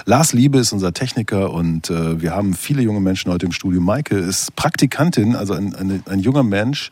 Lars 0.05 0.31
Liebe 0.31 0.59
ist 0.59 0.71
unser 0.71 0.93
Techniker 0.93 1.51
und 1.51 1.89
äh, 1.89 2.21
wir 2.21 2.33
haben 2.33 2.53
viele 2.53 2.81
junge 2.81 3.01
Menschen 3.01 3.33
heute 3.33 3.45
im 3.45 3.51
Studio. 3.51 3.81
Maike 3.81 4.17
ist 4.17 4.55
Praktikantin, 4.55 5.35
also 5.35 5.53
ein, 5.53 5.75
ein, 5.75 6.03
ein 6.07 6.19
junger 6.19 6.43
Mensch, 6.43 6.89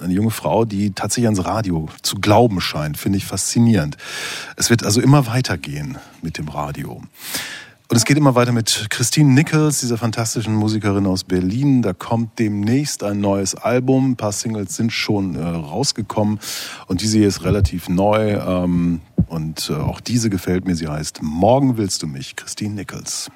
eine 0.00 0.12
junge 0.12 0.30
Frau, 0.30 0.64
die 0.64 0.92
tatsächlich 0.92 1.26
ans 1.26 1.44
Radio 1.44 1.88
zu 2.02 2.16
glauben 2.16 2.60
scheint, 2.60 2.96
finde 2.96 3.18
ich 3.18 3.24
faszinierend. 3.24 3.96
Es 4.56 4.70
wird 4.70 4.84
also 4.84 5.00
immer 5.00 5.26
weitergehen 5.26 5.98
mit 6.22 6.38
dem 6.38 6.48
Radio. 6.48 7.02
Und 7.88 7.98
es 7.98 8.06
geht 8.06 8.16
immer 8.16 8.34
weiter 8.34 8.52
mit 8.52 8.86
Christine 8.88 9.32
Nichols, 9.34 9.80
dieser 9.80 9.98
fantastischen 9.98 10.54
Musikerin 10.54 11.06
aus 11.06 11.22
Berlin. 11.22 11.82
Da 11.82 11.92
kommt 11.92 12.38
demnächst 12.38 13.04
ein 13.04 13.20
neues 13.20 13.54
Album. 13.54 14.12
Ein 14.12 14.16
paar 14.16 14.32
Singles 14.32 14.74
sind 14.74 14.90
schon 14.90 15.36
äh, 15.36 15.44
rausgekommen 15.44 16.40
und 16.86 17.02
diese 17.02 17.18
hier 17.18 17.28
ist 17.28 17.44
relativ 17.44 17.88
neu. 17.90 18.32
Ähm, 18.32 19.00
und 19.28 19.70
äh, 19.70 19.74
auch 19.74 20.00
diese 20.00 20.30
gefällt 20.30 20.66
mir. 20.66 20.76
Sie 20.76 20.88
heißt 20.88 21.22
Morgen 21.22 21.76
willst 21.76 22.02
du 22.02 22.06
mich, 22.06 22.36
Christine 22.36 22.74
Nichols. 22.74 23.30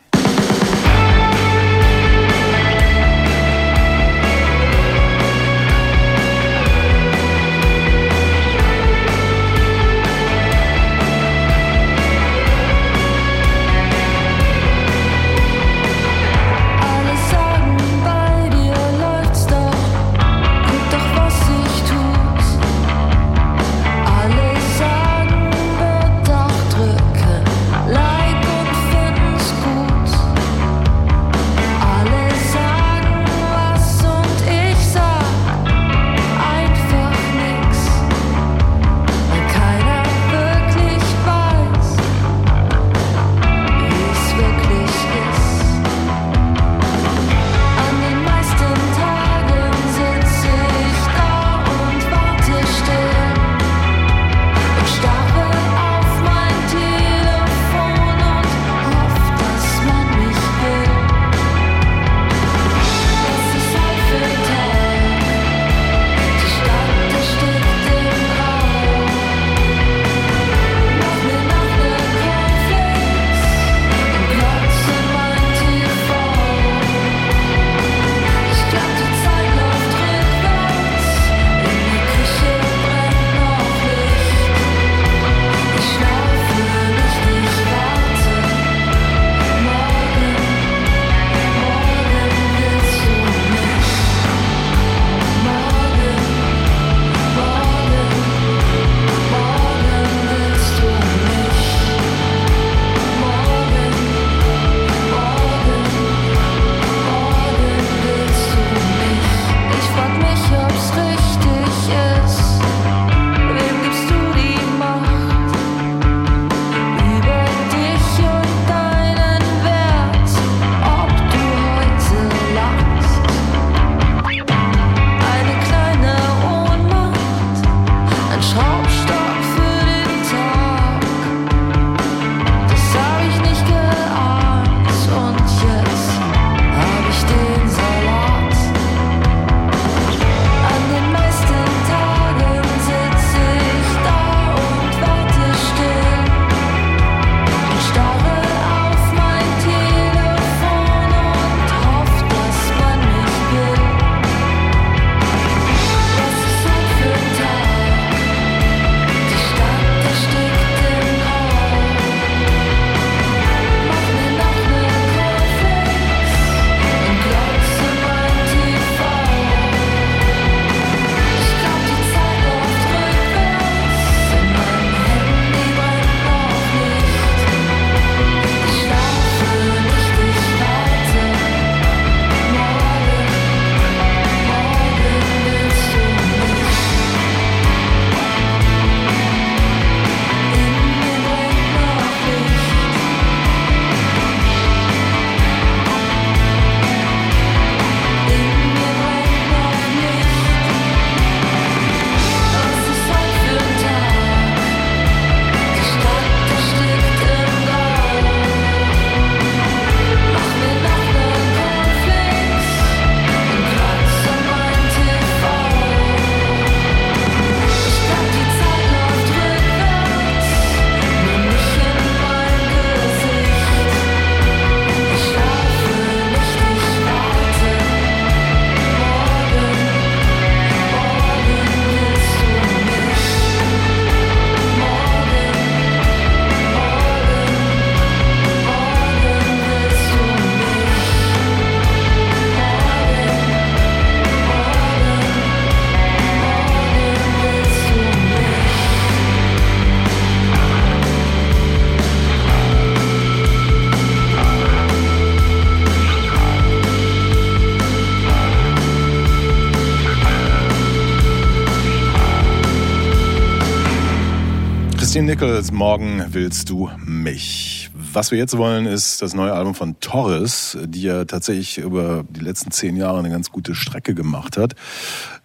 Nichols, 265.40 265.70
morgen 265.70 266.24
willst 266.30 266.68
du 266.68 266.90
mich. 267.06 267.90
Was 267.94 268.32
wir 268.32 268.38
jetzt 268.38 268.58
wollen, 268.58 268.86
ist 268.86 269.22
das 269.22 269.34
neue 269.34 269.52
Album 269.52 269.72
von 269.72 270.00
Torres, 270.00 270.76
die 270.82 271.02
ja 271.02 271.26
tatsächlich 271.26 271.78
über 271.78 272.24
die 272.28 272.40
letzten 272.40 272.72
zehn 272.72 272.96
Jahre 272.96 273.20
eine 273.20 273.30
ganz 273.30 273.52
gute 273.52 273.76
Strecke 273.76 274.16
gemacht 274.16 274.56
hat. 274.56 274.74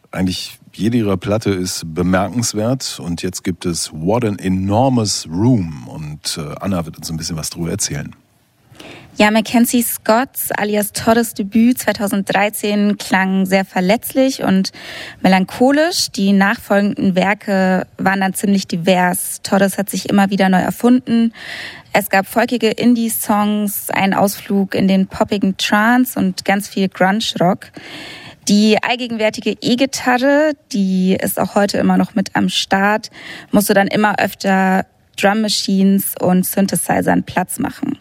Eigentlich 0.09 0.57
jede 0.73 0.97
ihrer 0.97 1.17
Platte 1.17 1.51
ist 1.51 1.93
bemerkenswert 1.93 2.99
und 3.03 3.21
jetzt 3.21 3.43
gibt 3.43 3.67
es 3.67 3.93
What 3.93 4.25
an 4.25 4.39
Enormous 4.39 5.27
Room 5.31 5.87
und 5.87 6.39
äh, 6.39 6.55
Anna 6.59 6.87
wird 6.87 6.97
uns 6.97 7.11
ein 7.11 7.17
bisschen 7.17 7.37
was 7.37 7.51
drüber 7.51 7.69
erzählen. 7.69 8.15
Ja, 9.15 9.29
Mackenzie 9.29 9.83
Scotts 9.83 10.51
alias 10.51 10.91
Torres 10.91 11.35
Debüt 11.35 11.77
2013 11.77 12.97
klang 12.97 13.45
sehr 13.45 13.63
verletzlich 13.63 14.41
und 14.41 14.71
melancholisch. 15.21 16.09
Die 16.09 16.33
nachfolgenden 16.33 17.13
Werke 17.13 17.85
waren 17.99 18.21
dann 18.21 18.33
ziemlich 18.33 18.67
divers. 18.67 19.41
Torres 19.43 19.77
hat 19.77 19.91
sich 19.91 20.09
immer 20.09 20.31
wieder 20.31 20.49
neu 20.49 20.61
erfunden. 20.61 21.31
Es 21.93 22.09
gab 22.09 22.25
folgige 22.25 22.69
Indie-Songs, 22.69 23.91
einen 23.91 24.15
Ausflug 24.15 24.73
in 24.73 24.87
den 24.87 25.05
poppigen 25.05 25.57
Trance 25.57 26.17
und 26.17 26.43
ganz 26.43 26.67
viel 26.67 26.89
Grunge-Rock. 26.89 27.67
Die 28.47 28.81
allgegenwärtige 28.81 29.55
E-Gitarre, 29.61 30.53
die 30.71 31.15
ist 31.21 31.39
auch 31.39 31.53
heute 31.53 31.77
immer 31.77 31.97
noch 31.97 32.15
mit 32.15 32.35
am 32.35 32.49
Start, 32.49 33.11
musste 33.51 33.75
dann 33.75 33.87
immer 33.87 34.17
öfter 34.19 34.87
Drum 35.19 35.41
Machines 35.41 36.15
und 36.19 36.45
Synthesizern 36.45 37.23
Platz 37.23 37.59
machen. 37.59 37.97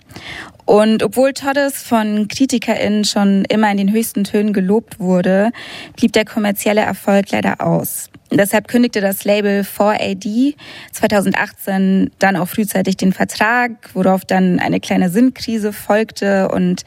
Und 0.64 1.02
obwohl 1.02 1.32
Torres 1.32 1.82
von 1.82 2.28
KritikerInnen 2.28 3.04
schon 3.04 3.44
immer 3.46 3.70
in 3.70 3.76
den 3.76 3.92
höchsten 3.92 4.24
Tönen 4.24 4.52
gelobt 4.52 5.00
wurde, 5.00 5.50
blieb 5.96 6.12
der 6.12 6.24
kommerzielle 6.24 6.80
Erfolg 6.82 7.30
leider 7.30 7.60
aus. 7.60 8.10
Deshalb 8.30 8.68
kündigte 8.68 9.02
das 9.02 9.24
Label 9.24 9.60
4AD 9.60 10.54
2018 10.92 12.10
dann 12.18 12.36
auch 12.36 12.48
frühzeitig 12.48 12.96
den 12.96 13.12
Vertrag, 13.12 13.90
worauf 13.92 14.24
dann 14.24 14.58
eine 14.58 14.80
kleine 14.80 15.10
Sinnkrise 15.10 15.72
folgte 15.72 16.48
und 16.48 16.84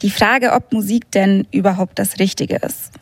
die 0.00 0.10
Frage, 0.10 0.52
ob 0.52 0.72
Musik 0.72 1.10
denn 1.10 1.46
überhaupt 1.50 1.98
das 1.98 2.18
Richtige 2.18 2.56
ist. 2.56 2.92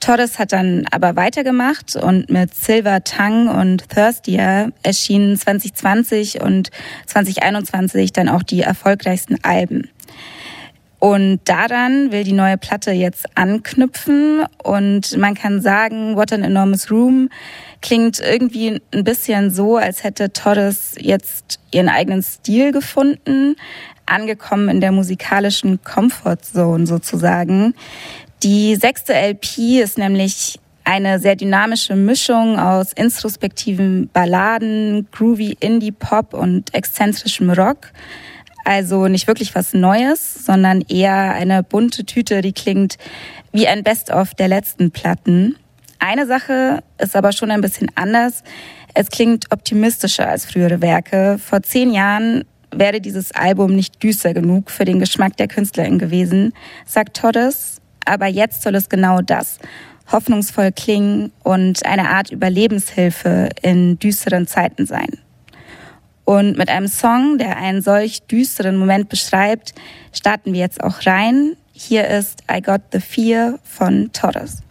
Torres 0.00 0.38
hat 0.38 0.52
dann 0.52 0.86
aber 0.90 1.16
weitergemacht 1.16 1.96
und 1.96 2.30
mit 2.30 2.54
Silver 2.54 3.02
Tongue 3.04 3.52
und 3.52 3.88
Thirstier 3.88 4.72
erschienen 4.82 5.36
2020 5.36 6.40
und 6.40 6.70
2021 7.06 8.12
dann 8.12 8.28
auch 8.28 8.42
die 8.42 8.60
erfolgreichsten 8.60 9.42
Alben. 9.42 9.88
Und 11.00 11.40
daran 11.44 12.10
will 12.10 12.24
die 12.24 12.32
neue 12.32 12.58
Platte 12.58 12.90
jetzt 12.90 13.26
anknüpfen 13.36 14.44
und 14.64 15.16
man 15.16 15.34
kann 15.34 15.60
sagen, 15.60 16.16
What 16.16 16.32
an 16.32 16.42
Enormous 16.42 16.90
Room 16.90 17.28
klingt 17.80 18.18
irgendwie 18.18 18.80
ein 18.92 19.04
bisschen 19.04 19.52
so, 19.52 19.76
als 19.76 20.02
hätte 20.02 20.32
Torres 20.32 20.96
jetzt 20.98 21.60
ihren 21.70 21.88
eigenen 21.88 22.22
Stil 22.22 22.72
gefunden, 22.72 23.54
angekommen 24.06 24.68
in 24.68 24.80
der 24.80 24.90
musikalischen 24.90 25.82
Comfortzone 25.84 26.86
sozusagen. 26.86 27.74
Die 28.42 28.76
sechste 28.76 29.14
LP 29.14 29.80
ist 29.82 29.98
nämlich 29.98 30.60
eine 30.84 31.18
sehr 31.18 31.34
dynamische 31.34 31.96
Mischung 31.96 32.58
aus 32.58 32.92
introspektiven 32.92 34.08
Balladen, 34.12 35.08
groovy 35.10 35.56
Indie-Pop 35.58 36.34
und 36.34 36.72
exzentrischem 36.72 37.50
Rock. 37.50 37.92
Also 38.64 39.08
nicht 39.08 39.26
wirklich 39.26 39.56
was 39.56 39.74
Neues, 39.74 40.46
sondern 40.46 40.82
eher 40.82 41.32
eine 41.32 41.64
bunte 41.64 42.04
Tüte, 42.04 42.40
die 42.40 42.52
klingt 42.52 42.96
wie 43.50 43.66
ein 43.66 43.82
Best-of 43.82 44.34
der 44.34 44.46
letzten 44.46 44.92
Platten. 44.92 45.56
Eine 45.98 46.26
Sache 46.26 46.84
ist 46.98 47.16
aber 47.16 47.32
schon 47.32 47.50
ein 47.50 47.60
bisschen 47.60 47.90
anders. 47.96 48.44
Es 48.94 49.08
klingt 49.08 49.50
optimistischer 49.50 50.28
als 50.28 50.46
frühere 50.46 50.80
Werke. 50.80 51.38
Vor 51.44 51.62
zehn 51.62 51.90
Jahren 51.92 52.44
wäre 52.70 53.00
dieses 53.00 53.32
Album 53.32 53.74
nicht 53.74 54.00
düster 54.02 54.32
genug 54.32 54.70
für 54.70 54.84
den 54.84 55.00
Geschmack 55.00 55.36
der 55.38 55.48
Künstlerin 55.48 55.98
gewesen, 55.98 56.52
sagt 56.86 57.16
Torres. 57.16 57.80
Aber 58.08 58.26
jetzt 58.26 58.62
soll 58.62 58.74
es 58.74 58.88
genau 58.88 59.20
das 59.20 59.58
hoffnungsvoll 60.10 60.72
klingen 60.72 61.30
und 61.42 61.84
eine 61.84 62.08
Art 62.08 62.30
Überlebenshilfe 62.30 63.50
in 63.60 63.98
düsteren 63.98 64.46
Zeiten 64.46 64.86
sein. 64.86 65.18
Und 66.24 66.56
mit 66.56 66.70
einem 66.70 66.88
Song, 66.88 67.38
der 67.38 67.58
einen 67.58 67.82
solch 67.82 68.22
düsteren 68.22 68.76
Moment 68.76 69.08
beschreibt, 69.08 69.74
starten 70.12 70.52
wir 70.52 70.60
jetzt 70.60 70.82
auch 70.82 71.06
rein. 71.06 71.56
Hier 71.72 72.08
ist 72.08 72.42
I 72.50 72.60
Got 72.62 72.80
the 72.92 73.00
Fear 73.00 73.58
von 73.62 74.10
Torres. 74.12 74.62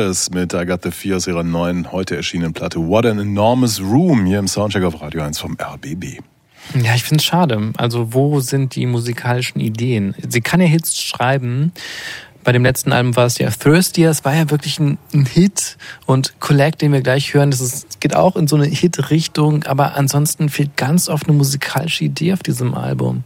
Torres 0.00 0.30
mit 0.30 0.54
I 0.54 0.64
Got 0.64 0.82
the 0.82 0.90
Fear 0.90 1.18
aus 1.18 1.26
ihrer 1.26 1.42
neuen, 1.42 1.92
heute 1.92 2.16
erschienenen 2.16 2.54
Platte 2.54 2.78
What 2.78 3.04
an 3.04 3.18
Enormous 3.18 3.82
Room 3.82 4.24
hier 4.24 4.38
im 4.38 4.48
Soundcheck 4.48 4.82
auf 4.82 5.02
Radio 5.02 5.20
1 5.20 5.38
vom 5.38 5.58
RBB. 5.60 6.20
Ja, 6.82 6.94
ich 6.94 7.04
finde 7.04 7.20
es 7.20 7.24
schade. 7.24 7.72
Also, 7.76 8.14
wo 8.14 8.40
sind 8.40 8.76
die 8.76 8.86
musikalischen 8.86 9.60
Ideen? 9.60 10.14
Sie 10.26 10.40
kann 10.40 10.62
ja 10.62 10.66
Hits 10.66 11.02
schreiben. 11.02 11.72
Bei 12.44 12.52
dem 12.52 12.64
letzten 12.64 12.92
Album 12.92 13.14
war 13.14 13.26
es 13.26 13.36
ja 13.36 13.50
Thirsty, 13.50 14.04
es 14.04 14.24
war 14.24 14.34
ja 14.34 14.48
wirklich 14.50 14.78
ein, 14.78 14.96
ein 15.12 15.26
Hit. 15.26 15.76
Und 16.06 16.40
Collect, 16.40 16.80
den 16.80 16.94
wir 16.94 17.02
gleich 17.02 17.34
hören, 17.34 17.50
das 17.50 17.60
ist, 17.60 18.00
geht 18.00 18.16
auch 18.16 18.36
in 18.36 18.48
so 18.48 18.56
eine 18.56 18.64
Hit-Richtung. 18.64 19.64
Aber 19.64 19.96
ansonsten 19.96 20.48
fehlt 20.48 20.78
ganz 20.78 21.10
oft 21.10 21.28
eine 21.28 21.36
musikalische 21.36 22.04
Idee 22.04 22.32
auf 22.32 22.40
diesem 22.42 22.74
Album. 22.74 23.24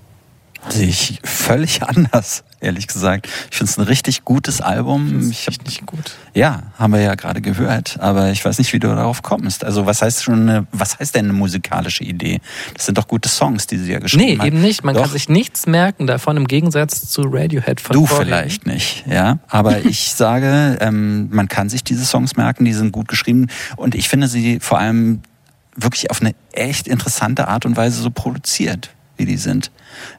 Sehe 0.70 0.88
ich 0.88 1.20
völlig 1.24 1.82
anders, 1.86 2.42
ehrlich 2.60 2.86
gesagt. 2.86 3.28
Ich 3.50 3.56
finde 3.58 3.70
es 3.70 3.78
ein 3.78 3.84
richtig 3.84 4.24
gutes 4.24 4.60
Album. 4.60 5.30
Ich 5.30 5.46
hab, 5.46 5.64
nicht 5.64 5.84
gut. 5.86 6.12
Ja, 6.32 6.64
haben 6.78 6.92
wir 6.92 7.00
ja 7.00 7.14
gerade 7.14 7.40
gehört, 7.40 7.98
aber 8.00 8.30
ich 8.30 8.44
weiß 8.44 8.58
nicht, 8.58 8.72
wie 8.72 8.78
du 8.78 8.88
darauf 8.88 9.22
kommst. 9.22 9.64
Also 9.64 9.86
was 9.86 10.02
heißt 10.02 10.24
schon, 10.24 10.48
eine, 10.48 10.66
was 10.72 10.98
heißt 10.98 11.14
denn 11.14 11.26
eine 11.26 11.32
musikalische 11.34 12.04
Idee? 12.04 12.40
Das 12.74 12.86
sind 12.86 12.96
doch 12.98 13.06
gute 13.08 13.28
Songs, 13.28 13.66
die 13.66 13.76
sie 13.78 13.92
ja 13.92 13.98
geschrieben 13.98 14.24
Nee, 14.24 14.38
hat. 14.38 14.46
eben 14.46 14.60
nicht. 14.62 14.84
Man 14.84 14.94
Doch. 14.94 15.02
kann 15.02 15.10
sich 15.10 15.28
nichts 15.28 15.66
merken 15.66 16.06
davon 16.06 16.36
im 16.36 16.46
Gegensatz 16.48 17.08
zu 17.10 17.22
Radiohead 17.22 17.80
von 17.80 17.94
Du 17.94 18.06
vorhin. 18.06 18.26
vielleicht 18.28 18.66
nicht, 18.66 19.04
ja. 19.06 19.38
Aber 19.48 19.78
ich 19.84 20.12
sage, 20.14 20.78
ähm, 20.80 21.28
man 21.30 21.48
kann 21.48 21.68
sich 21.68 21.84
diese 21.84 22.04
Songs 22.04 22.36
merken, 22.36 22.64
die 22.64 22.72
sind 22.72 22.92
gut 22.92 23.08
geschrieben 23.08 23.48
und 23.76 23.94
ich 23.94 24.08
finde 24.08 24.28
sie 24.28 24.58
vor 24.60 24.78
allem 24.78 25.20
wirklich 25.76 26.10
auf 26.10 26.20
eine 26.20 26.34
echt 26.52 26.86
interessante 26.88 27.48
Art 27.48 27.66
und 27.66 27.76
Weise 27.76 28.00
so 28.00 28.08
produziert, 28.10 28.90
wie 29.16 29.24
die 29.26 29.36
sind. 29.36 29.70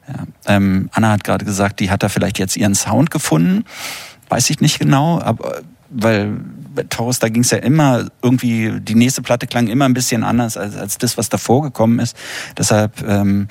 Ja. 0.08 0.54
Ähm, 0.56 0.88
Anna 0.92 1.10
hat 1.10 1.24
gerade 1.24 1.44
gesagt, 1.44 1.80
die 1.80 1.90
hat 1.90 2.02
da 2.02 2.08
vielleicht 2.08 2.38
jetzt 2.38 2.56
ihren 2.56 2.74
Sound 2.74 3.10
gefunden. 3.10 3.64
Weiß 4.28 4.50
ich 4.50 4.60
nicht 4.60 4.78
genau, 4.78 5.20
aber 5.20 5.62
weil 5.88 6.40
bei 6.74 6.84
Taurus, 6.84 7.18
da 7.18 7.28
ging 7.28 7.42
es 7.42 7.50
ja 7.50 7.58
immer 7.58 8.08
irgendwie, 8.22 8.80
die 8.80 8.94
nächste 8.94 9.22
Platte 9.22 9.46
klang 9.46 9.66
immer 9.68 9.86
ein 9.86 9.94
bisschen 9.94 10.24
anders 10.24 10.56
als, 10.56 10.76
als 10.76 10.98
das, 10.98 11.16
was 11.16 11.28
davor 11.28 11.62
gekommen 11.62 11.98
ist. 11.98 12.16
Deshalb 12.56 13.02
ähm, 13.06 13.48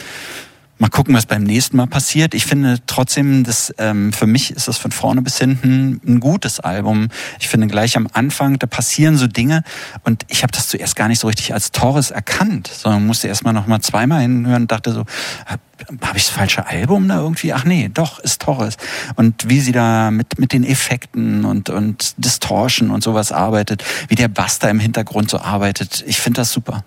Mal 0.77 0.89
gucken, 0.89 1.15
was 1.15 1.25
beim 1.25 1.43
nächsten 1.43 1.77
Mal 1.77 1.87
passiert. 1.87 2.33
Ich 2.33 2.45
finde 2.45 2.79
trotzdem, 2.85 3.45
dass 3.45 3.73
ähm, 3.77 4.11
für 4.11 4.27
mich 4.27 4.51
ist 4.51 4.67
das 4.67 4.77
von 4.77 4.91
vorne 4.91 5.21
bis 5.21 5.37
hinten 5.37 6.01
ein 6.05 6.19
gutes 6.19 6.59
Album. 6.59 7.07
Ich 7.39 7.47
finde 7.47 7.67
gleich 7.67 7.95
am 7.95 8.09
Anfang, 8.11 8.59
da 8.59 8.67
passieren 8.67 9.15
so 9.15 9.27
Dinge 9.27 9.63
und 10.03 10.25
ich 10.27 10.43
habe 10.43 10.51
das 10.51 10.67
zuerst 10.67 10.97
gar 10.97 11.07
nicht 11.07 11.19
so 11.19 11.27
richtig 11.27 11.53
als 11.53 11.71
Torres 11.71 12.11
erkannt, 12.11 12.67
sondern 12.67 13.05
musste 13.05 13.29
erst 13.29 13.45
mal 13.45 13.53
noch 13.53 13.67
mal 13.67 13.79
zweimal 13.79 14.21
hinhören 14.21 14.63
und 14.63 14.71
dachte 14.71 14.91
so, 14.91 15.05
habe 15.45 15.61
hab 16.01 16.17
ich 16.17 16.25
das 16.25 16.33
falsche 16.33 16.67
Album 16.67 17.07
da 17.07 17.19
irgendwie? 17.19 17.53
Ach 17.53 17.63
nee, 17.63 17.89
doch, 17.93 18.19
ist 18.19 18.41
Torres. 18.41 18.75
Und 19.15 19.49
wie 19.49 19.61
sie 19.61 19.71
da 19.71 20.11
mit, 20.11 20.39
mit 20.39 20.51
den 20.51 20.65
Effekten 20.65 21.45
und, 21.45 21.69
und 21.69 22.15
Distortion 22.17 22.91
und 22.91 23.01
sowas 23.01 23.31
arbeitet, 23.31 23.81
wie 24.09 24.15
der 24.15 24.27
Bass 24.27 24.59
da 24.59 24.69
im 24.69 24.79
Hintergrund 24.81 25.29
so 25.29 25.39
arbeitet, 25.39 26.03
ich 26.05 26.17
finde 26.17 26.41
das 26.41 26.51
super. 26.51 26.83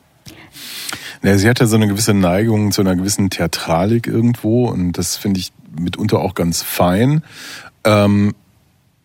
Ja, 1.22 1.36
sie 1.36 1.48
hat 1.48 1.60
ja 1.60 1.66
so 1.66 1.76
eine 1.76 1.88
gewisse 1.88 2.14
Neigung 2.14 2.70
zu 2.72 2.80
einer 2.80 2.94
gewissen 2.96 3.30
Theatralik 3.30 4.06
irgendwo 4.06 4.68
und 4.68 4.92
das 4.92 5.16
finde 5.16 5.40
ich 5.40 5.52
mitunter 5.78 6.20
auch 6.20 6.34
ganz 6.34 6.62
fein. 6.62 7.22
Ähm, 7.84 8.34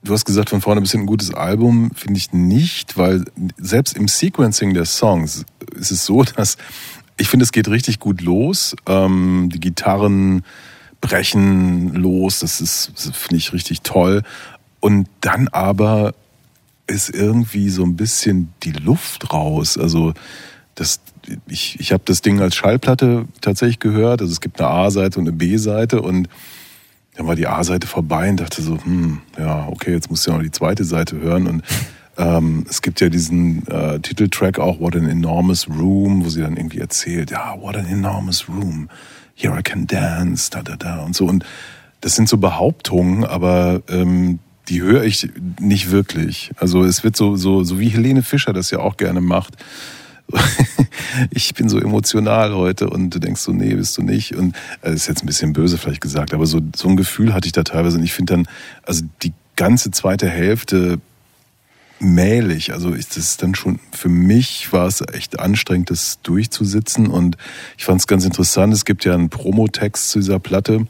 du 0.04 0.14
hast 0.14 0.26
gesagt, 0.26 0.50
von 0.50 0.62
vorne 0.62 0.82
bis 0.82 0.92
hinten 0.92 1.06
ein 1.06 1.08
gutes 1.08 1.34
Album, 1.34 1.92
finde 1.96 2.18
ich 2.18 2.34
nicht, 2.34 2.98
weil 2.98 3.26
selbst 3.58 3.98
im 3.98 4.08
Sequencing 4.08 4.74
der 4.74 4.86
Songs 4.86 5.46
ist 5.76 5.92
es 5.92 6.06
so, 6.06 6.24
dass 6.36 6.58
ich 7.18 7.28
finde, 7.28 7.44
es 7.44 7.52
geht 7.52 7.68
richtig 7.68 8.00
gut 8.00 8.22
los. 8.22 8.76
Ähm, 8.88 9.50
die 9.54 9.60
Gitarren 9.60 10.44
brechen 11.02 11.94
los, 11.94 12.40
das 12.40 12.62
ist, 12.62 12.92
finde 13.14 13.38
ich 13.38 13.54
richtig 13.54 13.82
toll. 13.82 14.24
Und 14.80 15.08
dann 15.22 15.48
aber 15.50 16.16
ist 16.88 17.10
irgendwie 17.10 17.70
so 17.70 17.84
ein 17.84 17.96
bisschen 17.96 18.54
die 18.64 18.72
Luft 18.72 19.32
raus. 19.32 19.78
Also 19.78 20.14
das, 20.76 21.00
ich, 21.48 21.80
ich 21.80 21.91
habe 21.91 22.04
das 22.06 22.22
Ding 22.22 22.40
als 22.41 22.56
Schallplatte 22.56 23.26
tatsächlich 23.41 23.80
gehört. 23.80 24.22
Also 24.22 24.32
es 24.32 24.41
gibt 24.41 24.60
eine 24.60 24.70
A-Seite 24.70 25.20
und 25.20 25.28
eine 25.28 25.36
B-Seite 25.36 26.02
und 26.02 26.28
dann 27.16 27.28
war 27.28 27.36
die 27.36 27.48
A-Seite 27.48 27.88
vorbei 27.88 28.30
und 28.30 28.40
dachte 28.40 28.62
so, 28.62 28.84
hm, 28.84 29.22
ja, 29.38 29.68
okay, 29.70 29.91
jetzt 29.91 30.10
musst 30.10 30.26
du 30.26 30.32
ja 30.32 30.38
noch 30.38 30.44
die 30.44 30.52
zweite 30.52 30.84
Seite 30.84 31.20
hören. 31.20 31.48
Und 31.48 31.64
ähm, 32.18 32.66
es 32.70 32.82
gibt 32.82 33.02
ja 33.02 33.10
diesen 33.10 33.68
äh, 33.68 34.00
Titeltrack 34.00 34.60
auch, 34.60 34.80
What 34.80 34.95
an 34.95 35.08
Enormous 35.08 35.68
Room, 35.70 36.26
wo 36.26 36.30
sie 36.30 36.41
dann 36.41 36.58
irgendwie 36.58 36.80
erzählt, 36.80 37.32
ja, 37.32 37.56
what 37.60 37.76
an 37.76 37.86
enormous 37.86 38.50
room, 38.50 38.90
here 39.36 39.58
I 39.58 39.62
can 39.62 39.86
dance, 39.86 40.50
da, 40.50 40.64
da, 40.64 40.76
da 40.76 41.04
und 41.04 41.16
so. 41.16 41.26
Und 41.26 41.45
das 42.02 42.16
sind 42.16 42.28
so 42.28 42.38
Behauptungen, 42.38 43.24
aber 43.24 43.82
ähm, 43.90 44.40
die 44.70 44.82
höre 44.82 45.04
ich 45.04 45.30
nicht 45.60 45.91
wirklich. 45.91 46.52
Also 46.58 46.84
es 46.84 47.04
wird 47.04 47.16
so, 47.16 47.36
so, 47.36 47.64
so 47.64 47.80
wie 47.80 47.90
Helene 47.90 48.24
Fischer 48.24 48.54
das 48.54 48.72
ja 48.72 48.80
auch 48.80 48.98
gerne 48.98 49.22
macht. 49.22 49.56
ich 51.32 51.54
bin 51.54 51.70
so 51.70 51.80
emotional 51.80 52.54
heute 52.54 52.90
und 52.90 53.12
du 53.12 53.20
denkst 53.20 53.41
so, 53.41 53.52
nee, 53.52 53.74
bist 53.76 53.98
du 53.98 54.02
nicht. 54.02 54.36
Und 54.36 54.56
äh, 54.82 54.91
das 54.91 54.94
ist 54.95 55.08
jetzt 55.08 55.24
ein 55.24 55.28
bisschen 55.28 55.54
böse 55.54 55.78
vielleicht 55.78 56.02
gesagt, 56.02 56.34
aber 56.34 56.45
so, 56.45 56.62
so 56.76 56.88
ein 56.88 56.98
Gefühl 56.98 57.34
hatte 57.34 57.48
ich 57.48 57.52
da 57.52 57.64
teilweise. 57.64 57.98
Und 57.98 58.04
ich 58.04 58.14
finde 58.14 58.34
dann, 58.34 58.48
also 58.84 59.04
die 59.22 59.34
ganze 59.56 59.91
zweite 59.91 60.28
Hälfte 60.28 61.00
mählich. 62.00 62.74
Also 62.74 62.94
ich, 62.94 63.08
das 63.08 63.18
ist 63.18 63.44
dann 63.44 63.56
schon, 63.56 63.80
für 63.91 64.10
mich 64.10 64.72
war 64.74 64.88
es 64.88 65.02
echt 65.14 65.40
anstrengend, 65.40 65.90
das 65.90 66.20
durchzusitzen. 66.22 67.08
Und 67.08 67.38
ich 67.78 67.86
fand 67.86 68.02
es 68.02 68.08
ganz 68.08 68.26
interessant. 68.26 68.74
Es 68.74 68.86
gibt 68.86 69.06
ja 69.06 69.14
einen 69.14 69.30
Promotext 69.30 70.10
zu 70.10 70.20
dieser 70.20 70.40
Platte. 70.40 70.86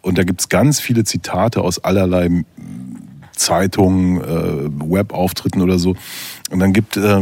Und 0.00 0.18
da 0.18 0.24
gibt's 0.24 0.48
ganz 0.48 0.80
viele 0.80 1.04
Zitate 1.04 1.62
aus 1.62 1.78
allerlei 1.78 2.44
Zeitungen, 3.36 4.20
äh, 4.20 4.70
Webauftritten 4.90 5.62
oder 5.62 5.78
so. 5.78 5.96
Und 6.52 6.60
dann 6.60 6.72
gibt 6.72 6.96
äh, 6.96 7.20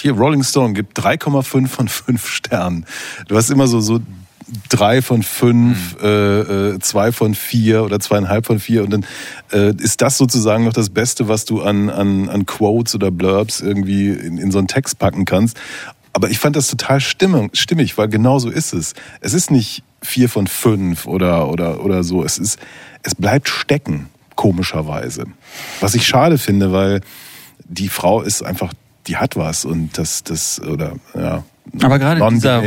hier 0.00 0.12
Rolling 0.12 0.42
Stone 0.42 0.74
gibt 0.74 0.98
3,5 0.98 1.68
von 1.68 1.88
5 1.88 2.28
Sternen. 2.28 2.84
Du 3.28 3.36
hast 3.36 3.50
immer 3.50 3.66
so 3.66 3.80
so 3.80 4.00
drei 4.68 5.00
von 5.02 5.22
fünf, 5.22 5.96
Mhm. 5.96 6.04
äh, 6.04 6.40
äh, 6.40 6.78
zwei 6.80 7.12
von 7.12 7.34
vier 7.34 7.84
oder 7.84 8.00
zweieinhalb 8.00 8.44
von 8.44 8.58
vier 8.58 8.82
und 8.84 8.90
dann 8.90 9.06
äh, 9.52 9.72
ist 9.78 10.02
das 10.02 10.18
sozusagen 10.18 10.64
noch 10.64 10.72
das 10.72 10.90
Beste, 10.90 11.28
was 11.28 11.44
du 11.44 11.62
an, 11.62 11.88
an, 11.88 12.28
an 12.28 12.44
Quotes 12.44 12.94
oder 12.94 13.10
Blurbs 13.10 13.60
irgendwie 13.60 14.08
in, 14.08 14.38
in 14.38 14.50
so 14.50 14.58
einen 14.58 14.68
Text 14.68 14.98
packen 14.98 15.24
kannst. 15.24 15.56
Aber 16.12 16.28
ich 16.28 16.38
fand 16.38 16.56
das 16.56 16.68
total 16.68 17.00
stimmig, 17.00 17.56
stimmig, 17.56 17.96
weil 17.96 18.08
genau 18.08 18.38
so 18.38 18.50
ist 18.50 18.74
es. 18.74 18.92
Es 19.20 19.32
ist 19.32 19.50
nicht 19.50 19.82
vier 20.02 20.28
von 20.28 20.46
fünf 20.46 21.06
oder, 21.06 21.48
oder, 21.48 21.82
oder 21.82 22.04
so. 22.04 22.22
Es 22.22 22.36
ist, 22.36 22.58
es 23.02 23.14
bleibt 23.14 23.48
stecken, 23.48 24.10
komischerweise. 24.36 25.24
Was 25.80 25.94
ich 25.94 26.06
schade 26.06 26.36
finde, 26.36 26.72
weil 26.72 27.00
die 27.68 27.88
Frau 27.88 28.22
ist 28.22 28.42
einfach, 28.42 28.72
die 29.06 29.16
hat 29.16 29.36
was 29.36 29.64
und 29.64 29.98
das, 29.98 30.22
das, 30.24 30.60
oder, 30.60 30.92
ja. 31.14 31.42
Aber 31.80 31.98
gerade 31.98 32.20
dieser 32.30 32.62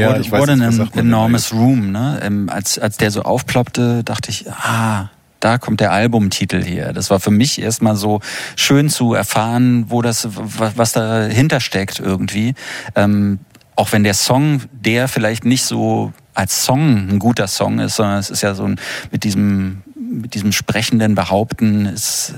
sagt 0.72 0.96
man 0.96 1.04
denn 1.04 1.08
Enormous 1.08 1.54
Room, 1.54 1.92
ne? 1.92 2.20
Ähm, 2.24 2.50
als, 2.50 2.80
als 2.80 2.98
der 2.98 3.12
so 3.12 3.24
aufploppte, 3.24 4.04
dachte 4.04 4.32
ich, 4.32 4.50
ah, 4.50 5.10
da 5.40 5.58
kommt 5.58 5.80
der 5.80 5.92
Albumtitel 5.92 6.64
her. 6.64 6.94
Das 6.94 7.10
war 7.10 7.20
für 7.20 7.30
mich 7.30 7.62
erstmal 7.62 7.96
so 7.96 8.22
schön 8.56 8.90
zu 8.90 9.14
erfahren, 9.14 9.86
wo 9.90 10.02
das, 10.02 10.28
was, 10.32 10.78
was 10.78 10.92
dahinter 10.94 11.60
steckt 11.60 12.00
irgendwie. 12.00 12.56
Ähm, 12.96 13.40
auch 13.76 13.92
wenn 13.92 14.04
der 14.04 14.14
Song, 14.14 14.62
der 14.72 15.08
vielleicht 15.08 15.46
nicht 15.46 15.66
so 15.66 16.14
als 16.34 16.66
Song 16.66 17.10
ein 17.10 17.20
guter 17.20 17.48
Song 17.48 17.80
ist, 17.80 17.96
sondern 17.98 18.20
es 18.20 18.30
ist 18.30 18.42
ja 18.42 18.56
so 18.56 18.64
ein, 18.64 18.80
mit 19.12 19.24
diesem, 19.24 19.84
mit 19.96 20.34
diesem 20.34 20.52
sprechenden 20.52 21.16
Behaupten 21.16 21.86
ist 21.86 22.34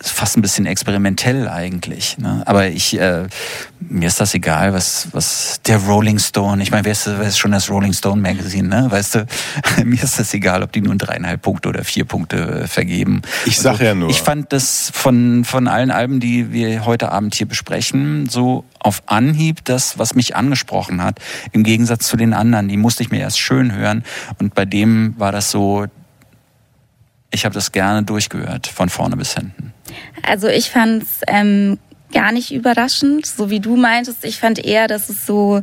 fast 0.00 0.36
ein 0.36 0.42
bisschen 0.42 0.66
experimentell 0.66 1.48
eigentlich. 1.48 2.18
Ne? 2.18 2.42
Aber 2.46 2.68
ich, 2.68 2.98
äh, 2.98 3.28
mir 3.78 4.08
ist 4.08 4.20
das 4.20 4.34
egal, 4.34 4.72
was, 4.72 5.08
was 5.12 5.60
der 5.66 5.78
Rolling 5.78 6.18
Stone, 6.18 6.62
ich 6.62 6.70
meine, 6.70 6.84
wer 6.84 6.92
ist, 6.92 7.06
wer 7.06 7.22
ist 7.22 7.38
schon 7.38 7.52
das 7.52 7.70
Rolling 7.70 7.92
Stone 7.92 8.20
Magazine, 8.20 8.68
ne? 8.68 8.90
Weißt 8.90 9.14
du, 9.14 9.26
mir 9.84 10.02
ist 10.02 10.18
das 10.18 10.34
egal, 10.34 10.62
ob 10.62 10.72
die 10.72 10.80
nun 10.80 10.98
dreieinhalb 10.98 11.40
Punkte 11.42 11.68
oder 11.68 11.84
vier 11.84 12.04
Punkte 12.04 12.62
äh, 12.62 12.66
vergeben. 12.66 13.22
Ich 13.46 13.58
sag 13.58 13.80
ja 13.80 13.94
nur. 13.94 14.10
Ich 14.10 14.20
fand 14.20 14.52
das 14.52 14.90
von, 14.92 15.44
von 15.44 15.68
allen 15.68 15.90
Alben, 15.90 16.20
die 16.20 16.52
wir 16.52 16.84
heute 16.84 17.12
Abend 17.12 17.34
hier 17.34 17.46
besprechen, 17.46 18.28
so 18.28 18.64
auf 18.80 19.02
Anhieb 19.06 19.64
das, 19.64 19.98
was 19.98 20.14
mich 20.14 20.34
angesprochen 20.36 21.02
hat, 21.02 21.20
im 21.52 21.62
Gegensatz 21.62 22.06
zu 22.06 22.16
den 22.16 22.32
anderen. 22.32 22.68
Die 22.68 22.76
musste 22.76 23.02
ich 23.02 23.10
mir 23.10 23.20
erst 23.20 23.38
schön 23.38 23.74
hören. 23.74 24.04
Und 24.38 24.54
bei 24.54 24.64
dem 24.64 25.14
war 25.18 25.32
das 25.32 25.50
so, 25.50 25.86
ich 27.30 27.44
habe 27.44 27.54
das 27.54 27.72
gerne 27.72 28.02
durchgehört, 28.02 28.66
von 28.66 28.88
vorne 28.88 29.16
bis 29.16 29.34
hinten. 29.34 29.72
Also 30.22 30.48
ich 30.48 30.70
fand 30.70 31.02
es 31.02 31.20
ähm, 31.26 31.78
gar 32.12 32.32
nicht 32.32 32.52
überraschend, 32.52 33.26
so 33.26 33.50
wie 33.50 33.60
du 33.60 33.76
meintest. 33.76 34.24
Ich 34.24 34.38
fand 34.38 34.58
eher, 34.64 34.88
dass 34.88 35.08
es 35.08 35.26
so 35.26 35.62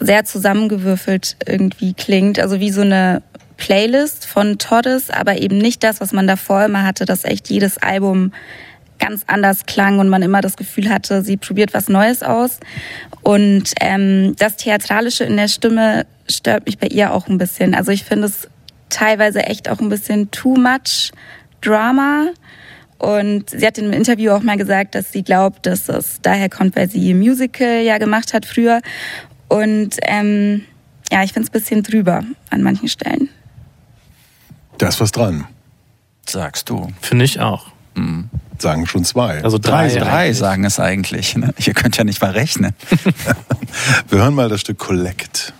sehr 0.00 0.24
zusammengewürfelt 0.24 1.36
irgendwie 1.46 1.94
klingt. 1.94 2.38
Also 2.38 2.60
wie 2.60 2.70
so 2.70 2.82
eine 2.82 3.22
Playlist 3.56 4.26
von 4.26 4.58
Toddes, 4.58 5.10
aber 5.10 5.38
eben 5.38 5.58
nicht 5.58 5.82
das, 5.84 6.00
was 6.00 6.12
man 6.12 6.26
davor 6.26 6.64
immer 6.64 6.84
hatte, 6.84 7.04
dass 7.04 7.24
echt 7.24 7.48
jedes 7.48 7.78
Album 7.78 8.32
ganz 8.98 9.22
anders 9.26 9.66
klang 9.66 9.98
und 9.98 10.08
man 10.08 10.22
immer 10.22 10.40
das 10.40 10.56
Gefühl 10.56 10.88
hatte, 10.88 11.22
sie 11.22 11.36
probiert 11.36 11.74
was 11.74 11.88
Neues 11.88 12.22
aus. 12.22 12.60
Und 13.22 13.72
ähm, 13.80 14.34
das 14.38 14.56
Theatralische 14.56 15.24
in 15.24 15.36
der 15.36 15.48
Stimme 15.48 16.06
stört 16.28 16.66
mich 16.66 16.78
bei 16.78 16.86
ihr 16.88 17.12
auch 17.12 17.28
ein 17.28 17.38
bisschen. 17.38 17.74
Also 17.74 17.90
ich 17.90 18.04
finde 18.04 18.28
es 18.28 18.48
teilweise 18.88 19.44
echt 19.44 19.68
auch 19.68 19.80
ein 19.80 19.88
bisschen 19.88 20.30
too 20.30 20.56
much 20.56 21.12
Drama. 21.60 22.28
Und 22.98 23.50
sie 23.50 23.66
hat 23.66 23.78
in 23.78 23.84
einem 23.84 23.94
Interview 23.94 24.32
auch 24.32 24.42
mal 24.42 24.56
gesagt, 24.56 24.94
dass 24.94 25.12
sie 25.12 25.22
glaubt, 25.22 25.66
dass 25.66 25.88
es 25.88 26.20
daher 26.22 26.48
kommt, 26.48 26.76
weil 26.76 26.88
sie 26.88 27.12
Musical 27.14 27.80
ja 27.82 27.98
gemacht 27.98 28.32
hat 28.32 28.46
früher. 28.46 28.80
Und 29.48 29.96
ähm, 30.02 30.64
ja, 31.10 31.22
ich 31.22 31.32
finde 31.32 31.48
es 31.48 31.50
ein 31.50 31.60
bisschen 31.60 31.82
drüber 31.82 32.22
an 32.50 32.62
manchen 32.62 32.88
Stellen. 32.88 33.28
Da 34.78 34.88
ist 34.88 35.00
was 35.00 35.12
dran. 35.12 35.46
Sagst 36.26 36.70
du. 36.70 36.88
Finde 37.00 37.24
ich 37.24 37.40
auch. 37.40 37.66
Sagen 38.58 38.86
schon 38.86 39.04
zwei. 39.04 39.42
Also 39.44 39.58
drei, 39.58 39.88
Drei, 39.88 39.98
drei 39.98 40.32
sagen 40.32 40.64
es 40.64 40.80
eigentlich. 40.80 41.36
Ne? 41.36 41.54
Ihr 41.58 41.74
könnt 41.74 41.96
ja 41.96 42.04
nicht 42.04 42.20
mal 42.20 42.30
rechnen. 42.30 42.74
Wir 44.08 44.18
hören 44.18 44.34
mal 44.34 44.48
das 44.48 44.62
Stück 44.62 44.78
Collect. 44.78 45.52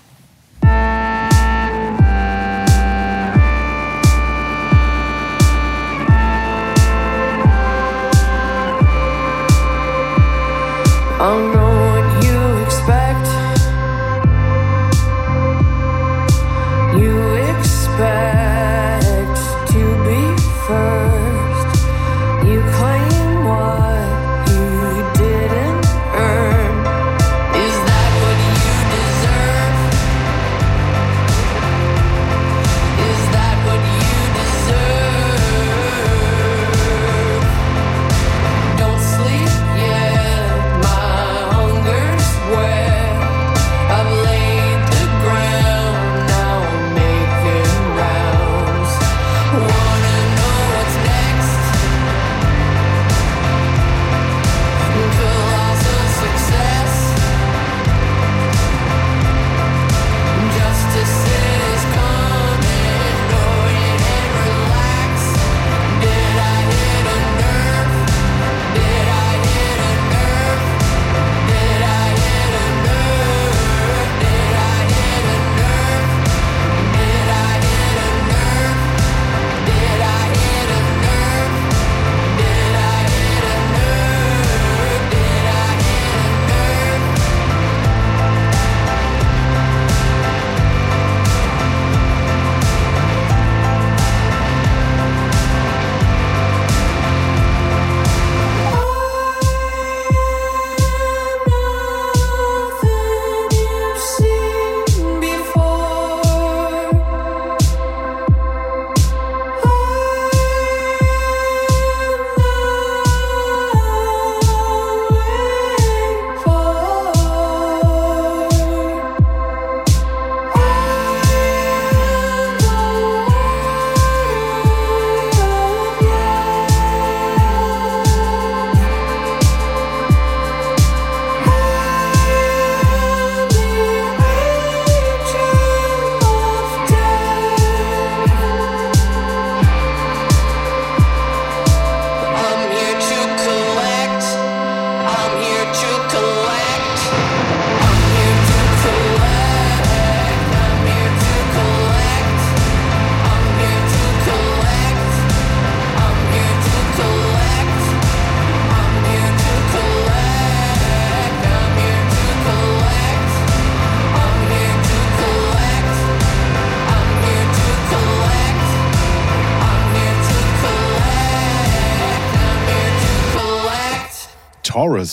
Expect 17.65 18.44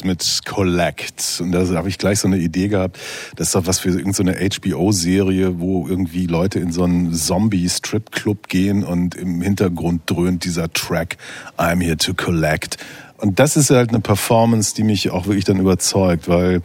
Mit 0.04 0.42
Collect. 0.46 1.40
Und 1.42 1.52
da 1.52 1.66
habe 1.76 1.90
ich 1.90 1.98
gleich 1.98 2.20
so 2.20 2.28
eine 2.28 2.38
Idee 2.38 2.68
gehabt. 2.68 2.98
Das 3.36 3.48
ist 3.48 3.56
doch 3.56 3.68
was 3.68 3.80
für 3.80 3.90
irgendeine 3.90 4.38
HBO-Serie, 4.38 5.60
wo 5.60 5.88
irgendwie 5.88 6.28
Leute 6.28 6.60
in 6.60 6.72
so 6.72 6.84
einen 6.84 7.14
Zombie-Strip-Club 7.14 8.48
gehen 8.48 8.84
und 8.84 9.16
im 9.16 9.42
Hintergrund 9.42 10.04
dröhnt 10.06 10.46
dieser 10.46 10.72
Track 10.72 11.18
I'm 11.58 11.82
here 11.82 11.98
to 11.98 12.14
collect. 12.14 12.78
Und 13.18 13.40
das 13.40 13.56
ist 13.56 13.70
halt 13.70 13.90
eine 13.90 14.00
Performance, 14.00 14.74
die 14.76 14.84
mich 14.84 15.12
auch 15.12 15.28
wirklich 15.28 15.46
dann 15.46 15.60
überzeugt, 15.60 16.28
weil 16.28 16.62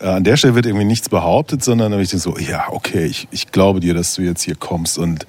äh, 0.00 0.06
an 0.06 0.24
der 0.24 0.36
Stelle 0.36 0.54
wird 0.54 0.66
irgendwie 0.66 0.84
nichts 0.84 1.08
behauptet, 1.08 1.64
sondern 1.64 1.92
da 1.92 1.98
ich 1.98 2.10
so, 2.10 2.38
ja, 2.38 2.66
okay, 2.70 3.06
ich, 3.06 3.28
ich 3.30 3.50
glaube 3.50 3.80
dir, 3.80 3.94
dass 3.94 4.14
du 4.14 4.22
jetzt 4.22 4.42
hier 4.42 4.54
kommst 4.54 4.98
und 4.98 5.26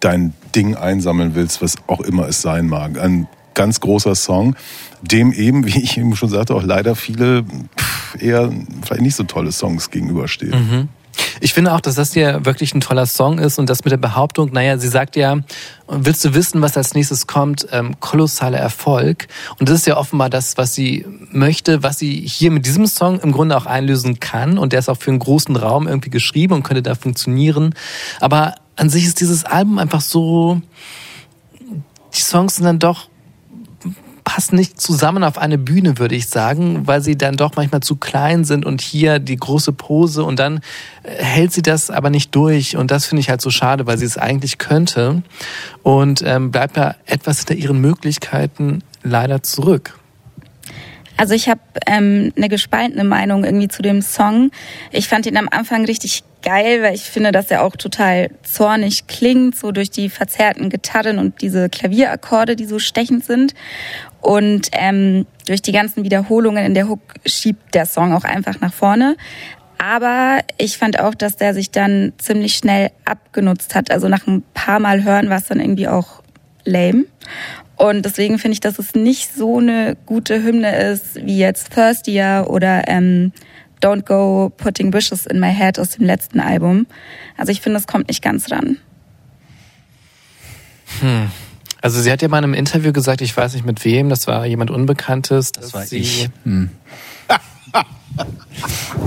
dein 0.00 0.34
Ding 0.54 0.76
einsammeln 0.76 1.34
willst, 1.34 1.62
was 1.62 1.76
auch 1.86 2.00
immer 2.00 2.28
es 2.28 2.42
sein 2.42 2.66
mag. 2.66 3.00
Ein 3.00 3.26
ganz 3.54 3.80
großer 3.80 4.14
Song, 4.14 4.56
dem 5.02 5.32
eben, 5.32 5.66
wie 5.66 5.80
ich 5.80 5.96
eben 5.96 6.14
schon 6.16 6.28
sagte, 6.28 6.54
auch 6.54 6.62
leider 6.62 6.94
viele 6.94 7.44
pff, 7.44 8.20
eher 8.20 8.52
vielleicht 8.82 9.02
nicht 9.02 9.16
so 9.16 9.24
tolle 9.24 9.52
Songs 9.52 9.90
gegenüberstehen. 9.90 10.52
Ich 11.40 11.52
finde 11.52 11.72
auch, 11.72 11.80
dass 11.80 11.94
das 11.94 12.12
hier 12.12 12.44
wirklich 12.44 12.74
ein 12.74 12.80
toller 12.80 13.06
Song 13.06 13.38
ist 13.38 13.58
und 13.58 13.68
das 13.70 13.84
mit 13.84 13.92
der 13.92 13.98
Behauptung, 13.98 14.50
naja, 14.52 14.78
sie 14.78 14.88
sagt 14.88 15.16
ja, 15.16 15.38
willst 15.88 16.24
du 16.24 16.34
wissen, 16.34 16.62
was 16.62 16.76
als 16.76 16.94
nächstes 16.94 17.26
kommt? 17.26 17.66
Ähm, 17.70 18.00
kolossaler 18.00 18.58
Erfolg. 18.58 19.28
Und 19.58 19.68
das 19.68 19.80
ist 19.80 19.86
ja 19.86 19.96
offenbar 19.96 20.30
das, 20.30 20.56
was 20.56 20.74
sie 20.74 21.06
möchte, 21.30 21.82
was 21.82 21.98
sie 21.98 22.14
hier 22.14 22.50
mit 22.50 22.66
diesem 22.66 22.86
Song 22.86 23.20
im 23.20 23.32
Grunde 23.32 23.56
auch 23.56 23.66
einlösen 23.66 24.20
kann. 24.20 24.58
Und 24.58 24.72
der 24.72 24.80
ist 24.80 24.88
auch 24.88 24.98
für 24.98 25.10
einen 25.10 25.20
großen 25.20 25.54
Raum 25.56 25.86
irgendwie 25.86 26.10
geschrieben 26.10 26.54
und 26.54 26.62
könnte 26.62 26.82
da 26.82 26.94
funktionieren. 26.94 27.74
Aber 28.20 28.54
an 28.76 28.90
sich 28.90 29.04
ist 29.04 29.20
dieses 29.20 29.44
Album 29.44 29.78
einfach 29.78 30.00
so, 30.00 30.60
die 32.14 32.20
Songs 32.20 32.56
sind 32.56 32.64
dann 32.64 32.78
doch 32.78 33.08
passen 34.24 34.56
nicht 34.56 34.80
zusammen 34.80 35.22
auf 35.22 35.38
eine 35.38 35.58
Bühne, 35.58 35.98
würde 35.98 36.14
ich 36.14 36.28
sagen, 36.28 36.86
weil 36.86 37.02
sie 37.02 37.16
dann 37.16 37.36
doch 37.36 37.52
manchmal 37.56 37.82
zu 37.82 37.96
klein 37.96 38.44
sind 38.44 38.64
und 38.64 38.80
hier 38.80 39.18
die 39.18 39.36
große 39.36 39.72
Pose 39.72 40.24
und 40.24 40.38
dann 40.38 40.60
äh, 41.02 41.22
hält 41.22 41.52
sie 41.52 41.62
das 41.62 41.90
aber 41.90 42.10
nicht 42.10 42.34
durch 42.34 42.76
und 42.76 42.90
das 42.90 43.06
finde 43.06 43.20
ich 43.20 43.28
halt 43.28 43.40
so 43.40 43.50
schade, 43.50 43.86
weil 43.86 43.98
sie 43.98 44.06
es 44.06 44.18
eigentlich 44.18 44.58
könnte 44.58 45.22
und 45.82 46.22
ähm, 46.26 46.50
bleibt 46.50 46.76
ja 46.76 46.94
etwas 47.06 47.38
hinter 47.38 47.54
ihren 47.54 47.80
Möglichkeiten 47.80 48.82
leider 49.02 49.42
zurück. 49.42 49.98
Also 51.16 51.34
ich 51.34 51.48
habe 51.48 51.60
ähm, 51.86 52.32
eine 52.36 52.48
gespaltene 52.48 53.04
Meinung 53.04 53.44
irgendwie 53.44 53.68
zu 53.68 53.82
dem 53.82 54.02
Song. 54.02 54.50
Ich 54.90 55.06
fand 55.06 55.26
ihn 55.26 55.36
am 55.36 55.48
Anfang 55.48 55.84
richtig 55.84 56.24
geil, 56.42 56.82
weil 56.82 56.94
ich 56.94 57.02
finde, 57.02 57.32
dass 57.32 57.50
er 57.50 57.62
auch 57.62 57.76
total 57.76 58.30
zornig 58.42 59.06
klingt, 59.06 59.56
so 59.56 59.72
durch 59.72 59.90
die 59.90 60.10
verzerrten 60.10 60.70
Gitarren 60.70 61.18
und 61.18 61.40
diese 61.40 61.68
Klavierakkorde, 61.68 62.56
die 62.56 62.66
so 62.66 62.78
stechend 62.78 63.24
sind. 63.24 63.54
Und 64.24 64.70
ähm, 64.72 65.26
durch 65.46 65.60
die 65.60 65.72
ganzen 65.72 66.02
Wiederholungen 66.02 66.64
in 66.64 66.72
der 66.72 66.88
Hook 66.88 67.00
schiebt 67.26 67.74
der 67.74 67.84
Song 67.84 68.14
auch 68.14 68.24
einfach 68.24 68.58
nach 68.58 68.72
vorne. 68.72 69.16
Aber 69.76 70.38
ich 70.56 70.78
fand 70.78 70.98
auch, 70.98 71.14
dass 71.14 71.36
der 71.36 71.52
sich 71.52 71.70
dann 71.70 72.14
ziemlich 72.16 72.54
schnell 72.54 72.90
abgenutzt 73.04 73.74
hat. 73.74 73.90
Also 73.90 74.08
nach 74.08 74.26
ein 74.26 74.42
paar 74.54 74.80
Mal 74.80 75.04
hören 75.04 75.28
war 75.28 75.36
es 75.36 75.44
dann 75.44 75.60
irgendwie 75.60 75.88
auch 75.88 76.22
lame. 76.64 77.04
Und 77.76 78.06
deswegen 78.06 78.38
finde 78.38 78.54
ich, 78.54 78.60
dass 78.60 78.78
es 78.78 78.94
nicht 78.94 79.34
so 79.34 79.58
eine 79.58 79.94
gute 80.06 80.42
Hymne 80.42 80.74
ist 80.74 81.16
wie 81.16 81.36
jetzt 81.36 81.74
Thirstier 81.74 82.46
oder 82.48 82.88
ähm, 82.88 83.30
Don't 83.82 84.06
Go 84.06 84.50
Putting 84.56 84.94
Wishes 84.94 85.26
in 85.26 85.38
My 85.38 85.52
Head 85.52 85.78
aus 85.78 85.90
dem 85.90 86.06
letzten 86.06 86.40
Album. 86.40 86.86
Also 87.36 87.52
ich 87.52 87.60
finde, 87.60 87.78
es 87.78 87.86
kommt 87.86 88.08
nicht 88.08 88.22
ganz 88.22 88.50
ran. 88.50 88.78
Hm. 91.00 91.30
Also 91.84 92.00
sie 92.00 92.10
hat 92.10 92.22
ja 92.22 92.28
mal 92.28 92.38
in 92.38 92.44
einem 92.44 92.54
Interview 92.54 92.94
gesagt, 92.94 93.20
ich 93.20 93.36
weiß 93.36 93.52
nicht 93.52 93.66
mit 93.66 93.84
wem, 93.84 94.08
das 94.08 94.26
war 94.26 94.46
jemand 94.46 94.70
Unbekanntes. 94.70 95.52
Das 95.52 95.74
war 95.74 95.84
sie, 95.84 95.98
ich. 95.98 96.30
Hm. 96.44 96.70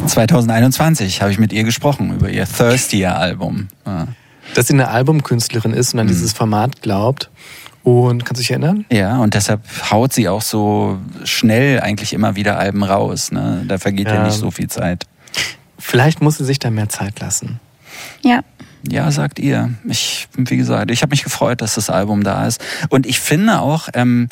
2021 0.06 1.24
habe 1.24 1.32
ich 1.32 1.40
mit 1.40 1.52
ihr 1.54 1.64
gesprochen 1.64 2.14
über 2.14 2.30
ihr 2.30 2.46
Thirstier-Album. 2.46 3.70
Ja. 3.84 4.08
Dass 4.54 4.68
sie 4.68 4.74
eine 4.74 4.90
Albumkünstlerin 4.90 5.74
ist 5.74 5.96
und 5.96 6.02
an 6.02 6.08
dieses 6.08 6.34
Format 6.34 6.84
glaubt. 6.84 7.32
Und 7.82 8.26
kannst 8.26 8.42
du 8.42 8.44
dich 8.44 8.52
erinnern? 8.52 8.86
ja, 8.92 9.18
und 9.18 9.34
deshalb 9.34 9.62
haut 9.90 10.14
sie 10.14 10.30
auch 10.30 10.44
so 10.44 11.00
schnell 11.24 11.80
eigentlich 11.80 12.14
immer 12.14 12.36
wieder 12.36 12.60
Alben 12.60 12.84
raus. 12.84 13.32
Ne? 13.32 13.66
Da 13.68 13.80
vergeht 13.80 14.06
ja. 14.06 14.18
Ja. 14.18 14.24
nicht 14.26 14.38
so 14.38 14.52
viel 14.52 14.68
Zeit. 14.68 15.08
Vielleicht 15.80 16.22
muss 16.22 16.38
sie 16.38 16.46
sich 16.46 16.60
da 16.60 16.70
mehr 16.70 16.90
Zeit 16.90 17.20
lassen. 17.22 17.60
Ja. 18.22 18.42
Ja, 18.90 19.12
sagt 19.12 19.40
ihr. 19.40 19.72
Ich, 19.86 20.28
wie 20.36 20.58
gesagt, 20.58 20.92
ich 20.92 21.02
habe 21.02 21.12
mich 21.12 21.24
gefreut, 21.24 21.62
dass 21.62 21.76
das 21.76 21.90
Album 21.90 22.24
da 22.24 22.48
ist. 22.48 22.64
Und 22.90 23.06
ich 23.06 23.20
finde 23.20 23.60
auch, 23.60 23.90
ähm, 23.94 24.30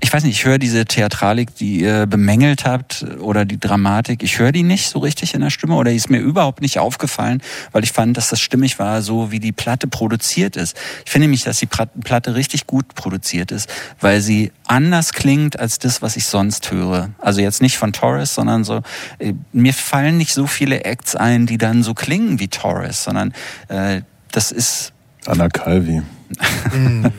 ich 0.00 0.12
weiß 0.12 0.24
nicht, 0.24 0.38
ich 0.38 0.44
höre 0.44 0.58
diese 0.58 0.84
Theatralik, 0.84 1.54
die 1.54 1.80
ihr 1.80 2.06
bemängelt 2.06 2.64
habt, 2.64 3.04
oder 3.20 3.44
die 3.44 3.58
Dramatik, 3.58 4.22
ich 4.22 4.38
höre 4.38 4.52
die 4.52 4.62
nicht 4.62 4.88
so 4.88 4.98
richtig 4.98 5.34
in 5.34 5.40
der 5.40 5.50
Stimme 5.50 5.76
oder 5.76 5.90
die 5.90 5.96
ist 5.96 6.10
mir 6.10 6.18
überhaupt 6.18 6.60
nicht 6.60 6.78
aufgefallen, 6.78 7.42
weil 7.72 7.84
ich 7.84 7.92
fand, 7.92 8.16
dass 8.16 8.28
das 8.28 8.40
stimmig 8.40 8.78
war, 8.78 9.02
so 9.02 9.30
wie 9.30 9.40
die 9.40 9.52
Platte 9.52 9.86
produziert 9.86 10.56
ist. 10.56 10.76
Ich 11.04 11.12
finde 11.12 11.24
nämlich, 11.24 11.44
dass 11.44 11.58
die 11.58 11.66
Platte 11.66 12.34
richtig 12.34 12.66
gut 12.66 12.94
produziert 12.94 13.52
ist, 13.52 13.68
weil 14.00 14.20
sie 14.20 14.52
anders 14.66 15.12
klingt 15.12 15.58
als 15.58 15.78
das, 15.78 16.02
was 16.02 16.16
ich 16.16 16.26
sonst 16.26 16.70
höre. 16.70 17.10
Also 17.18 17.40
jetzt 17.40 17.62
nicht 17.62 17.78
von 17.78 17.92
Torres, 17.92 18.34
sondern 18.34 18.64
so, 18.64 18.82
äh, 19.18 19.34
mir 19.52 19.74
fallen 19.74 20.18
nicht 20.18 20.34
so 20.34 20.46
viele 20.46 20.84
Acts 20.84 21.16
ein, 21.16 21.46
die 21.46 21.58
dann 21.58 21.82
so 21.82 21.94
klingen 21.94 22.40
wie 22.40 22.48
Torres, 22.48 23.04
sondern 23.04 23.32
äh, 23.68 24.02
das 24.32 24.50
ist 24.50 24.92
Anna 25.26 25.48
Calvi. 25.48 26.02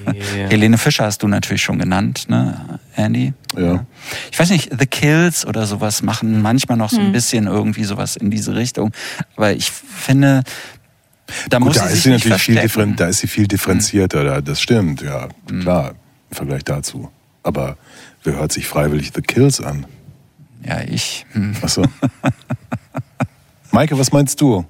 Helene 0.49 0.77
Fischer 0.77 1.05
hast 1.05 1.23
du 1.23 1.27
natürlich 1.27 1.61
schon 1.63 1.79
genannt, 1.79 2.25
ne, 2.29 2.79
Andy? 2.95 3.33
Ja. 3.57 3.85
Ich 4.31 4.39
weiß 4.39 4.49
nicht, 4.49 4.71
The 4.77 4.85
Kills 4.85 5.45
oder 5.45 5.65
sowas 5.65 6.01
machen 6.01 6.41
manchmal 6.41 6.77
noch 6.77 6.89
so 6.89 6.99
ein 6.99 7.07
Hm. 7.07 7.11
bisschen 7.13 7.47
irgendwie 7.47 7.83
sowas 7.83 8.15
in 8.15 8.29
diese 8.31 8.55
Richtung. 8.55 8.91
Aber 9.35 9.53
ich 9.53 9.71
finde, 9.71 10.43
da 11.49 11.57
Gut, 11.57 11.67
muss 11.67 11.77
da 11.77 11.83
sie 11.87 11.87
ist 11.87 11.93
sich 11.93 12.03
sie 12.03 12.09
nicht 12.11 12.25
natürlich 12.25 12.41
viel, 12.43 12.55
differen, 12.55 12.69
verstecken. 12.89 12.95
da 12.97 13.07
ist 13.07 13.19
sie 13.19 13.27
viel 13.27 13.47
differenzierter, 13.47 14.23
da, 14.23 14.41
das 14.41 14.61
stimmt, 14.61 15.01
ja, 15.01 15.27
klar, 15.61 15.95
im 16.29 16.35
Vergleich 16.35 16.63
dazu. 16.63 17.09
Aber 17.43 17.77
wer 18.23 18.35
hört 18.35 18.51
sich 18.51 18.67
freiwillig 18.67 19.11
The 19.15 19.21
Kills 19.21 19.61
an? 19.61 19.85
Ja, 20.63 20.81
ich. 20.81 21.25
Hm. 21.33 21.55
Achso. 21.61 21.83
Maike, 23.71 23.97
was 23.99 24.11
meinst 24.11 24.39
du? 24.41 24.65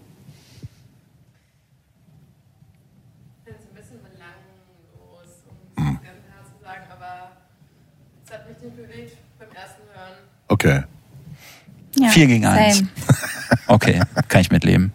finde 3.43 3.59
es 3.59 3.67
ein 3.69 3.75
bisschen 3.75 3.99
belanglos, 4.01 5.43
um 5.77 5.85
es 5.95 6.01
ganz 6.03 6.19
klar 6.25 6.43
zu 6.43 6.63
sagen, 6.63 6.83
aber 6.91 7.31
es 8.25 8.31
hat 8.33 8.49
mich 8.49 8.59
nicht 8.61 8.75
bewegt 8.75 9.17
beim 9.39 9.49
ersten 9.55 9.83
Hören. 9.93 10.17
Okay. 10.55 10.83
ja. 11.97 12.07
Vier 12.09 12.27
gegen 12.27 12.45
eins. 12.45 12.77
Same. 12.77 12.89
Okay, 13.67 14.01
kann 14.27 14.41
ich 14.41 14.51
mitleben. 14.51 14.93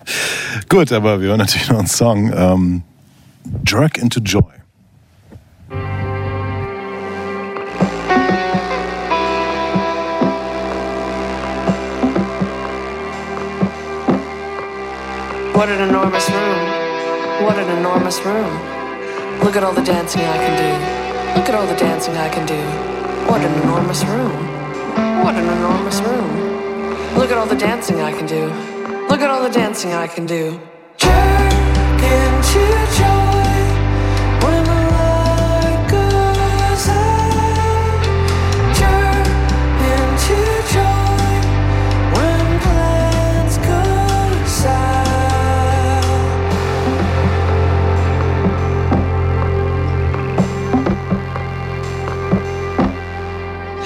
Gut, 0.68 0.90
aber 0.92 1.20
wir 1.20 1.28
hören 1.28 1.38
natürlich 1.38 1.68
noch 1.68 1.78
einen 1.78 1.86
Song. 1.86 2.32
Ähm, 2.34 2.82
Jerk 3.66 3.98
into 3.98 4.20
Joy. 4.20 4.42
What 15.52 15.68
an 15.68 15.88
enormous 15.88 16.28
room. 16.30 17.44
What 17.44 17.58
an 17.58 17.78
enormous 17.78 18.24
room. 18.24 18.52
Look 19.42 19.56
at 19.56 19.62
all 19.64 19.74
the 19.74 19.82
dancing 19.82 20.22
I 20.22 20.38
can 20.38 20.56
do. 20.56 20.70
Look 21.38 21.48
at 21.48 21.54
all 21.54 21.66
the 21.66 21.76
dancing 21.76 22.16
I 22.16 22.28
can 22.28 22.46
do. 22.46 22.60
What 23.30 23.42
an 23.42 23.52
enormous 23.62 24.02
room. 24.04 24.49
What 25.24 25.34
an 25.34 25.48
enormous 25.58 26.00
room. 26.00 26.30
Look 27.16 27.30
at 27.30 27.38
all 27.38 27.46
the 27.46 27.56
dancing 27.56 28.00
I 28.00 28.12
can 28.12 28.26
do. 28.26 28.46
Look 29.08 29.20
at 29.20 29.30
all 29.30 29.42
the 29.42 29.50
dancing 29.50 29.92
I 29.92 30.06
can 30.06 30.26
do. 30.26 30.60
Jerk 30.96 32.02
into 32.16 32.62
joy 33.00 33.52
when 34.42 34.64
the 34.70 34.80
light 34.94 35.82
goes 35.90 36.88
out. 36.88 38.02
Jerk 38.78 39.26
into 39.94 40.38
joy 40.74 41.32
when 42.16 42.44
plans 42.64 43.56
go 43.68 43.82
south. 44.46 45.10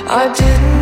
I 0.07 0.32
didn't 0.39 0.73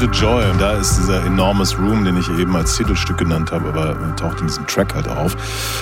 Into 0.00 0.12
Joy 0.12 0.48
und 0.48 0.60
da 0.60 0.74
ist 0.74 0.96
dieser 0.96 1.26
Enormous 1.26 1.76
Room, 1.76 2.04
den 2.04 2.16
ich 2.16 2.28
eben 2.28 2.54
als 2.54 2.76
Titelstück 2.76 3.18
genannt 3.18 3.50
habe, 3.50 3.70
aber 3.70 4.14
taucht 4.14 4.40
in 4.40 4.46
diesem 4.46 4.64
Track 4.68 4.94
halt 4.94 5.08
auf, 5.08 5.32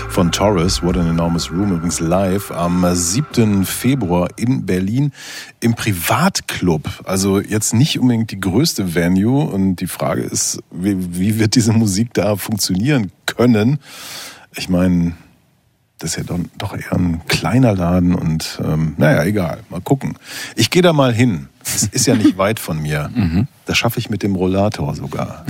von 0.08 0.32
Torres, 0.32 0.82
What 0.82 0.96
an 0.96 1.06
Enormous 1.06 1.50
Room, 1.50 1.72
übrigens 1.72 2.00
live 2.00 2.50
am 2.50 2.86
7. 2.90 3.66
Februar 3.66 4.30
in 4.36 4.64
Berlin 4.64 5.12
im 5.60 5.74
Privatclub. 5.74 6.88
Also 7.04 7.40
jetzt 7.40 7.74
nicht 7.74 7.98
unbedingt 7.98 8.30
die 8.30 8.40
größte 8.40 8.94
Venue 8.94 9.44
und 9.44 9.76
die 9.76 9.86
Frage 9.86 10.22
ist, 10.22 10.60
wie, 10.70 10.96
wie 11.18 11.38
wird 11.38 11.54
diese 11.54 11.74
Musik 11.74 12.14
da 12.14 12.36
funktionieren 12.36 13.12
können? 13.26 13.80
Ich 14.54 14.70
meine, 14.70 15.12
das 15.98 16.12
ist 16.12 16.16
ja 16.16 16.22
doch, 16.22 16.40
doch 16.56 16.74
eher 16.74 16.94
ein 16.94 17.20
kleiner 17.26 17.74
Laden 17.74 18.14
und 18.14 18.62
ähm, 18.64 18.94
naja, 18.96 19.24
egal, 19.24 19.58
mal 19.68 19.82
gucken. 19.82 20.16
Ich 20.54 20.70
gehe 20.70 20.80
da 20.80 20.94
mal 20.94 21.12
hin. 21.12 21.48
Es 21.62 21.82
ist 21.82 22.06
ja 22.06 22.14
nicht 22.14 22.38
weit 22.38 22.60
von 22.60 22.80
mir. 22.80 23.10
Das 23.66 23.76
schaffe 23.76 23.98
ich 23.98 24.08
mit 24.08 24.22
dem 24.22 24.34
Rollator 24.34 24.94
sogar. 24.94 25.44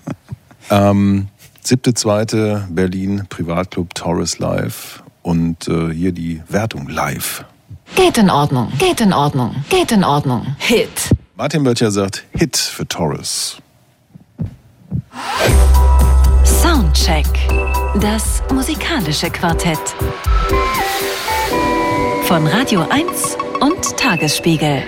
ähm, 0.70 1.28
siebte, 1.62 1.92
zweite 1.92 2.66
Berlin 2.70 3.26
Privatclub 3.28 3.94
Taurus 3.94 4.38
Live 4.38 5.02
und 5.22 5.68
äh, 5.68 5.92
hier 5.92 6.12
die 6.12 6.40
Wertung 6.48 6.88
live. 6.88 7.44
Geht 7.96 8.16
in 8.16 8.30
Ordnung. 8.30 8.72
Geht 8.78 9.00
in 9.00 9.12
Ordnung. 9.12 9.56
Geht 9.68 9.92
in 9.92 10.04
Ordnung. 10.04 10.46
Hit. 10.58 11.14
Martin 11.36 11.64
Böttcher 11.64 11.90
sagt 11.90 12.24
Hit 12.32 12.56
für 12.56 12.86
Taurus. 12.86 13.58
Soundcheck. 16.44 17.26
Das 18.00 18.42
musikalische 18.52 19.30
Quartett. 19.30 19.80
Von 22.24 22.46
Radio 22.46 22.86
1 22.88 23.36
und 23.60 23.96
Tagesspiegel. 23.96 24.82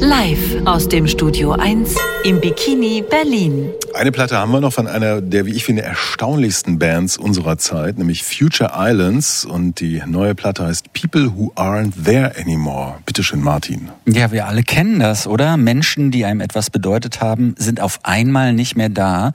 Live 0.00 0.56
aus 0.64 0.88
dem 0.88 1.06
Studio 1.06 1.52
1 1.52 1.94
im 2.24 2.40
Bikini 2.40 3.04
Berlin. 3.08 3.70
Eine 3.94 4.12
Platte 4.12 4.36
haben 4.36 4.50
wir 4.50 4.60
noch 4.60 4.72
von 4.72 4.86
einer 4.86 5.20
der, 5.20 5.46
wie 5.46 5.52
ich 5.52 5.64
finde, 5.64 5.82
erstaunlichsten 5.82 6.78
Bands 6.78 7.16
unserer 7.16 7.58
Zeit, 7.58 7.98
nämlich 7.98 8.24
Future 8.24 8.72
Islands. 8.76 9.44
Und 9.44 9.80
die 9.80 10.02
neue 10.06 10.34
Platte 10.34 10.66
heißt 10.66 10.92
People 10.92 11.32
Who 11.36 11.52
Aren't 11.54 12.04
There 12.04 12.32
Anymore. 12.40 12.94
Bitteschön, 13.06 13.42
Martin. 13.42 13.88
Ja, 14.06 14.32
wir 14.32 14.46
alle 14.46 14.62
kennen 14.62 14.98
das, 14.98 15.26
oder? 15.26 15.56
Menschen, 15.56 16.10
die 16.10 16.24
einem 16.24 16.40
etwas 16.40 16.70
bedeutet 16.70 17.20
haben, 17.20 17.54
sind 17.58 17.80
auf 17.80 18.00
einmal 18.02 18.52
nicht 18.52 18.76
mehr 18.76 18.88
da. 18.88 19.32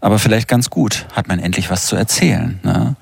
Aber 0.00 0.18
vielleicht 0.18 0.48
ganz 0.48 0.70
gut, 0.70 1.06
hat 1.12 1.28
man 1.28 1.40
endlich 1.40 1.70
was 1.70 1.86
zu 1.86 1.96
erzählen. 1.96 2.60
Ne? 2.62 2.94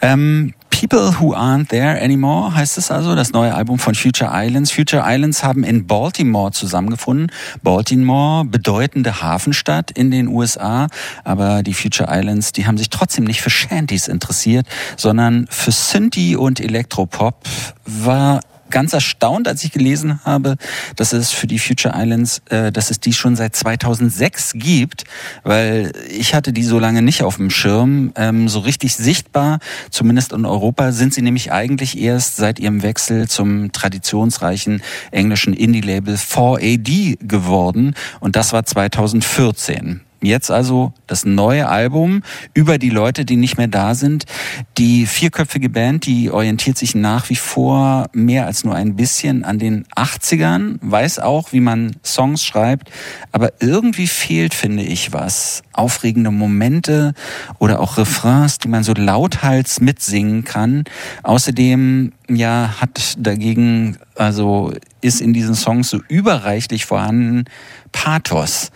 Ähm, 0.00 0.54
People 0.82 1.20
Who 1.20 1.32
Aren't 1.32 1.68
There 1.68 2.02
Anymore 2.02 2.56
heißt 2.56 2.76
es 2.76 2.90
also, 2.90 3.14
das 3.14 3.32
neue 3.32 3.54
Album 3.54 3.78
von 3.78 3.94
Future 3.94 4.32
Islands. 4.34 4.72
Future 4.72 5.04
Islands 5.06 5.44
haben 5.44 5.62
in 5.62 5.86
Baltimore 5.86 6.50
zusammengefunden. 6.50 7.30
Baltimore, 7.62 8.44
bedeutende 8.44 9.22
Hafenstadt 9.22 9.92
in 9.92 10.10
den 10.10 10.26
USA. 10.26 10.88
Aber 11.22 11.62
die 11.62 11.72
Future 11.72 12.08
Islands, 12.10 12.50
die 12.50 12.66
haben 12.66 12.78
sich 12.78 12.90
trotzdem 12.90 13.22
nicht 13.22 13.42
für 13.42 13.50
Shanties 13.50 14.08
interessiert, 14.08 14.66
sondern 14.96 15.46
für 15.50 15.70
Synthie 15.70 16.34
und 16.34 16.58
Elektropop. 16.58 17.36
War 17.86 18.40
ganz 18.72 18.92
erstaunt, 18.92 19.46
als 19.46 19.62
ich 19.62 19.70
gelesen 19.70 20.24
habe, 20.24 20.56
dass 20.96 21.12
es 21.12 21.30
für 21.30 21.46
die 21.46 21.60
Future 21.60 21.94
Islands, 21.96 22.42
äh, 22.50 22.72
dass 22.72 22.90
es 22.90 22.98
die 22.98 23.12
schon 23.12 23.36
seit 23.36 23.54
2006 23.54 24.54
gibt, 24.56 25.04
weil 25.44 25.92
ich 26.10 26.34
hatte 26.34 26.52
die 26.52 26.64
so 26.64 26.80
lange 26.80 27.02
nicht 27.02 27.22
auf 27.22 27.36
dem 27.36 27.50
Schirm. 27.50 28.12
Ähm, 28.16 28.48
so 28.48 28.58
richtig 28.58 28.96
sichtbar, 28.96 29.60
zumindest 29.90 30.32
in 30.32 30.44
Europa, 30.44 30.90
sind 30.90 31.14
sie 31.14 31.22
nämlich 31.22 31.52
eigentlich 31.52 31.98
erst 31.98 32.36
seit 32.36 32.58
ihrem 32.58 32.82
Wechsel 32.82 33.28
zum 33.28 33.70
traditionsreichen 33.70 34.82
englischen 35.12 35.54
Indie-Label 35.54 36.16
4AD 36.16 37.18
geworden 37.26 37.94
und 38.20 38.34
das 38.34 38.52
war 38.52 38.64
2014. 38.64 40.00
Jetzt 40.22 40.52
also 40.52 40.92
das 41.08 41.24
neue 41.24 41.68
Album 41.68 42.22
über 42.54 42.78
die 42.78 42.90
Leute, 42.90 43.24
die 43.24 43.34
nicht 43.34 43.58
mehr 43.58 43.66
da 43.66 43.96
sind. 43.96 44.24
Die 44.78 45.06
vierköpfige 45.06 45.68
Band, 45.68 46.06
die 46.06 46.30
orientiert 46.30 46.78
sich 46.78 46.94
nach 46.94 47.28
wie 47.28 47.36
vor 47.36 48.06
mehr 48.12 48.46
als 48.46 48.62
nur 48.62 48.76
ein 48.76 48.94
bisschen 48.94 49.44
an 49.44 49.58
den 49.58 49.84
80ern, 49.96 50.76
weiß 50.80 51.18
auch, 51.18 51.52
wie 51.52 51.58
man 51.58 51.96
Songs 52.04 52.44
schreibt, 52.44 52.90
aber 53.32 53.52
irgendwie 53.58 54.06
fehlt, 54.06 54.54
finde 54.54 54.84
ich, 54.84 55.12
was. 55.12 55.62
Aufregende 55.72 56.30
Momente 56.30 57.14
oder 57.58 57.80
auch 57.80 57.96
Refrains, 57.96 58.58
die 58.58 58.68
man 58.68 58.84
so 58.84 58.92
lauthals 58.92 59.80
mitsingen 59.80 60.44
kann. 60.44 60.84
Außerdem, 61.24 62.12
ja, 62.28 62.76
hat 62.80 63.16
dagegen, 63.18 63.96
also 64.14 64.72
ist 65.00 65.20
in 65.20 65.32
diesen 65.32 65.56
Songs 65.56 65.90
so 65.90 66.00
überreichlich 66.08 66.86
vorhanden 66.86 67.46
Pathos 67.90 68.70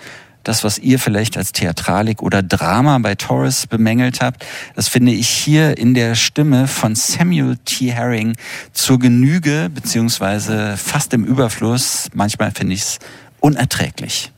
das, 0.46 0.62
was 0.62 0.78
ihr 0.78 0.98
vielleicht 0.98 1.36
als 1.36 1.52
Theatralik 1.52 2.22
oder 2.22 2.42
Drama 2.42 2.98
bei 2.98 3.14
Torres 3.14 3.66
bemängelt 3.66 4.20
habt, 4.20 4.46
das 4.74 4.88
finde 4.88 5.12
ich 5.12 5.28
hier 5.28 5.76
in 5.76 5.94
der 5.94 6.14
Stimme 6.14 6.68
von 6.68 6.94
Samuel 6.94 7.56
T. 7.64 7.90
Herring 7.90 8.36
zur 8.72 8.98
Genüge, 8.98 9.70
beziehungsweise 9.74 10.76
fast 10.76 11.12
im 11.14 11.24
Überfluss. 11.24 12.08
Manchmal 12.14 12.52
finde 12.52 12.74
ich 12.74 12.82
es 12.82 12.98
unerträglich. 13.40 14.32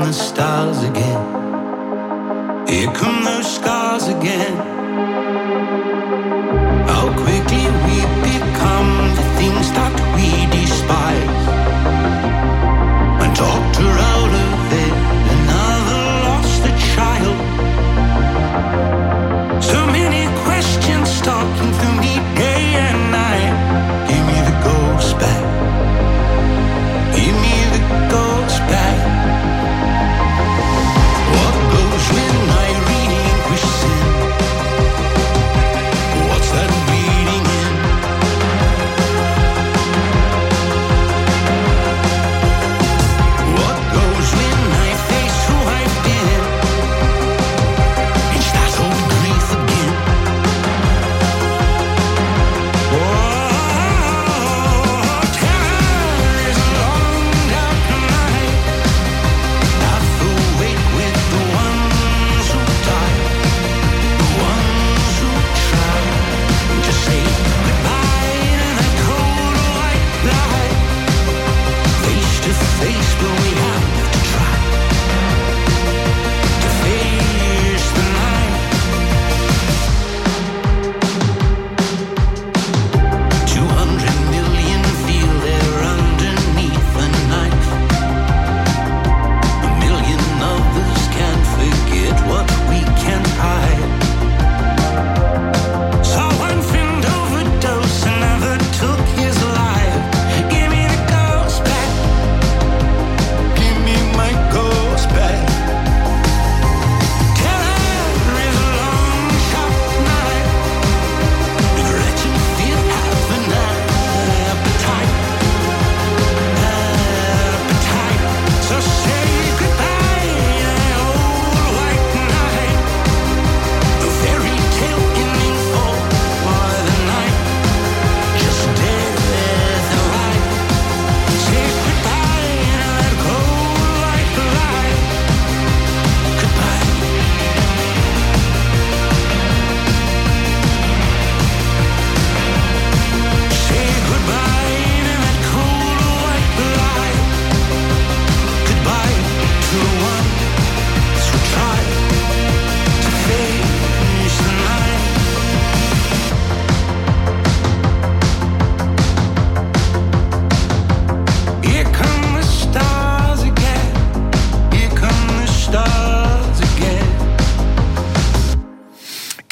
The 0.00 0.12
stars 0.12 0.82
again. 0.82 2.66
Here 2.66 2.92
come 2.92 3.24
those 3.24 3.56
scars 3.56 4.08
again. 4.08 4.79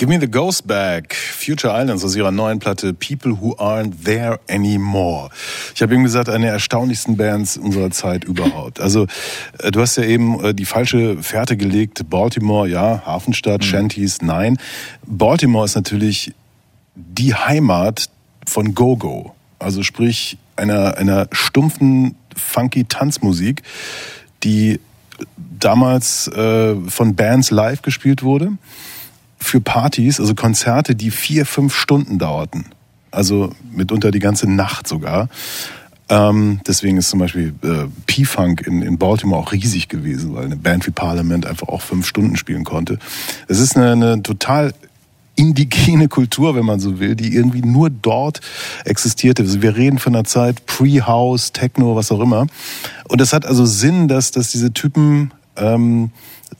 Give 0.09 0.19
Me 0.19 0.27
the 0.27 0.31
Ghost 0.31 0.67
Back, 0.67 1.15
Future 1.15 1.71
Islands 1.79 2.03
aus 2.03 2.17
ihrer 2.17 2.31
neuen 2.31 2.61
Platte 2.61 2.95
People 2.95 3.43
Who 3.43 3.57
Aren't 3.59 4.05
There 4.05 4.41
Anymore. 4.49 5.29
Ich 5.75 5.83
habe 5.83 5.93
eben 5.93 6.03
gesagt, 6.03 6.31
eine 6.31 6.47
der 6.47 6.55
erstaunlichsten 6.55 7.19
Bands 7.19 7.59
unserer 7.59 7.91
Zeit 7.91 8.25
überhaupt. 8.25 8.81
Also 8.81 9.07
äh, 9.59 9.71
du 9.71 9.83
hast 9.83 9.97
ja 9.97 10.05
eben 10.05 10.43
äh, 10.43 10.55
die 10.55 10.65
falsche 10.65 11.23
Fährte 11.23 11.59
gelegt. 11.59 12.09
Baltimore, 12.09 12.67
ja, 12.67 13.03
Hafenstadt, 13.05 13.67
Shanties, 13.67 14.23
nein. 14.23 14.57
Baltimore 15.05 15.67
ist 15.67 15.75
natürlich 15.75 16.33
die 16.95 17.35
Heimat 17.35 18.09
von 18.47 18.75
Go-Go. 18.75 19.35
Also 19.59 19.83
sprich 19.83 20.39
einer, 20.57 20.97
einer 20.97 21.29
stumpfen, 21.33 22.15
funky 22.35 22.85
Tanzmusik, 22.85 23.63
die 24.43 24.81
damals 25.37 26.29
äh, 26.29 26.77
von 26.89 27.15
Bands 27.15 27.51
live 27.51 27.83
gespielt 27.83 28.23
wurde 28.23 28.53
für 29.39 29.61
Partys, 29.61 30.21
also 30.21 30.35
Konzerte, 30.35 30.95
die 30.95 31.11
vier, 31.11 31.47
fünf 31.47 31.75
Stunden 31.75 32.19
dauerten. 32.19 32.67
Also 33.11 33.53
mitunter 33.73 34.11
die 34.11 34.19
ganze 34.19 34.51
Nacht 34.51 34.87
sogar. 34.87 35.29
Ähm, 36.11 36.61
deswegen 36.67 36.97
ist 36.97 37.11
zum 37.11 37.19
Beispiel 37.19 37.55
äh, 37.63 37.87
P-Funk 38.07 38.67
in, 38.67 38.83
in 38.83 38.99
Baltimore 38.99 39.41
auch 39.41 39.53
riesig 39.53 39.89
gewesen, 39.89 40.35
weil 40.35 40.47
eine 40.47 40.57
Band 40.57 40.87
wie 40.87 40.91
Parliament 40.91 41.47
einfach 41.47 41.69
auch 41.69 41.83
fünf 41.83 42.07
Stunden 42.07 42.37
spielen 42.37 42.65
konnte. 42.65 42.99
Es 43.47 43.61
ist 43.61 43.77
eine, 43.77 43.93
eine 43.93 44.23
total 44.23 44.73
indigene 45.39 46.09
Kultur, 46.09 46.57
wenn 46.57 46.65
man 46.65 46.81
so 46.81 46.99
will, 46.99 47.15
die 47.15 47.35
irgendwie 47.35 47.61
nur 47.61 47.91
dort 47.91 48.41
existierte. 48.85 49.43
Also 49.43 49.63
wir 49.63 49.77
reden 49.77 49.99
von 49.99 50.15
einer 50.15 50.25
Zeit 50.25 50.67
Pre-House, 50.67 51.53
Techno, 51.53 51.95
was 51.95 52.11
auch 52.11 52.21
immer. 52.21 52.47
Und 53.07 53.21
es 53.21 53.33
hat 53.33 53.47
also 53.47 53.65
Sinn, 53.65 54.09
dass, 54.09 54.33
dass 54.33 54.51
diese 54.51 54.73
Typen 54.73 55.33
ähm, 55.57 56.11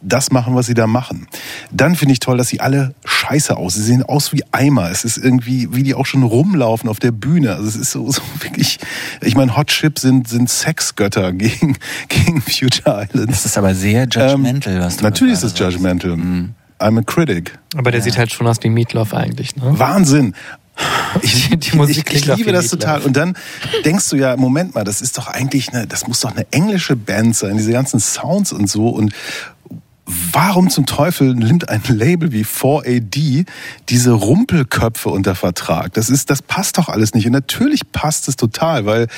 das 0.03 0.31
machen, 0.31 0.55
was 0.55 0.67
sie 0.67 0.75
da 0.75 0.87
machen. 0.87 1.27
Dann 1.71 1.97
finde 1.97 2.13
ich 2.13 2.21
toll, 2.21 2.37
dass 2.37 2.49
sie 2.49 2.61
alle 2.61 2.95
scheiße 3.05 3.57
aus. 3.57 3.75
Sie 3.75 3.83
sehen 3.83 4.03
aus 4.03 4.33
wie 4.33 4.43
Eimer. 4.53 4.91
Es 4.91 5.05
ist 5.05 5.19
irgendwie, 5.19 5.75
wie 5.75 5.83
die 5.83 5.95
auch 5.95 6.07
schon 6.07 6.23
rumlaufen 6.23 6.89
auf 6.89 6.99
der 6.99 7.13
Bühne. 7.13 7.55
Also 7.55 7.69
es 7.69 7.77
ist 7.77 7.91
so, 7.91 8.11
so 8.11 8.23
wirklich, 8.41 8.79
ich 9.23 9.35
meine, 9.37 9.57
Hot 9.57 9.69
Chip 9.69 9.99
sind, 9.99 10.29
sind 10.29 10.49
Sexgötter 10.49 11.33
gegen, 11.35 11.77
gegen 12.09 12.41
Future 12.41 13.07
Islands. 13.11 13.33
Das 13.33 13.47
ist 13.47 13.59
aber 13.59 13.75
sehr 13.75 14.05
judgmental, 14.05 14.81
was 14.81 14.99
du 14.99 15.05
Natürlich 15.05 15.35
ist 15.35 15.43
es 15.43 15.59
judgmental. 15.59 16.13
I'm 16.81 16.99
a 16.99 17.03
critic. 17.03 17.59
Aber 17.77 17.91
der 17.91 18.01
sieht 18.03 18.17
halt 18.19 18.33
schon 18.33 18.47
aus 18.47 18.59
wie 18.63 18.69
Meatloaf 18.69 19.13
eigentlich, 19.13 19.57
ne? 19.57 19.79
Wahnsinn. 19.79 20.35
Ich, 21.23 21.49
Die 21.49 21.77
Musik 21.77 22.13
ich, 22.13 22.29
ich 22.29 22.37
liebe 22.37 22.53
das 22.53 22.69
total. 22.69 23.01
Und 23.01 23.17
dann 23.17 23.37
denkst 23.85 24.11
du 24.11 24.17
ja, 24.17 24.37
Moment 24.37 24.75
mal, 24.75 24.85
das 24.85 25.01
ist 25.01 25.19
doch 25.19 25.27
eigentlich 25.27 25.73
eine, 25.73 25.87
das 25.87 26.07
muss 26.07 26.21
doch 26.21 26.31
eine 26.31 26.47
englische 26.53 26.95
Band 26.95 27.35
sein, 27.35 27.57
diese 27.57 27.73
ganzen 27.73 27.99
Sounds 27.99 28.53
und 28.53 28.69
so. 28.69 28.89
Und 28.89 29.13
warum 30.33 30.71
zum 30.71 30.87
Teufel 30.87 31.35
nimmt 31.35 31.69
ein 31.69 31.83
Label 31.89 32.33
wie 32.33 32.45
4AD 32.45 33.47
diese 33.89 34.13
Rumpelköpfe 34.13 35.11
unter 35.11 35.35
Vertrag? 35.35 35.93
Das 35.93 36.09
ist, 36.09 36.31
das 36.31 36.41
passt 36.41 36.79
doch 36.79 36.89
alles 36.89 37.15
nicht. 37.15 37.27
Und 37.27 37.33
natürlich 37.33 37.93
passt 37.93 38.27
es 38.29 38.37
total, 38.37 38.87
weil 38.87 39.09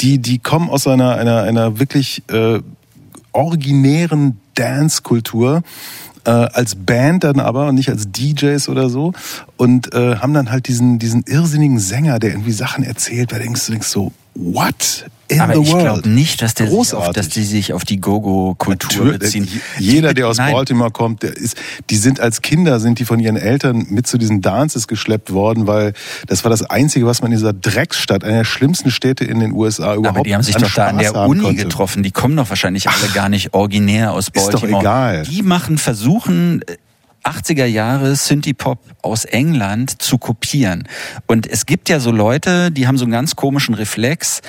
die, 0.00 0.18
die 0.18 0.38
kommen 0.38 0.68
aus 0.68 0.86
einer, 0.86 1.16
einer, 1.16 1.42
einer 1.42 1.78
wirklich 1.78 2.22
äh, 2.28 2.60
originären 3.32 4.38
Dance-Kultur 4.54 5.62
äh, 6.24 6.30
als 6.30 6.74
Band 6.74 7.24
dann 7.24 7.40
aber 7.40 7.68
und 7.68 7.74
nicht 7.76 7.88
als 7.88 8.10
DJs 8.10 8.68
oder 8.68 8.90
so 8.90 9.12
und 9.56 9.94
äh, 9.94 10.16
haben 10.16 10.34
dann 10.34 10.50
halt 10.50 10.68
diesen 10.68 10.98
diesen 10.98 11.22
irrsinnigen 11.26 11.78
Sänger, 11.78 12.18
der 12.18 12.30
irgendwie 12.30 12.52
Sachen 12.52 12.82
erzählt, 12.82 13.30
bei 13.30 13.38
denkst 13.38 13.66
du 13.66 13.72
denkst 13.72 13.88
so 13.88 14.12
what 14.36 15.04
in 15.28 15.40
Aber 15.40 15.54
the 15.54 15.60
ich 15.62 15.70
glaube 15.76 16.08
nicht, 16.08 16.40
dass, 16.40 16.54
der 16.54 16.68
sich 16.70 16.94
auf, 16.94 17.10
dass 17.10 17.28
die 17.28 17.42
sich 17.42 17.72
auf 17.72 17.84
die 17.84 18.00
Gogo-Kultur 18.00 19.06
beziehen. 19.18 19.48
Jeder, 19.76 20.14
der 20.14 20.28
aus 20.28 20.36
Nein. 20.36 20.52
Baltimore 20.52 20.92
kommt, 20.92 21.24
der 21.24 21.36
ist, 21.36 21.56
die 21.90 21.96
sind 21.96 22.20
als 22.20 22.42
Kinder, 22.42 22.78
sind 22.78 23.00
die 23.00 23.04
von 23.04 23.18
ihren 23.18 23.36
Eltern 23.36 23.86
mit 23.90 24.06
zu 24.06 24.18
diesen 24.18 24.40
Dances 24.40 24.86
geschleppt 24.86 25.32
worden, 25.32 25.66
weil 25.66 25.94
das 26.28 26.44
war 26.44 26.50
das 26.50 26.62
Einzige, 26.62 27.06
was 27.06 27.22
man 27.22 27.32
in 27.32 27.38
dieser 27.38 27.52
Drecksstadt, 27.52 28.22
einer 28.22 28.38
der 28.38 28.44
schlimmsten 28.44 28.92
Städte 28.92 29.24
in 29.24 29.40
den 29.40 29.50
USA 29.52 29.94
überhaupt 29.96 30.18
Aber 30.18 30.22
die 30.22 30.32
haben 30.32 30.44
sich 30.44 30.54
doch 30.54 30.72
da 30.72 30.86
an 30.88 31.00
Spaß 31.00 31.12
der 31.12 31.22
Uni 31.28 31.42
konnte. 31.42 31.62
getroffen. 31.64 32.02
Die 32.04 32.12
kommen 32.12 32.36
doch 32.36 32.48
wahrscheinlich 32.48 32.88
alle 32.88 33.08
gar 33.12 33.28
nicht 33.28 33.52
originär 33.52 34.12
aus 34.12 34.28
Ist 34.28 34.36
doch 34.36 34.60
Baltimore. 34.60 34.80
egal. 34.82 35.22
Die 35.24 35.42
machen, 35.42 35.76
versuchen, 35.78 36.60
80er 37.26 37.66
Jahre 37.66 38.14
Synthie-Pop 38.14 38.78
aus 39.02 39.24
England 39.24 40.00
zu 40.00 40.18
kopieren. 40.18 40.88
Und 41.26 41.46
es 41.46 41.66
gibt 41.66 41.88
ja 41.88 42.00
so 42.00 42.10
Leute, 42.10 42.70
die 42.70 42.86
haben 42.86 42.98
so 42.98 43.04
einen 43.04 43.12
ganz 43.12 43.36
komischen 43.36 43.74
Reflex. 43.74 44.42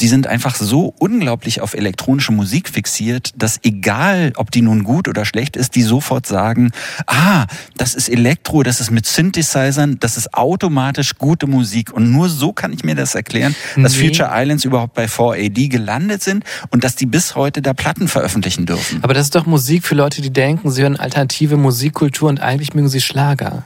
Die 0.00 0.08
sind 0.08 0.26
einfach 0.26 0.56
so 0.56 0.92
unglaublich 0.98 1.60
auf 1.60 1.74
elektronische 1.74 2.32
Musik 2.32 2.68
fixiert, 2.68 3.30
dass 3.36 3.60
egal, 3.62 4.32
ob 4.36 4.50
die 4.50 4.60
nun 4.62 4.82
gut 4.82 5.08
oder 5.08 5.24
schlecht 5.24 5.56
ist, 5.56 5.76
die 5.76 5.82
sofort 5.82 6.26
sagen, 6.26 6.72
ah, 7.06 7.46
das 7.76 7.94
ist 7.94 8.08
Elektro, 8.08 8.62
das 8.62 8.80
ist 8.80 8.90
mit 8.90 9.06
Synthesizern, 9.06 9.98
das 10.00 10.16
ist 10.16 10.34
automatisch 10.34 11.16
gute 11.16 11.46
Musik. 11.46 11.92
Und 11.92 12.10
nur 12.10 12.28
so 12.28 12.52
kann 12.52 12.72
ich 12.72 12.82
mir 12.84 12.94
das 12.94 13.14
erklären, 13.14 13.54
dass 13.76 13.96
Nee. 13.96 14.08
Future 14.08 14.30
Islands 14.32 14.64
überhaupt 14.64 14.94
bei 14.94 15.06
4AD 15.06 15.68
gelandet 15.68 16.22
sind 16.22 16.44
und 16.70 16.82
dass 16.82 16.96
die 16.96 17.06
bis 17.06 17.36
heute 17.36 17.62
da 17.62 17.72
Platten 17.72 18.08
veröffentlichen 18.08 18.66
dürfen. 18.66 18.98
Aber 19.02 19.14
das 19.14 19.26
ist 19.26 19.34
doch 19.34 19.46
Musik 19.46 19.84
für 19.84 19.94
Leute, 19.94 20.22
die 20.22 20.32
denken, 20.32 20.70
sie 20.70 20.82
hören 20.82 20.96
alternative 20.96 21.56
Musikkultur 21.56 22.28
und 22.28 22.40
eigentlich 22.40 22.74
mögen 22.74 22.88
sie 22.88 23.00
Schlager. 23.00 23.64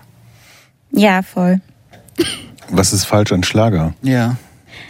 Ja, 0.92 1.22
voll. 1.22 1.60
Was 2.70 2.92
ist 2.92 3.04
falsch 3.04 3.32
an 3.32 3.42
Schlager? 3.44 3.94
Ja, 4.02 4.36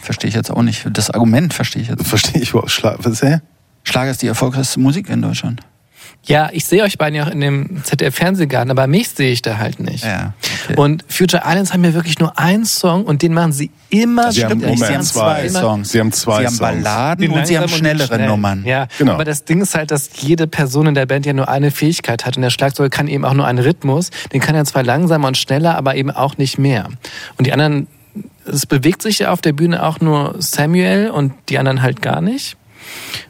verstehe 0.01 0.29
ich 0.29 0.35
jetzt 0.35 0.51
auch 0.51 0.61
nicht. 0.61 0.85
Das 0.91 1.09
Argument 1.09 1.53
verstehe 1.53 1.81
ich 1.81 1.87
jetzt. 1.89 2.07
Verstehe 2.07 2.41
ich 2.41 2.51
überhaupt 2.51 2.71
Schlager? 2.71 2.97
Was, 3.03 3.21
hä? 3.21 3.39
Schlager 3.83 4.11
ist 4.11 4.21
die 4.21 4.27
erfolgreichste 4.27 4.79
Musik 4.79 5.09
in 5.09 5.21
Deutschland. 5.21 5.61
Ja, 6.23 6.49
ich 6.51 6.65
sehe 6.65 6.83
euch 6.83 6.97
beiden 6.97 7.15
ja 7.15 7.23
auch 7.25 7.31
in 7.31 7.39
dem 7.39 7.81
ZDF-Fernsehgarten, 7.83 8.71
aber 8.71 8.87
mich 8.87 9.09
sehe 9.09 9.31
ich 9.31 9.41
da 9.41 9.57
halt 9.57 9.79
nicht. 9.79 10.03
Ja, 10.03 10.33
Und 10.75 11.05
Future 11.07 11.43
Islands 11.45 11.71
haben 11.73 11.83
ja 11.85 11.93
wirklich 11.93 12.19
nur 12.19 12.37
einen 12.37 12.65
Song 12.65 13.05
und 13.05 13.21
den 13.21 13.33
machen 13.33 13.53
sie 13.53 13.71
immer 13.89 14.31
Sie 14.33 14.43
haben. 14.43 14.59
Moment, 14.59 14.79
Sie 14.79 14.85
haben 14.85 15.01
zwei 15.03 15.45
immer- 15.45 15.59
Songs. 15.61 15.91
Sie 15.91 15.99
haben 15.99 16.11
zwei 16.11 16.41
Sie 16.41 16.47
haben 16.47 16.55
Songs. 16.55 16.83
Balladen 16.83 17.21
Den 17.21 17.31
und 17.31 17.47
sie 17.47 17.57
haben 17.57 17.69
schnellere 17.69 18.07
schnellen. 18.07 18.27
Nummern. 18.27 18.63
Ja, 18.65 18.87
Genau. 18.97 19.13
aber 19.13 19.23
das 19.23 19.45
Ding 19.45 19.61
ist 19.61 19.75
halt, 19.75 19.91
dass 19.91 20.09
jede 20.17 20.45
Person 20.47 20.87
in 20.87 20.93
der 20.93 21.05
Band 21.05 21.25
ja 21.25 21.31
nur 21.33 21.47
eine 21.47 21.71
Fähigkeit 21.71 22.25
hat 22.25 22.35
und 22.35 22.41
der 22.43 22.49
Schlagzeuger 22.49 22.89
kann 22.89 23.07
eben 23.07 23.23
auch 23.23 23.33
nur 23.33 23.47
einen 23.47 23.59
Rhythmus. 23.59 24.09
Den 24.33 24.41
kann 24.41 24.55
er 24.55 24.65
zwar 24.65 24.83
langsamer 24.83 25.27
und 25.29 25.37
schneller, 25.37 25.75
aber 25.77 25.95
eben 25.95 26.11
auch 26.11 26.37
nicht 26.37 26.57
mehr. 26.59 26.89
Und 27.37 27.47
die 27.47 27.53
anderen, 27.53 27.87
es 28.45 28.65
bewegt 28.65 29.01
sich 29.01 29.19
ja 29.19 29.31
auf 29.31 29.41
der 29.41 29.53
Bühne 29.53 29.83
auch 29.83 29.99
nur 29.99 30.35
Samuel 30.39 31.09
und 31.11 31.33
die 31.49 31.57
anderen 31.59 31.81
halt 31.81 32.01
gar 32.01 32.21
nicht. 32.21 32.57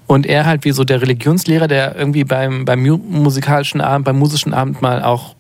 Und 0.08 0.26
er 0.26 0.46
halt 0.46 0.64
wie 0.66 0.72
so 0.72 0.84
der 0.84 1.02
Religionslehrer, 1.02 1.68
der 1.68 1.96
irgendwie 1.96 2.24
beim, 2.24 2.66
beim 2.66 2.82
mu- 2.82 2.98
musikalischen 2.98 3.82
Abend, 3.82 4.06
beim 4.06 4.18
musischen 4.18 4.54
Abend 4.54 4.82
mal 4.82 5.04
auch 5.04 5.36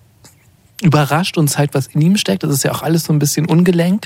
überrascht 0.81 1.37
und 1.37 1.47
zeigt, 1.47 1.73
was 1.73 1.87
in 1.87 2.01
ihm 2.01 2.17
steckt. 2.17 2.43
Das 2.43 2.51
ist 2.51 2.63
ja 2.63 2.71
auch 2.71 2.81
alles 2.81 3.05
so 3.05 3.13
ein 3.13 3.19
bisschen 3.19 3.45
ungelenk. 3.45 4.05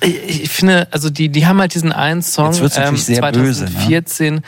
Ich, 0.00 0.42
ich 0.42 0.50
finde, 0.50 0.86
also 0.92 1.10
die, 1.10 1.28
die 1.28 1.46
haben 1.46 1.60
halt 1.60 1.74
diesen 1.74 1.92
einen 1.92 2.22
Song 2.22 2.50
natürlich 2.60 3.04
sehr 3.04 3.20
böse, 3.32 3.64
ne? 3.64 3.70
2014 3.70 4.40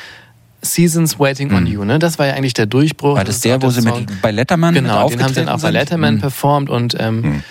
Seasons 0.61 1.19
Waiting 1.19 1.53
on 1.55 1.67
You, 1.67 1.85
ne? 1.85 1.99
Das 1.99 2.19
war 2.19 2.27
ja 2.27 2.35
eigentlich 2.35 2.53
der 2.55 2.67
Durchbruch. 2.67 3.17
War 3.17 3.25
das 3.25 3.37
ist 3.37 3.45
der, 3.45 3.63
wo 3.63 3.71
sie 3.71 3.81
Song. 3.81 4.01
mit 4.01 4.21
bei 4.23 4.31
Letterman 4.33 4.75
Genau, 4.75 5.09
den 5.09 5.23
haben 5.23 5.29
sie 5.35 5.41
dann 5.45 5.49
auch 5.49 5.61
bei 5.63 5.71
Letterman 5.71 6.15
sind? 6.15 6.21
performt 6.21 6.69
und 6.71 6.97
ähm, 6.99 7.43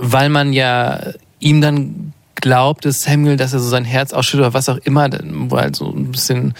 weil 0.00 0.28
man 0.28 0.52
ja 0.52 1.00
ihm 1.38 1.60
dann 1.60 2.12
glaubte, 2.36 2.90
Samuel, 2.92 3.36
dass 3.36 3.52
er 3.52 3.60
so 3.60 3.68
sein 3.68 3.84
Herz 3.84 4.12
ausschüttet 4.12 4.46
oder 4.46 4.54
was 4.54 4.68
auch 4.68 4.78
immer, 4.78 5.08
wo 5.22 5.56
er 5.56 5.62
halt 5.62 5.76
so 5.76 5.90
ein 5.90 6.10
bisschen 6.10 6.54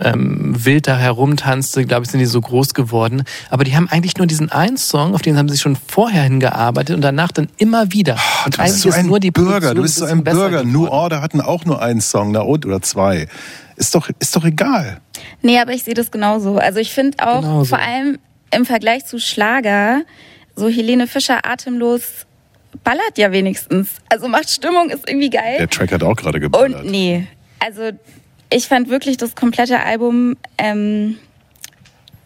ähm, 0.00 0.54
wild 0.64 0.88
da 0.88 0.96
herumtanzte, 0.96 1.84
glaube 1.84 2.04
ich, 2.04 2.10
sind 2.10 2.20
die 2.20 2.26
so 2.26 2.40
groß 2.40 2.72
geworden. 2.72 3.24
Aber 3.50 3.64
die 3.64 3.76
haben 3.76 3.88
eigentlich 3.90 4.16
nur 4.16 4.26
diesen 4.26 4.50
einen 4.50 4.78
Song, 4.78 5.14
auf 5.14 5.20
den 5.22 5.36
haben 5.36 5.48
sie 5.50 5.58
schon 5.58 5.76
vorher 5.76 6.22
hingearbeitet 6.22 6.96
und 6.96 7.02
danach 7.02 7.30
dann 7.30 7.48
immer 7.58 7.92
wieder. 7.92 8.16
und 8.46 8.56
Du 8.56 8.62
bist 8.62 8.80
so 8.80 8.88
ist 8.88 8.94
ein 8.96 9.06
nur 9.06 9.20
die 9.20 9.30
Bürger, 9.30 9.50
Produktion 9.72 9.76
du 9.76 9.82
bist 9.82 9.96
so 9.96 10.04
ein 10.06 10.24
Bürger. 10.24 10.64
New. 10.64 10.86
Order 10.86 11.20
hatten 11.20 11.40
auch 11.40 11.64
nur 11.66 11.82
einen 11.82 12.00
Song, 12.00 12.32
na 12.32 12.40
und 12.40 12.64
oder 12.64 12.80
zwei. 12.80 13.28
Ist 13.76 13.94
doch, 13.94 14.08
ist 14.18 14.34
doch 14.34 14.44
egal. 14.44 15.00
Nee, 15.42 15.58
aber 15.60 15.72
ich 15.72 15.84
sehe 15.84 15.94
das 15.94 16.10
genauso. 16.10 16.56
Also 16.56 16.78
ich 16.78 16.92
finde 16.92 17.18
auch, 17.26 17.40
Genauso. 17.40 17.64
vor 17.66 17.78
allem 17.78 18.18
im 18.50 18.64
Vergleich 18.64 19.04
zu 19.06 19.18
Schlager, 19.18 20.02
so 20.56 20.68
Helene 20.68 21.06
Fischer 21.06 21.46
atemlos 21.46 22.26
ballert 22.84 23.16
ja 23.18 23.32
wenigstens. 23.32 23.90
Also 24.08 24.28
macht 24.28 24.50
Stimmung, 24.50 24.90
ist 24.90 25.08
irgendwie 25.08 25.30
geil. 25.30 25.56
Der 25.58 25.68
Track 25.68 25.92
hat 25.92 26.02
auch 26.02 26.16
gerade 26.16 26.40
geballert. 26.40 26.82
Und 26.84 26.90
nee, 26.90 27.26
also 27.58 27.90
ich 28.50 28.66
fand 28.68 28.88
wirklich 28.88 29.16
das 29.16 29.34
komplette 29.34 29.80
Album 29.80 30.36
ähm, 30.58 31.16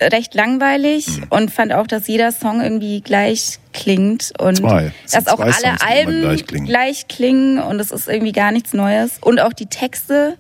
recht 0.01 0.35
langweilig 0.35 1.07
Mhm. 1.09 1.27
und 1.31 1.51
fand 1.51 1.73
auch, 1.73 1.87
dass 1.87 2.07
jeder 2.07 2.31
Song 2.33 2.61
irgendwie 2.61 3.01
gleich 3.01 3.59
klingt 3.73 4.33
und 4.39 4.57
Zwei. 4.59 4.93
Dass 5.11 5.27
auch 5.29 5.41
alle 5.41 5.53
Songs, 5.53 5.81
Alben 5.81 6.21
gleich 6.21 6.47
klingen. 6.47 6.67
gleich 6.67 7.09
klingen 7.09 7.59
und 7.61 7.81
es 7.81 7.91
ist 7.93 8.09
irgendwie 8.09 8.33
gar 8.33 8.53
nichts 8.53 8.73
Neues 8.75 9.19
und 9.21 9.41
auch 9.41 9.53
die 9.53 9.67
Texte 9.67 10.37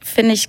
finde 0.00 0.32
ich 0.34 0.48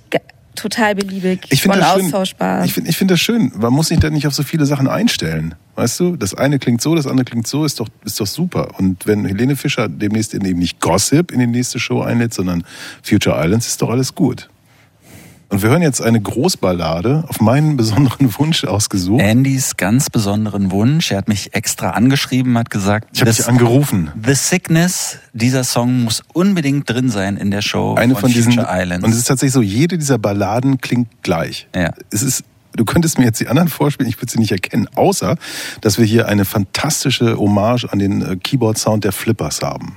total 0.60 0.94
beliebig 0.94 1.40
Ich 1.50 1.62
finde 1.62 1.78
und 1.78 1.84
das 1.84 1.94
schön. 1.94 2.04
austauschbar. 2.06 2.64
Ich 2.64 2.72
finde 2.72 2.90
ich 2.90 2.96
find 2.96 3.10
das 3.10 3.20
schön. 3.20 3.52
Man 3.56 3.72
muss 3.72 3.88
sich 3.88 3.98
da 3.98 4.10
nicht 4.10 4.26
auf 4.26 4.34
so 4.34 4.42
viele 4.42 4.66
Sachen 4.66 4.88
einstellen. 4.88 5.54
Weißt 5.76 5.98
du, 6.00 6.16
das 6.16 6.34
eine 6.34 6.58
klingt 6.58 6.80
so, 6.82 6.94
das 6.94 7.06
andere 7.06 7.24
klingt 7.24 7.46
so, 7.46 7.64
ist 7.64 7.80
doch, 7.80 7.88
ist 8.04 8.20
doch 8.20 8.26
super. 8.26 8.78
Und 8.78 9.06
wenn 9.06 9.24
Helene 9.24 9.56
Fischer 9.56 9.88
demnächst 9.88 10.34
in 10.34 10.44
eben 10.44 10.58
nicht 10.58 10.80
Gossip 10.80 11.32
in 11.32 11.40
die 11.40 11.46
nächste 11.46 11.78
Show 11.78 12.02
einlädt, 12.02 12.34
sondern 12.34 12.64
Future 13.02 13.42
Islands, 13.42 13.66
ist 13.66 13.80
doch 13.80 13.90
alles 13.90 14.14
gut. 14.14 14.48
Und 15.50 15.62
wir 15.62 15.70
hören 15.70 15.82
jetzt 15.82 16.00
eine 16.00 16.20
Großballade 16.20 17.24
auf 17.26 17.40
meinen 17.40 17.76
besonderen 17.76 18.32
Wunsch 18.38 18.64
ausgesucht. 18.64 19.20
Andys 19.20 19.76
ganz 19.76 20.08
besonderen 20.08 20.70
Wunsch. 20.70 21.10
Er 21.10 21.18
hat 21.18 21.28
mich 21.28 21.54
extra 21.54 21.90
angeschrieben, 21.90 22.56
hat 22.56 22.70
gesagt, 22.70 23.08
Ich 23.12 23.20
habe 23.20 23.32
dich 23.32 23.46
angerufen. 23.48 24.12
The 24.24 24.34
Sickness, 24.34 25.18
dieser 25.32 25.64
Song 25.64 26.04
muss 26.04 26.22
unbedingt 26.32 26.88
drin 26.88 27.10
sein 27.10 27.36
in 27.36 27.50
der 27.50 27.62
Show 27.62 27.96
Eine 27.96 28.14
von 28.14 28.32
diesen. 28.32 28.52
Future 28.52 28.68
Islands. 28.70 29.04
Und 29.04 29.10
es 29.10 29.18
ist 29.18 29.24
tatsächlich 29.26 29.52
so, 29.52 29.60
jede 29.62 29.98
dieser 29.98 30.18
Balladen 30.18 30.80
klingt 30.80 31.08
gleich. 31.22 31.66
Ja. 31.74 31.90
Es 32.12 32.22
ist, 32.22 32.44
du 32.76 32.84
könntest 32.84 33.18
mir 33.18 33.24
jetzt 33.24 33.40
die 33.40 33.48
anderen 33.48 33.68
vorspielen, 33.68 34.08
ich 34.08 34.22
würde 34.22 34.30
sie 34.30 34.38
nicht 34.38 34.52
erkennen, 34.52 34.86
außer, 34.94 35.36
dass 35.80 35.98
wir 35.98 36.04
hier 36.04 36.28
eine 36.28 36.44
fantastische 36.44 37.36
Hommage 37.36 37.86
an 37.90 37.98
den 37.98 38.22
äh, 38.22 38.36
Keyboard-Sound 38.36 39.02
der 39.02 39.12
Flippers 39.12 39.62
haben. 39.62 39.96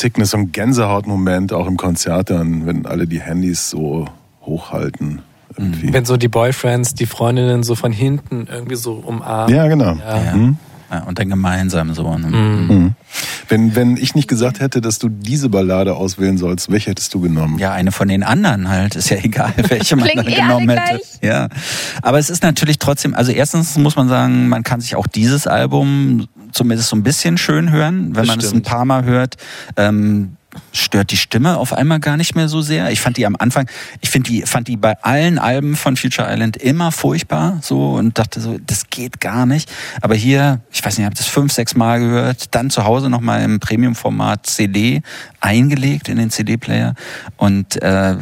Sickness, 0.00 0.30
so 0.30 0.38
ein 0.38 0.52
Gänsehautmoment 0.52 1.52
auch 1.52 1.66
im 1.66 1.76
Konzert 1.76 2.30
dann, 2.30 2.66
wenn 2.66 2.86
alle 2.86 3.06
die 3.06 3.20
Handys 3.20 3.70
so 3.70 4.06
hochhalten. 4.42 5.22
Irgendwie. 5.56 5.92
Wenn 5.92 6.04
so 6.04 6.16
die 6.16 6.28
Boyfriends, 6.28 6.94
die 6.94 7.06
Freundinnen 7.06 7.62
so 7.62 7.74
von 7.74 7.92
hinten 7.92 8.46
irgendwie 8.50 8.76
so 8.76 8.94
umarmen. 8.94 9.54
Ja, 9.54 9.66
genau. 9.68 9.96
Ja. 9.96 10.34
Mhm. 10.34 10.58
Ja, 10.90 11.02
und 11.04 11.18
dann 11.18 11.28
gemeinsam 11.28 11.94
so. 11.94 12.16
Ne? 12.16 12.28
Mhm. 12.28 12.94
Wenn, 13.48 13.74
wenn 13.76 13.96
ich 13.96 14.14
nicht 14.14 14.28
gesagt 14.28 14.60
hätte, 14.60 14.80
dass 14.80 14.98
du 14.98 15.08
diese 15.08 15.48
Ballade 15.48 15.94
auswählen 15.94 16.36
sollst, 16.38 16.70
welche 16.70 16.90
hättest 16.90 17.14
du 17.14 17.20
genommen? 17.20 17.58
Ja, 17.58 17.72
eine 17.72 17.92
von 17.92 18.08
den 18.08 18.22
anderen 18.22 18.68
halt. 18.68 18.96
Ist 18.96 19.10
ja 19.10 19.16
egal, 19.22 19.52
welche 19.68 19.96
man 19.96 20.08
dann 20.14 20.26
eh 20.26 20.34
genommen 20.34 20.68
hätte. 20.68 20.82
gleich. 20.96 21.02
Ja. 21.22 21.48
Aber 22.02 22.18
es 22.18 22.30
ist 22.30 22.42
natürlich 22.42 22.78
trotzdem, 22.78 23.14
also 23.14 23.32
erstens 23.32 23.76
muss 23.76 23.96
man 23.96 24.08
sagen, 24.08 24.48
man 24.48 24.62
kann 24.62 24.80
sich 24.80 24.96
auch 24.96 25.06
dieses 25.06 25.46
Album 25.46 26.26
zumindest 26.52 26.88
so 26.88 26.96
ein 26.96 27.02
bisschen 27.02 27.38
schön 27.38 27.70
hören, 27.70 28.06
wenn 28.08 28.14
Das 28.14 28.26
man 28.26 28.38
es 28.38 28.46
ein 28.46 28.48
stimmt. 28.50 28.66
paar 28.66 28.84
Mal 28.84 29.04
hört. 29.04 29.36
Ähm, 29.76 30.36
stört 30.72 31.10
die 31.10 31.16
Stimme 31.16 31.56
auf 31.56 31.72
einmal 31.72 32.00
gar 32.00 32.16
nicht 32.16 32.34
mehr 32.34 32.48
so 32.48 32.60
sehr. 32.60 32.90
Ich 32.90 33.00
fand 33.00 33.16
die 33.16 33.26
am 33.26 33.36
Anfang, 33.36 33.68
ich 34.00 34.10
finde 34.10 34.30
die, 34.30 34.42
fand 34.42 34.68
die 34.68 34.76
bei 34.76 35.00
allen 35.02 35.38
Alben 35.38 35.76
von 35.76 35.96
Future 35.96 36.28
Island 36.30 36.56
immer 36.56 36.92
furchtbar, 36.92 37.58
so 37.62 37.92
und 37.92 38.18
dachte 38.18 38.40
so, 38.40 38.58
das 38.64 38.88
geht 38.90 39.20
gar 39.20 39.46
nicht. 39.46 39.70
Aber 40.00 40.14
hier, 40.14 40.60
ich 40.72 40.84
weiß 40.84 40.98
nicht, 40.98 41.04
ich 41.04 41.06
habe 41.06 41.16
das 41.16 41.26
fünf, 41.26 41.52
sechs 41.52 41.74
Mal 41.74 42.00
gehört, 42.00 42.54
dann 42.54 42.70
zu 42.70 42.84
Hause 42.84 43.10
nochmal 43.10 43.42
im 43.42 43.60
Premium-Format 43.60 44.46
CD 44.46 45.02
eingelegt 45.40 46.08
in 46.08 46.16
den 46.18 46.30
CD-Player 46.30 46.94
und 47.36 47.80
äh, 47.82 48.16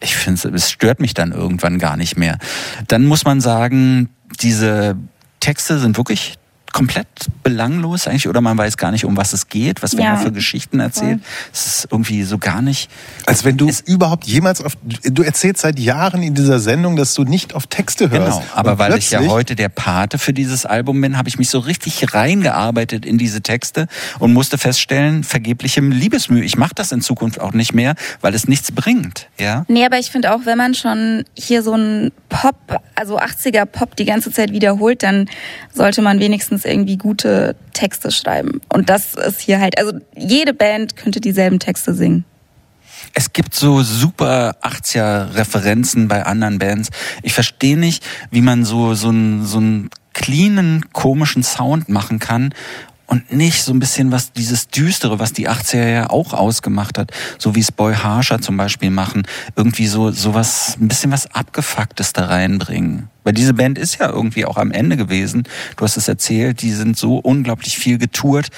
ich 0.00 0.16
finde, 0.16 0.48
es 0.50 0.70
stört 0.70 1.00
mich 1.00 1.14
dann 1.14 1.32
irgendwann 1.32 1.78
gar 1.78 1.96
nicht 1.96 2.16
mehr. 2.16 2.38
Dann 2.86 3.06
muss 3.06 3.24
man 3.24 3.40
sagen, 3.40 4.10
diese 4.40 4.96
Texte 5.40 5.78
sind 5.78 5.96
wirklich 5.96 6.38
komplett 6.72 7.06
belanglos 7.42 8.06
eigentlich 8.06 8.28
oder 8.28 8.40
man 8.40 8.58
weiß 8.58 8.76
gar 8.76 8.90
nicht, 8.90 9.04
um 9.04 9.16
was 9.16 9.32
es 9.32 9.48
geht, 9.48 9.82
was 9.82 9.92
werden 9.92 10.04
Ja, 10.04 10.16
da 10.16 10.20
für 10.20 10.32
Geschichten 10.32 10.80
erzählt. 10.80 11.20
Es 11.52 11.66
ist 11.66 11.88
irgendwie 11.90 12.22
so 12.24 12.38
gar 12.38 12.60
nicht. 12.60 12.90
Als 13.24 13.44
wenn 13.44 13.56
du 13.56 13.70
überhaupt 13.86 14.26
jemals 14.26 14.62
auf. 14.62 14.76
Du 15.02 15.22
erzählst 15.22 15.62
seit 15.62 15.78
Jahren 15.78 16.22
in 16.22 16.34
dieser 16.34 16.58
Sendung, 16.58 16.96
dass 16.96 17.14
du 17.14 17.24
nicht 17.24 17.54
auf 17.54 17.66
Texte 17.66 18.10
hörst. 18.10 18.40
Genau, 18.40 18.44
aber 18.54 18.72
Und 18.72 18.78
weil 18.78 18.98
ich 18.98 19.10
ja 19.10 19.20
heute 19.26 19.56
der 19.56 19.68
Pate 19.70 20.18
für 20.18 20.32
dieses 20.32 20.66
Album 20.66 21.00
bin, 21.00 21.16
habe 21.16 21.28
ich 21.28 21.38
mich 21.38 21.48
so 21.48 21.60
richtig 21.60 22.12
reingearbeitet 22.12 23.06
in 23.06 23.16
diese 23.16 23.40
Texte 23.40 23.86
und 24.18 24.32
musste 24.32 24.58
feststellen, 24.58 25.24
vergeblichem 25.24 25.90
Liebesmühe. 25.90 26.44
Ich 26.44 26.56
mache 26.58 26.74
das 26.74 26.92
in 26.92 27.00
Zukunft 27.00 27.40
auch 27.40 27.52
nicht 27.52 27.72
mehr, 27.72 27.94
weil 28.20 28.34
es 28.34 28.48
nichts 28.48 28.72
bringt. 28.72 29.28
Ja. 29.38 29.64
Nee, 29.68 29.86
aber 29.86 29.98
ich 29.98 30.10
finde 30.10 30.34
auch, 30.34 30.40
wenn 30.44 30.58
man 30.58 30.74
schon 30.74 31.24
hier 31.34 31.62
so 31.62 31.72
einen 31.72 32.12
Pop, 32.28 32.82
also 32.94 33.18
80er 33.18 33.64
Pop 33.64 33.96
die 33.96 34.04
ganze 34.04 34.30
Zeit 34.30 34.52
wiederholt, 34.52 35.02
dann 35.02 35.30
sollte 35.72 36.02
man 36.02 36.20
wenigstens 36.20 36.65
irgendwie 36.66 36.96
gute 36.96 37.56
Texte 37.72 38.10
schreiben. 38.10 38.60
Und 38.72 38.90
das 38.90 39.14
ist 39.14 39.40
hier 39.40 39.60
halt, 39.60 39.78
also 39.78 39.92
jede 40.16 40.52
Band 40.54 40.96
könnte 40.96 41.20
dieselben 41.20 41.58
Texte 41.58 41.94
singen. 41.94 42.24
Es 43.14 43.32
gibt 43.32 43.54
so 43.54 43.82
super 43.82 44.56
80er-Referenzen 44.62 46.08
bei 46.08 46.24
anderen 46.24 46.58
Bands. 46.58 46.90
Ich 47.22 47.32
verstehe 47.32 47.78
nicht, 47.78 48.04
wie 48.30 48.42
man 48.42 48.64
so, 48.64 48.94
so 48.94 49.08
einen, 49.08 49.46
so 49.46 49.58
einen 49.58 49.90
cleanen, 50.12 50.84
komischen 50.92 51.42
Sound 51.42 51.88
machen 51.88 52.18
kann 52.18 52.52
und 53.06 53.32
nicht 53.32 53.62
so 53.62 53.72
ein 53.72 53.78
bisschen 53.78 54.10
was, 54.10 54.32
dieses 54.32 54.68
Düstere, 54.68 55.18
was 55.18 55.32
die 55.32 55.48
80er 55.48 55.88
ja 55.88 56.10
auch 56.10 56.32
ausgemacht 56.32 56.98
hat, 56.98 57.12
so 57.38 57.54
wie 57.54 57.60
es 57.60 57.70
Boy 57.70 57.94
Harsher 57.94 58.40
zum 58.40 58.56
Beispiel 58.56 58.90
machen, 58.90 59.26
irgendwie 59.54 59.86
so, 59.86 60.10
so 60.10 60.34
was, 60.34 60.76
ein 60.80 60.88
bisschen 60.88 61.12
was 61.12 61.32
Abgefucktes 61.32 62.12
da 62.12 62.26
reinbringen. 62.26 63.08
Weil 63.22 63.32
diese 63.32 63.54
Band 63.54 63.78
ist 63.78 63.98
ja 63.98 64.08
irgendwie 64.08 64.44
auch 64.44 64.56
am 64.56 64.70
Ende 64.70 64.96
gewesen. 64.96 65.44
Du 65.76 65.84
hast 65.84 65.96
es 65.96 66.06
erzählt, 66.08 66.62
die 66.62 66.72
sind 66.72 66.96
so 66.96 67.16
unglaublich 67.16 67.76
viel 67.76 67.98
getourt. 67.98 68.48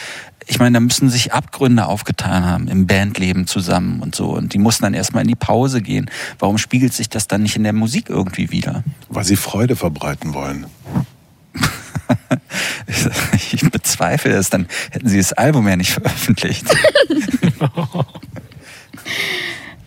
Ich 0.46 0.58
meine, 0.58 0.74
da 0.74 0.80
müssen 0.80 1.10
sich 1.10 1.32
Abgründe 1.32 1.86
aufgetan 1.86 2.44
haben 2.44 2.68
im 2.68 2.86
Bandleben 2.86 3.46
zusammen 3.46 4.00
und 4.00 4.14
so. 4.14 4.30
Und 4.30 4.54
die 4.54 4.58
mussten 4.58 4.82
dann 4.82 4.94
erstmal 4.94 5.22
in 5.22 5.28
die 5.28 5.36
Pause 5.36 5.82
gehen. 5.82 6.10
Warum 6.38 6.58
spiegelt 6.58 6.92
sich 6.92 7.08
das 7.08 7.28
dann 7.28 7.42
nicht 7.42 7.56
in 7.56 7.64
der 7.64 7.72
Musik 7.72 8.08
irgendwie 8.08 8.50
wieder? 8.50 8.82
Weil 9.08 9.24
sie 9.24 9.36
Freude 9.36 9.76
verbreiten 9.76 10.34
wollen. 10.34 10.66
Ich 13.52 13.68
bezweifle 13.70 14.32
es, 14.32 14.50
dann 14.50 14.66
hätten 14.90 15.08
sie 15.08 15.18
das 15.18 15.32
Album 15.32 15.68
ja 15.68 15.76
nicht 15.76 15.92
veröffentlicht. 15.92 16.64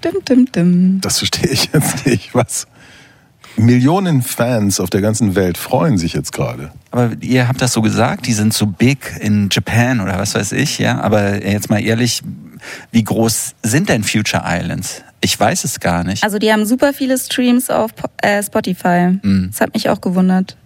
Dum, 0.02 0.14
dum, 0.26 0.46
dum. 0.52 1.02
Das 1.02 1.20
verstehe 1.20 1.52
ich 1.52 1.70
jetzt 1.74 2.06
nicht. 2.06 2.34
Was? 2.34 2.66
Millionen 3.56 4.22
Fans 4.22 4.80
auf 4.80 4.90
der 4.90 5.02
ganzen 5.02 5.36
Welt 5.36 5.58
freuen 5.58 5.98
sich 5.98 6.14
jetzt 6.14 6.32
gerade. 6.32 6.72
Aber 6.90 7.12
ihr 7.22 7.48
habt 7.48 7.62
das 7.62 7.74
so 7.74 7.82
gesagt, 7.82 8.26
die 8.26 8.34
sind 8.34 8.54
so 8.54 8.66
big 8.66 9.00
in 9.20 9.50
Japan 9.52 10.00
oder 10.00 10.18
was 10.18 10.36
weiß 10.36 10.54
ich, 10.54 10.80
ja. 10.80 11.00
Aber 11.02 11.46
jetzt 11.46 11.70
mal 11.70 11.84
ehrlich, 11.84 12.22
wie 12.92 13.04
groß 13.04 13.56
sind 13.62 13.90
denn 13.90 14.04
Future 14.04 14.44
Islands? 14.46 15.04
Ich 15.22 15.40
weiß 15.40 15.66
es 15.66 15.80
gar 15.80 16.04
nicht. 16.04 16.24
Also 16.24 16.40
die 16.40 16.52
haben 16.52 16.66
super 16.66 16.94
viele 16.94 17.18
Streams 17.18 17.70
auf 17.70 17.92
äh, 18.22 18.42
Spotify. 18.42 19.20
Mhm. 19.22 19.50
Das 19.52 19.62
hat 19.62 19.74
mich 19.74 19.90
auch 19.90 20.02
gewundert. 20.02 20.58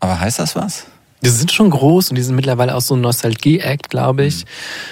Aber 0.00 0.20
heißt 0.20 0.38
das 0.38 0.54
was? 0.56 0.86
Die 1.20 1.30
sind 1.30 1.50
schon 1.50 1.70
groß 1.70 2.10
und 2.10 2.16
die 2.16 2.22
sind 2.22 2.36
mittlerweile 2.36 2.76
auch 2.76 2.80
so 2.80 2.94
ein 2.94 3.00
Nostalgie-Act, 3.00 3.90
glaube 3.90 4.24
ich. 4.24 4.44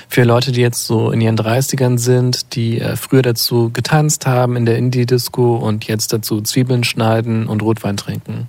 Für 0.09 0.25
Leute, 0.25 0.51
die 0.51 0.61
jetzt 0.61 0.85
so 0.85 1.13
in 1.13 1.21
ihren 1.21 1.37
30ern 1.37 1.99
sind, 1.99 2.57
die 2.57 2.81
äh, 2.81 2.97
früher 2.97 3.23
dazu 3.23 3.71
getanzt 3.73 4.27
haben 4.27 4.57
in 4.57 4.67
der 4.67 4.77
Indie-Disco 4.77 5.55
und 5.57 5.85
jetzt 5.87 6.13
dazu 6.13 6.41
Zwiebeln 6.41 6.83
schneiden 6.83 7.47
und 7.47 7.63
Rotwein 7.63 7.97
trinken. 7.97 8.49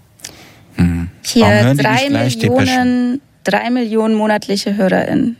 Hier 1.23 1.43
Warum 1.43 1.53
hören 1.53 1.77
die 1.77 1.83
drei 1.83 2.09
Millionen, 2.09 3.21
drei 3.43 3.69
Millionen 3.69 4.15
monatliche 4.15 4.75
HörerInnen. 4.75 5.37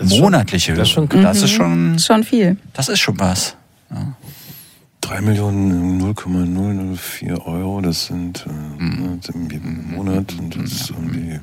Monatliche 0.00 0.72
Hörer. 0.72 0.80
Das 0.80 0.88
ist 0.88 0.94
schon, 0.94 1.08
das 1.08 1.42
ist 1.42 1.50
schon, 1.50 1.98
Schon 1.98 2.24
viel. 2.24 2.56
das 2.72 2.88
ist 2.88 3.00
schon 3.00 3.18
was. 3.18 3.56
3 5.00 5.20
Millionen 5.22 5.98
0,004 5.98 7.46
Euro, 7.46 7.80
das 7.80 8.06
sind 8.06 8.46
äh, 8.46 8.82
Mhm. 8.82 9.20
im 9.50 9.90
Monat 9.94 10.34
und 10.38 10.56
das 10.56 10.72
ist 10.72 10.90
irgendwie 10.90 11.32
äh, 11.32 11.40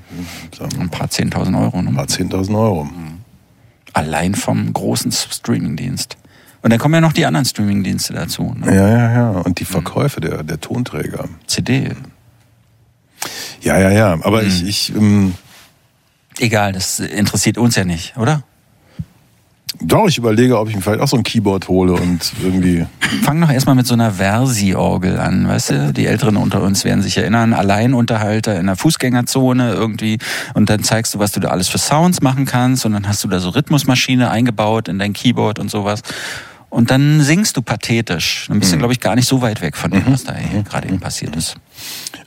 sagen 0.57 0.72
wir 0.73 0.82
Ein 0.82 0.90
paar 0.90 1.10
Zehntausend 1.10 1.56
Euro. 1.57 1.82
Ne? 1.82 1.90
Ein 1.90 1.95
paar 1.95 2.07
Zehntausend 2.07 2.56
Euro. 2.57 2.90
Allein 3.94 4.36
vom 4.36 4.72
großen 4.73 5.11
Streamingdienst. 5.11 6.18
Und 6.61 6.72
dann 6.72 6.80
kommen 6.80 6.95
ja 6.95 7.02
noch 7.02 7.14
die 7.14 7.26
anderen 7.26 7.45
Streamingdienste 7.45 8.14
dazu. 8.14 8.53
Ne? 8.57 8.76
Ja, 8.76 8.88
ja, 8.90 9.11
ja. 9.14 9.30
Und 9.41 9.60
die 9.60 9.65
Verkäufe 9.65 10.19
der, 10.19 10.44
der 10.44 10.60
Tonträger. 10.60 11.30
CD. 11.48 11.91
Ja, 13.61 13.80
ja, 13.80 13.90
ja. 13.91 14.14
Aber 14.22 14.44
ich, 14.44 14.64
ich 14.65 14.94
ähm, 14.95 15.36
Egal, 16.40 16.73
das 16.73 16.99
interessiert 16.99 17.57
uns 17.57 17.76
ja 17.77 17.86
nicht, 17.86 18.18
oder? 18.18 18.44
Doch, 19.81 20.07
ich 20.07 20.18
überlege, 20.18 20.60
ob 20.60 20.69
ich 20.69 20.76
mir 20.76 20.81
vielleicht 20.81 21.02
auch 21.02 21.07
so 21.07 21.18
ein 21.18 21.23
Keyboard 21.23 21.68
hole 21.68 21.93
und 21.93 22.34
irgendwie. 22.41 22.85
Fang 23.23 23.39
doch 23.41 23.49
erstmal 23.49 23.76
mit 23.76 23.88
so 23.88 23.93
einer 23.93 24.14
Versi-Orgel 24.14 25.19
an, 25.19 25.47
weißt 25.47 25.69
du? 25.69 25.93
Die 25.93 26.06
Älteren 26.06 26.38
unter 26.38 26.61
uns 26.61 26.85
werden 26.85 27.02
sich 27.02 27.18
erinnern, 27.18 27.53
Alleinunterhalter 27.53 28.60
in 28.60 28.68
der 28.68 28.76
Fußgängerzone 28.76 29.73
irgendwie 29.73 30.18
und 30.53 30.69
dann 30.69 30.84
zeigst 30.84 31.14
du, 31.14 31.19
was 31.19 31.31
du 31.31 31.39
da 31.39 31.49
alles 31.49 31.68
für 31.68 31.77
Sounds 31.77 32.22
machen 32.22 32.45
kannst 32.45 32.85
und 32.85 32.93
dann 32.93 33.07
hast 33.07 33.23
du 33.23 33.27
da 33.27 33.39
so 33.39 33.49
Rhythmusmaschine 33.49 34.30
eingebaut 34.30 34.88
in 34.88 34.99
dein 34.99 35.14
Keyboard 35.14 35.60
und 35.60 35.69
sowas. 35.69 36.02
Und 36.69 36.91
dann 36.91 37.22
singst 37.22 37.56
du 37.56 37.61
pathetisch. 37.61 38.47
Dann 38.49 38.60
bist 38.60 38.73
du, 38.73 38.77
glaube 38.77 38.91
ich, 38.91 38.99
gar 38.99 39.15
nicht 39.15 39.27
so 39.27 39.41
weit 39.41 39.61
weg 39.61 39.77
von 39.77 39.91
dem, 39.91 40.03
was 40.07 40.26
da 40.26 40.35
hier 40.35 40.61
gerade 40.64 40.89
eben 40.89 40.99
passiert 40.99 41.35
ist. 41.35 41.56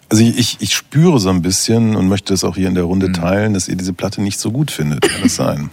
Also 0.09 0.23
ich, 0.23 0.39
ich, 0.39 0.57
ich 0.61 0.75
spüre 0.75 1.21
so 1.21 1.29
ein 1.29 1.43
bisschen 1.43 1.97
und 1.97 2.09
möchte 2.09 2.33
das 2.33 2.45
auch 2.45 2.57
hier 2.57 2.69
in 2.69 2.75
der 2.75 2.85
Runde 2.85 3.13
teilen, 3.13 3.53
dass 3.53 3.69
ihr 3.69 3.77
diese 3.77 3.93
Platte 3.93 4.23
nicht 4.23 4.41
so 4.41 4.51
gut 4.51 4.71
findet. 4.71 5.03
Kann 5.03 5.21
das 5.23 5.35
sein? 5.35 5.69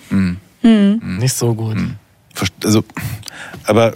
Nicht 0.65 1.35
so 1.35 1.53
gut. 1.53 1.77
Verst- 2.33 2.65
Also, 2.65 2.83
aber 3.65 3.93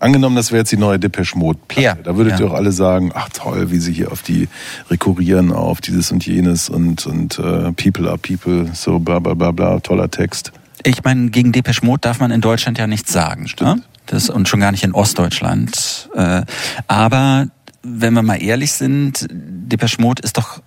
angenommen, 0.00 0.36
das 0.36 0.50
wäre 0.50 0.58
jetzt 0.60 0.72
die 0.72 0.76
neue 0.76 0.98
Depeche 0.98 1.38
Mode 1.38 1.58
Platte. 1.68 1.82
Ja, 1.82 1.94
Da 1.94 2.16
würdet 2.16 2.34
ja. 2.34 2.40
ihr 2.46 2.50
auch 2.50 2.54
alle 2.54 2.72
sagen, 2.72 3.12
ach 3.14 3.28
toll, 3.32 3.70
wie 3.70 3.78
sie 3.78 3.92
hier 3.92 4.12
auf 4.12 4.22
die 4.22 4.48
rekurrieren, 4.90 5.52
auf 5.52 5.80
dieses 5.80 6.10
und 6.12 6.26
jenes 6.26 6.68
und, 6.68 7.06
und 7.06 7.38
äh, 7.38 7.72
People 7.72 8.08
are 8.08 8.18
People, 8.18 8.68
so 8.74 8.98
bla 8.98 9.18
bla 9.20 9.34
bla 9.34 9.52
bla, 9.52 9.80
toller 9.80 10.10
Text. 10.10 10.52
Ich 10.84 11.02
meine, 11.04 11.30
gegen 11.30 11.52
Depeche 11.52 11.84
Mode 11.84 12.00
darf 12.02 12.20
man 12.20 12.30
in 12.30 12.40
Deutschland 12.40 12.78
ja 12.78 12.86
nichts 12.86 13.12
sagen. 13.12 13.46
Ne? 13.60 13.80
Das, 14.06 14.28
und 14.28 14.48
schon 14.48 14.60
gar 14.60 14.70
nicht 14.72 14.84
in 14.84 14.92
Ostdeutschland. 14.92 16.10
Äh, 16.14 16.42
aber 16.86 17.48
wenn 17.82 18.12
wir 18.14 18.22
mal 18.22 18.42
ehrlich 18.42 18.72
sind, 18.72 19.26
Depeche 19.30 20.00
Mode 20.00 20.22
ist 20.22 20.36
doch. 20.36 20.60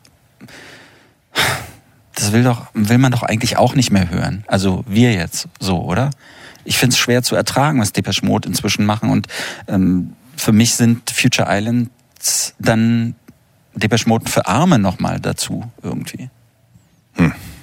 Das 2.19 2.33
will 2.33 2.43
doch, 2.43 2.67
will 2.73 2.97
man 2.97 3.11
doch 3.11 3.23
eigentlich 3.23 3.57
auch 3.57 3.75
nicht 3.75 3.91
mehr 3.91 4.09
hören. 4.09 4.43
Also 4.47 4.83
wir 4.87 5.13
jetzt 5.13 5.47
so, 5.59 5.81
oder? 5.81 6.09
Ich 6.65 6.77
finde 6.77 6.93
es 6.93 6.99
schwer 6.99 7.23
zu 7.23 7.35
ertragen, 7.35 7.79
was 7.79 7.93
Depeche 7.93 8.25
Mode 8.25 8.49
inzwischen 8.49 8.85
machen. 8.85 9.09
Und 9.09 9.27
ähm, 9.67 10.13
für 10.35 10.51
mich 10.51 10.75
sind 10.75 11.09
Future 11.09 11.47
Islands 11.49 12.53
dann 12.59 13.15
Depeche 13.73 14.09
Mode 14.09 14.29
für 14.29 14.47
Arme 14.47 14.79
nochmal 14.79 15.21
dazu 15.21 15.63
irgendwie. 15.81 16.29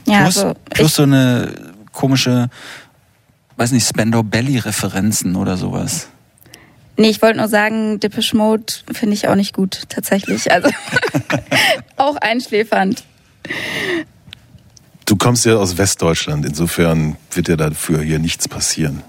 Ja, 0.06 0.22
plus, 0.22 0.38
also 0.38 0.54
plus 0.70 0.94
so 0.94 1.02
eine 1.02 1.52
komische, 1.92 2.48
weiß 3.56 3.72
nicht, 3.72 3.86
Spandau 3.86 4.22
Belly 4.22 4.58
Referenzen 4.58 5.36
oder 5.36 5.56
sowas. 5.56 6.08
Nee, 6.96 7.10
ich 7.10 7.20
wollte 7.20 7.38
nur 7.38 7.48
sagen, 7.48 8.00
Depeche 8.00 8.36
Mode 8.36 8.72
finde 8.92 9.14
ich 9.14 9.28
auch 9.28 9.34
nicht 9.34 9.54
gut, 9.54 9.82
tatsächlich. 9.90 10.50
Also 10.50 10.70
auch 11.96 12.16
einschläfernd. 12.16 13.04
Du 15.06 15.16
kommst 15.16 15.46
ja 15.46 15.56
aus 15.56 15.78
Westdeutschland, 15.78 16.44
insofern 16.44 17.16
wird 17.32 17.48
dir 17.48 17.56
dafür 17.56 18.02
hier 18.02 18.18
nichts 18.18 18.48
passieren. 18.48 19.02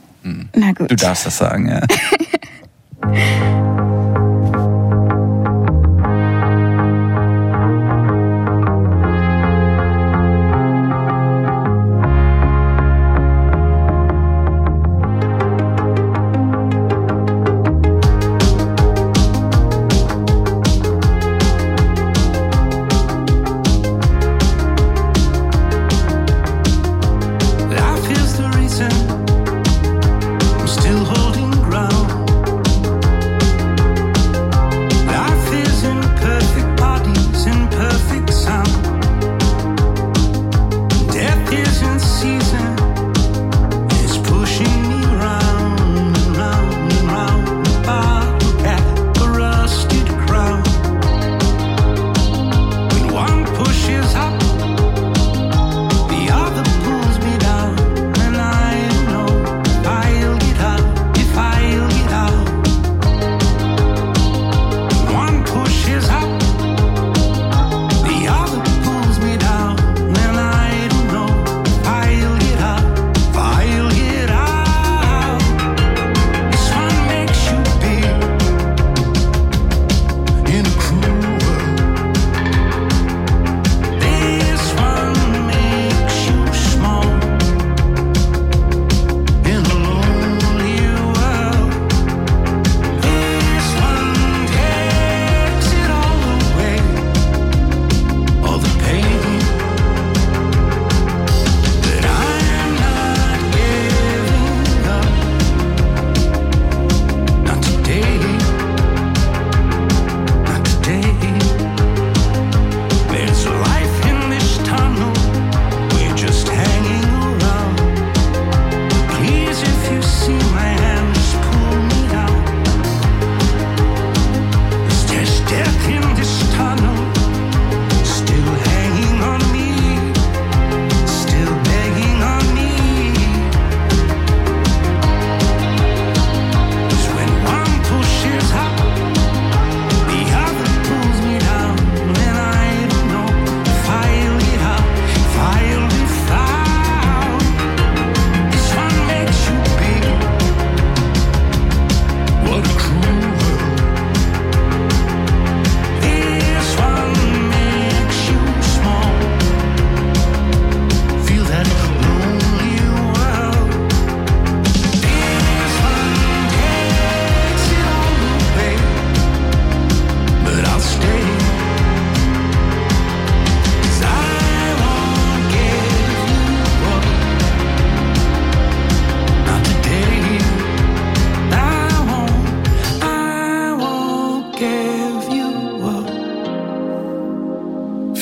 Na 0.53 0.71
gut. 0.71 0.91
Du 0.91 0.95
darfst 0.95 1.25
das 1.25 1.37
sagen, 1.37 1.67
ja. 1.67 1.81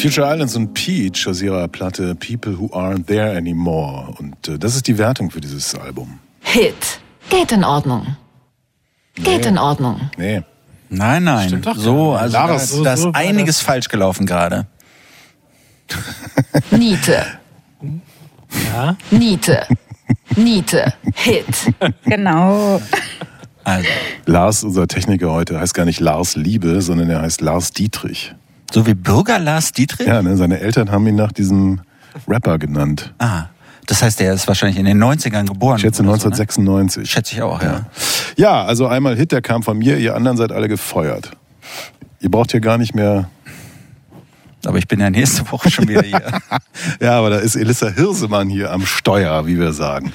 Future 0.05 0.27
Islands 0.31 0.55
und 0.55 0.73
Peach 0.75 1.25
aus 1.27 1.41
ihrer 1.41 1.67
Platte 1.67 2.13
People 2.13 2.59
Who 2.59 2.67
Aren't 2.67 3.07
There 3.07 3.35
Anymore. 3.35 4.13
Und 4.19 4.47
äh, 4.47 4.59
das 4.59 4.75
ist 4.75 4.87
die 4.87 4.99
Wertung 4.99 5.31
für 5.31 5.41
dieses 5.41 5.73
Album. 5.73 6.19
Hit. 6.41 6.99
Geht 7.31 7.51
in 7.51 7.63
Ordnung. 7.63 8.15
Geht 9.15 9.47
in 9.47 9.57
Ordnung. 9.57 10.11
Nee. 10.17 10.43
Nein, 10.89 11.23
nein. 11.23 11.47
Stimmt 11.47 11.65
doch 11.65 11.75
so, 11.75 12.13
also 12.13 12.33
da, 12.33 12.45
Lars, 12.45 12.69
so- 12.69 12.83
da 12.83 12.93
ist 12.93 13.01
so 13.01 13.11
einiges 13.13 13.57
das. 13.57 13.65
falsch 13.65 13.87
gelaufen 13.89 14.27
gerade. 14.27 14.67
Niete. 16.69 17.25
Ja. 18.71 18.95
Niete. 19.09 19.65
Niete. 20.35 20.93
Hit. 21.15 21.73
Genau. 22.03 22.79
Also, 23.63 23.89
Lars, 24.27 24.63
unser 24.63 24.87
Techniker 24.87 25.31
heute, 25.31 25.59
heißt 25.59 25.73
gar 25.73 25.85
nicht 25.85 25.99
Lars 25.99 26.35
Liebe, 26.35 26.79
sondern 26.83 27.09
er 27.09 27.21
heißt 27.23 27.41
Lars 27.41 27.71
Dietrich. 27.71 28.35
So 28.75 28.85
wie 28.85 28.93
Bürger 28.93 29.39
Lars 29.39 29.71
Dietrich? 29.71 30.05
Ja, 30.05 30.21
ne, 30.21 30.35
seine 30.35 30.59
Eltern 30.59 30.91
haben 30.91 31.07
ihn 31.07 31.15
nach 31.15 31.31
diesem 31.31 31.79
Rapper 32.27 32.59
genannt. 32.59 33.13
Ah, 33.19 33.45
das 33.85 34.03
heißt, 34.03 34.19
der 34.19 34.33
ist 34.33 34.49
wahrscheinlich 34.49 34.77
in 34.77 34.83
den 34.83 35.01
90ern 35.01 35.47
geboren. 35.47 35.77
Ich 35.77 35.83
schätze 35.83 36.03
oder 36.03 36.19
so, 36.19 36.27
ne? 36.27 36.35
1996. 36.35 37.09
Schätze 37.09 37.35
ich 37.35 37.41
auch, 37.41 37.63
ja. 37.63 37.85
Ja, 38.35 38.65
also 38.65 38.87
einmal 38.87 39.15
Hit, 39.15 39.31
der 39.31 39.41
kam 39.41 39.63
von 39.63 39.77
mir, 39.77 39.97
ihr 39.97 40.13
anderen 40.13 40.35
seid 40.35 40.51
alle 40.51 40.67
gefeuert. 40.67 41.31
Ihr 42.19 42.29
braucht 42.29 42.51
hier 42.51 42.59
gar 42.59 42.77
nicht 42.77 42.93
mehr. 42.93 43.29
Aber 44.65 44.77
ich 44.77 44.89
bin 44.89 44.99
ja 44.99 45.09
nächste 45.09 45.49
Woche 45.49 45.71
schon 45.71 45.87
wieder 45.87 46.01
hier. 46.01 46.21
Ja, 46.99 47.17
aber 47.17 47.29
da 47.29 47.37
ist 47.37 47.55
Elissa 47.55 47.87
Hirsemann 47.87 48.49
hier 48.49 48.73
am 48.73 48.85
Steuer, 48.85 49.47
wie 49.47 49.57
wir 49.57 49.71
sagen. 49.71 50.11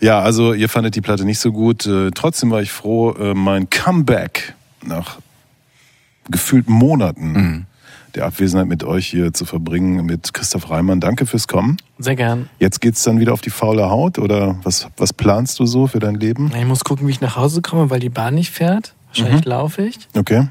Ja, 0.00 0.20
also 0.20 0.54
ihr 0.54 0.70
fandet 0.70 0.96
die 0.96 1.02
Platte 1.02 1.26
nicht 1.26 1.40
so 1.40 1.52
gut. 1.52 1.84
Äh, 1.86 2.10
Trotzdem 2.12 2.50
war 2.50 2.62
ich 2.62 2.72
froh, 2.72 3.12
äh, 3.12 3.34
mein 3.34 3.68
Comeback 3.68 4.54
nach 4.82 5.18
gefühlt 6.30 6.70
Monaten 6.70 7.66
der 8.14 8.26
Abwesenheit 8.26 8.66
mit 8.66 8.84
euch 8.84 9.06
hier 9.06 9.32
zu 9.32 9.44
verbringen, 9.44 10.04
mit 10.04 10.32
Christoph 10.34 10.70
Reimann. 10.70 11.00
Danke 11.00 11.26
fürs 11.26 11.48
Kommen. 11.48 11.76
Sehr 11.98 12.16
gern. 12.16 12.48
Jetzt 12.58 12.80
geht's 12.80 13.02
dann 13.02 13.20
wieder 13.20 13.32
auf 13.32 13.40
die 13.40 13.50
faule 13.50 13.88
Haut 13.90 14.18
oder 14.18 14.56
was, 14.62 14.88
was 14.96 15.12
planst 15.12 15.58
du 15.58 15.66
so 15.66 15.86
für 15.86 15.98
dein 15.98 16.16
Leben? 16.16 16.52
Ich 16.58 16.64
muss 16.66 16.84
gucken, 16.84 17.06
wie 17.06 17.10
ich 17.12 17.20
nach 17.20 17.36
Hause 17.36 17.62
komme, 17.62 17.90
weil 17.90 18.00
die 18.00 18.08
Bahn 18.10 18.34
nicht 18.34 18.50
fährt. 18.50 18.94
Wahrscheinlich 19.08 19.44
Mhm. 19.44 19.50
laufe 19.50 19.82
ich. 19.82 19.98
Okay. 20.14 20.48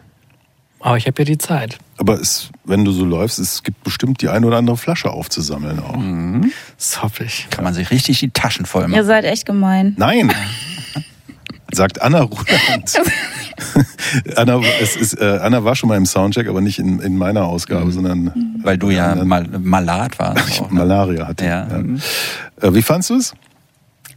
Aber 0.80 0.98
ich 0.98 1.06
habe 1.06 1.22
ja 1.22 1.26
die 1.26 1.38
Zeit. 1.38 1.78
Aber 1.98 2.20
es, 2.20 2.50
wenn 2.64 2.84
du 2.84 2.92
so 2.92 3.06
läufst, 3.06 3.38
es 3.38 3.62
gibt 3.62 3.84
bestimmt 3.84 4.22
die 4.24 4.30
ein 4.30 4.44
oder 4.44 4.58
andere 4.58 4.78
Flasche 4.78 5.12
aufzusammeln 5.12 5.80
auch. 5.80 5.96
Das 6.76 7.04
hoffe 7.04 7.24
ich. 7.26 7.48
Kann 7.52 7.64
man 7.64 7.76
sich 7.76 7.92
richtig 7.92 8.20
die 8.20 8.32
Taschen 8.32 8.66
voll 8.66 8.82
Ihr 8.84 8.88
machen. 8.88 9.06
seid 9.06 9.26
echt 9.26 9.46
gemein. 9.46 9.94
Nein! 9.98 10.32
Sagt 11.74 12.02
Anna 12.02 12.22
Ruland. 12.22 13.02
Anna, 14.36 14.60
es 14.82 14.96
ist, 14.96 15.14
äh, 15.14 15.40
Anna 15.42 15.64
war 15.64 15.76
schon 15.76 15.90
mal 15.90 15.98
im 15.98 16.06
Soundcheck, 16.06 16.48
aber 16.48 16.62
nicht 16.62 16.80
in, 16.80 17.00
in 17.00 17.18
meiner 17.18 17.46
Ausgabe, 17.46 17.92
sondern 17.92 18.60
Weil 18.64 18.78
du 18.78 18.90
ja 18.90 19.16
mal 19.16 19.48
Malat 19.48 20.20
warst. 20.20 20.48
ich 20.50 20.60
auch, 20.62 20.70
ne? 20.72 20.80
Malaria 20.80 21.28
hatte. 21.28 21.46
Ja. 21.46 21.68
Äh, 21.68 22.74
wie 22.74 22.82
fandst 22.82 23.10
du 23.10 23.16
es? 23.16 23.34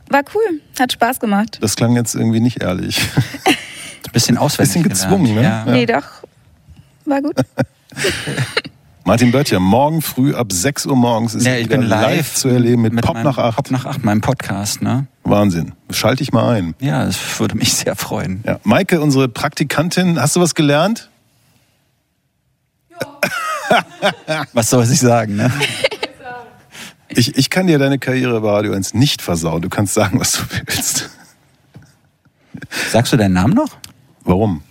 War 0.09 0.22
cool. 0.35 0.60
Hat 0.78 0.93
Spaß 0.93 1.20
gemacht. 1.20 1.59
Das 1.60 1.76
klang 1.76 1.94
jetzt 1.97 2.14
irgendwie 2.14 2.40
nicht 2.40 2.62
ehrlich. 2.62 3.01
Ein 3.47 3.55
bisschen 4.12 4.36
auswendig 4.39 4.82
Bisschen 4.82 4.89
gezwungen, 4.89 5.35
gelernt. 5.35 5.66
ne? 5.66 5.72
Ja. 5.72 5.78
Nee, 5.78 5.86
doch. 5.86 6.05
War 7.06 7.22
gut. 7.22 7.36
Martin 9.05 9.31
Böttcher, 9.32 9.60
morgen 9.60 10.01
früh 10.01 10.35
ab 10.35 10.51
6 10.51 10.86
Uhr 10.86 10.97
morgens 10.97 11.35
ist 11.35 11.47
Ja, 11.47 11.56
ich 11.56 11.66
wieder 11.66 11.78
bin 11.78 11.86
live 11.86 12.35
zu 12.35 12.48
erleben 12.48 12.82
mit, 12.82 12.97
Pop 13.02 13.14
meinem 13.14 13.24
nach 13.24 13.39
8. 13.39 13.56
Pop 13.56 13.70
nach 13.70 13.85
8, 13.85 14.05
meinem 14.05 14.22
Podcast, 14.22 14.81
ne? 14.82 15.06
Wahnsinn. 15.24 15.72
Schalte 15.90 16.22
ich 16.22 16.32
mal 16.32 16.55
ein. 16.55 16.74
Ja, 16.80 17.05
das 17.05 17.18
würde 17.40 17.56
mich 17.56 17.74
sehr 17.74 17.96
freuen. 17.96 18.42
Ja. 18.46 18.60
Maike, 18.62 19.01
unsere 19.01 19.28
Praktikantin, 19.28 20.20
hast 20.20 20.36
du 20.36 20.40
was 20.40 20.55
gelernt? 20.55 21.10
Was 24.52 24.70
soll 24.70 24.84
ich 24.84 25.01
sagen, 25.01 25.36
ne? 25.36 25.51
Ich, 27.09 27.36
ich 27.36 27.51
kann 27.51 27.66
dir 27.66 27.78
deine 27.78 27.98
Karriere 27.98 28.40
bei 28.40 28.51
Radio 28.51 28.72
1 28.72 28.94
nicht 28.94 29.22
versauen. 29.22 29.62
Du 29.62 29.68
kannst 29.68 29.94
sagen, 29.94 30.20
was 30.20 30.32
du 30.32 30.42
willst. 30.66 31.10
Sagst 32.90 33.12
du 33.12 33.16
deinen 33.16 33.34
Namen 33.34 33.55
noch? 33.55 33.76
Warum? 34.24 34.62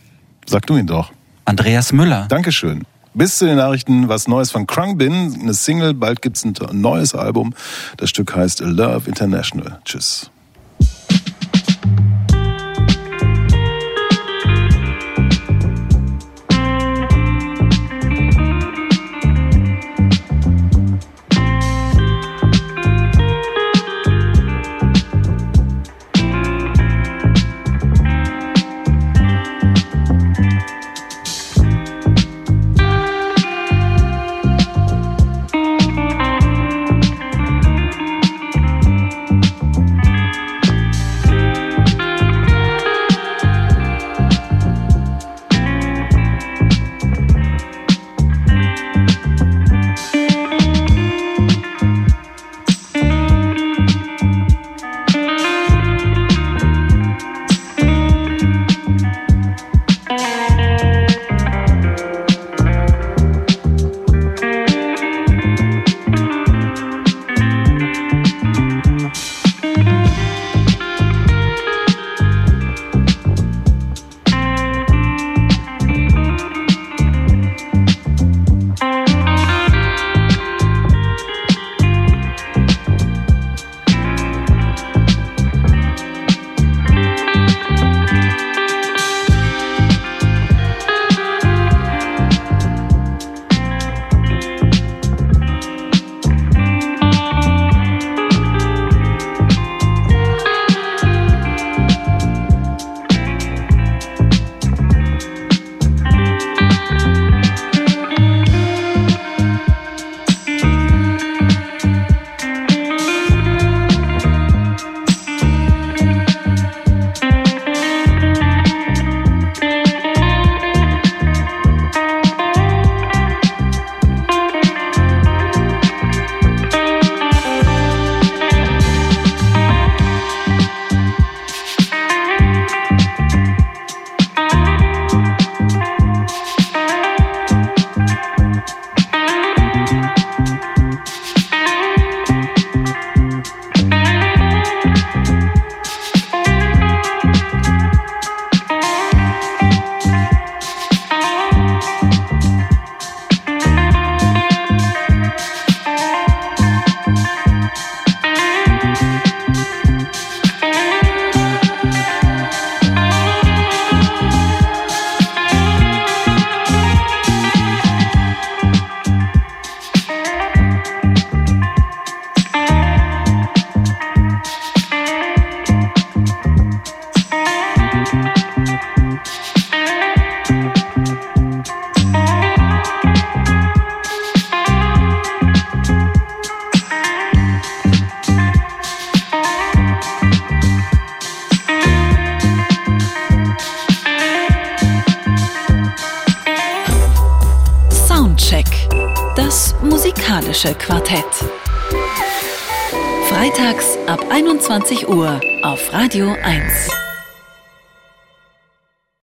Sag 0.46 0.66
du 0.68 0.78
ihn 0.78 0.88
doch. 0.88 1.12
Andreas 1.46 1.94
Müller. 1.94 2.26
Dankeschön. 2.30 2.86
Bis 3.14 3.38
zu 3.38 3.46
den 3.46 3.58
Nachrichten, 3.58 4.10
was 4.10 4.28
Neues 4.28 4.52
von 4.52 4.66
Krungbin, 4.66 5.38
eine 5.40 5.54
Single, 5.54 5.94
bald 5.94 6.22
gibt's 6.22 6.44
ein 6.44 6.56
neues 6.74 7.14
Album. 7.14 7.54
Das 7.98 8.10
Stück 8.10 8.36
heißt 8.36 8.62
Love 8.62 9.08
International. 9.08 9.80
Tschüss. 9.86 10.32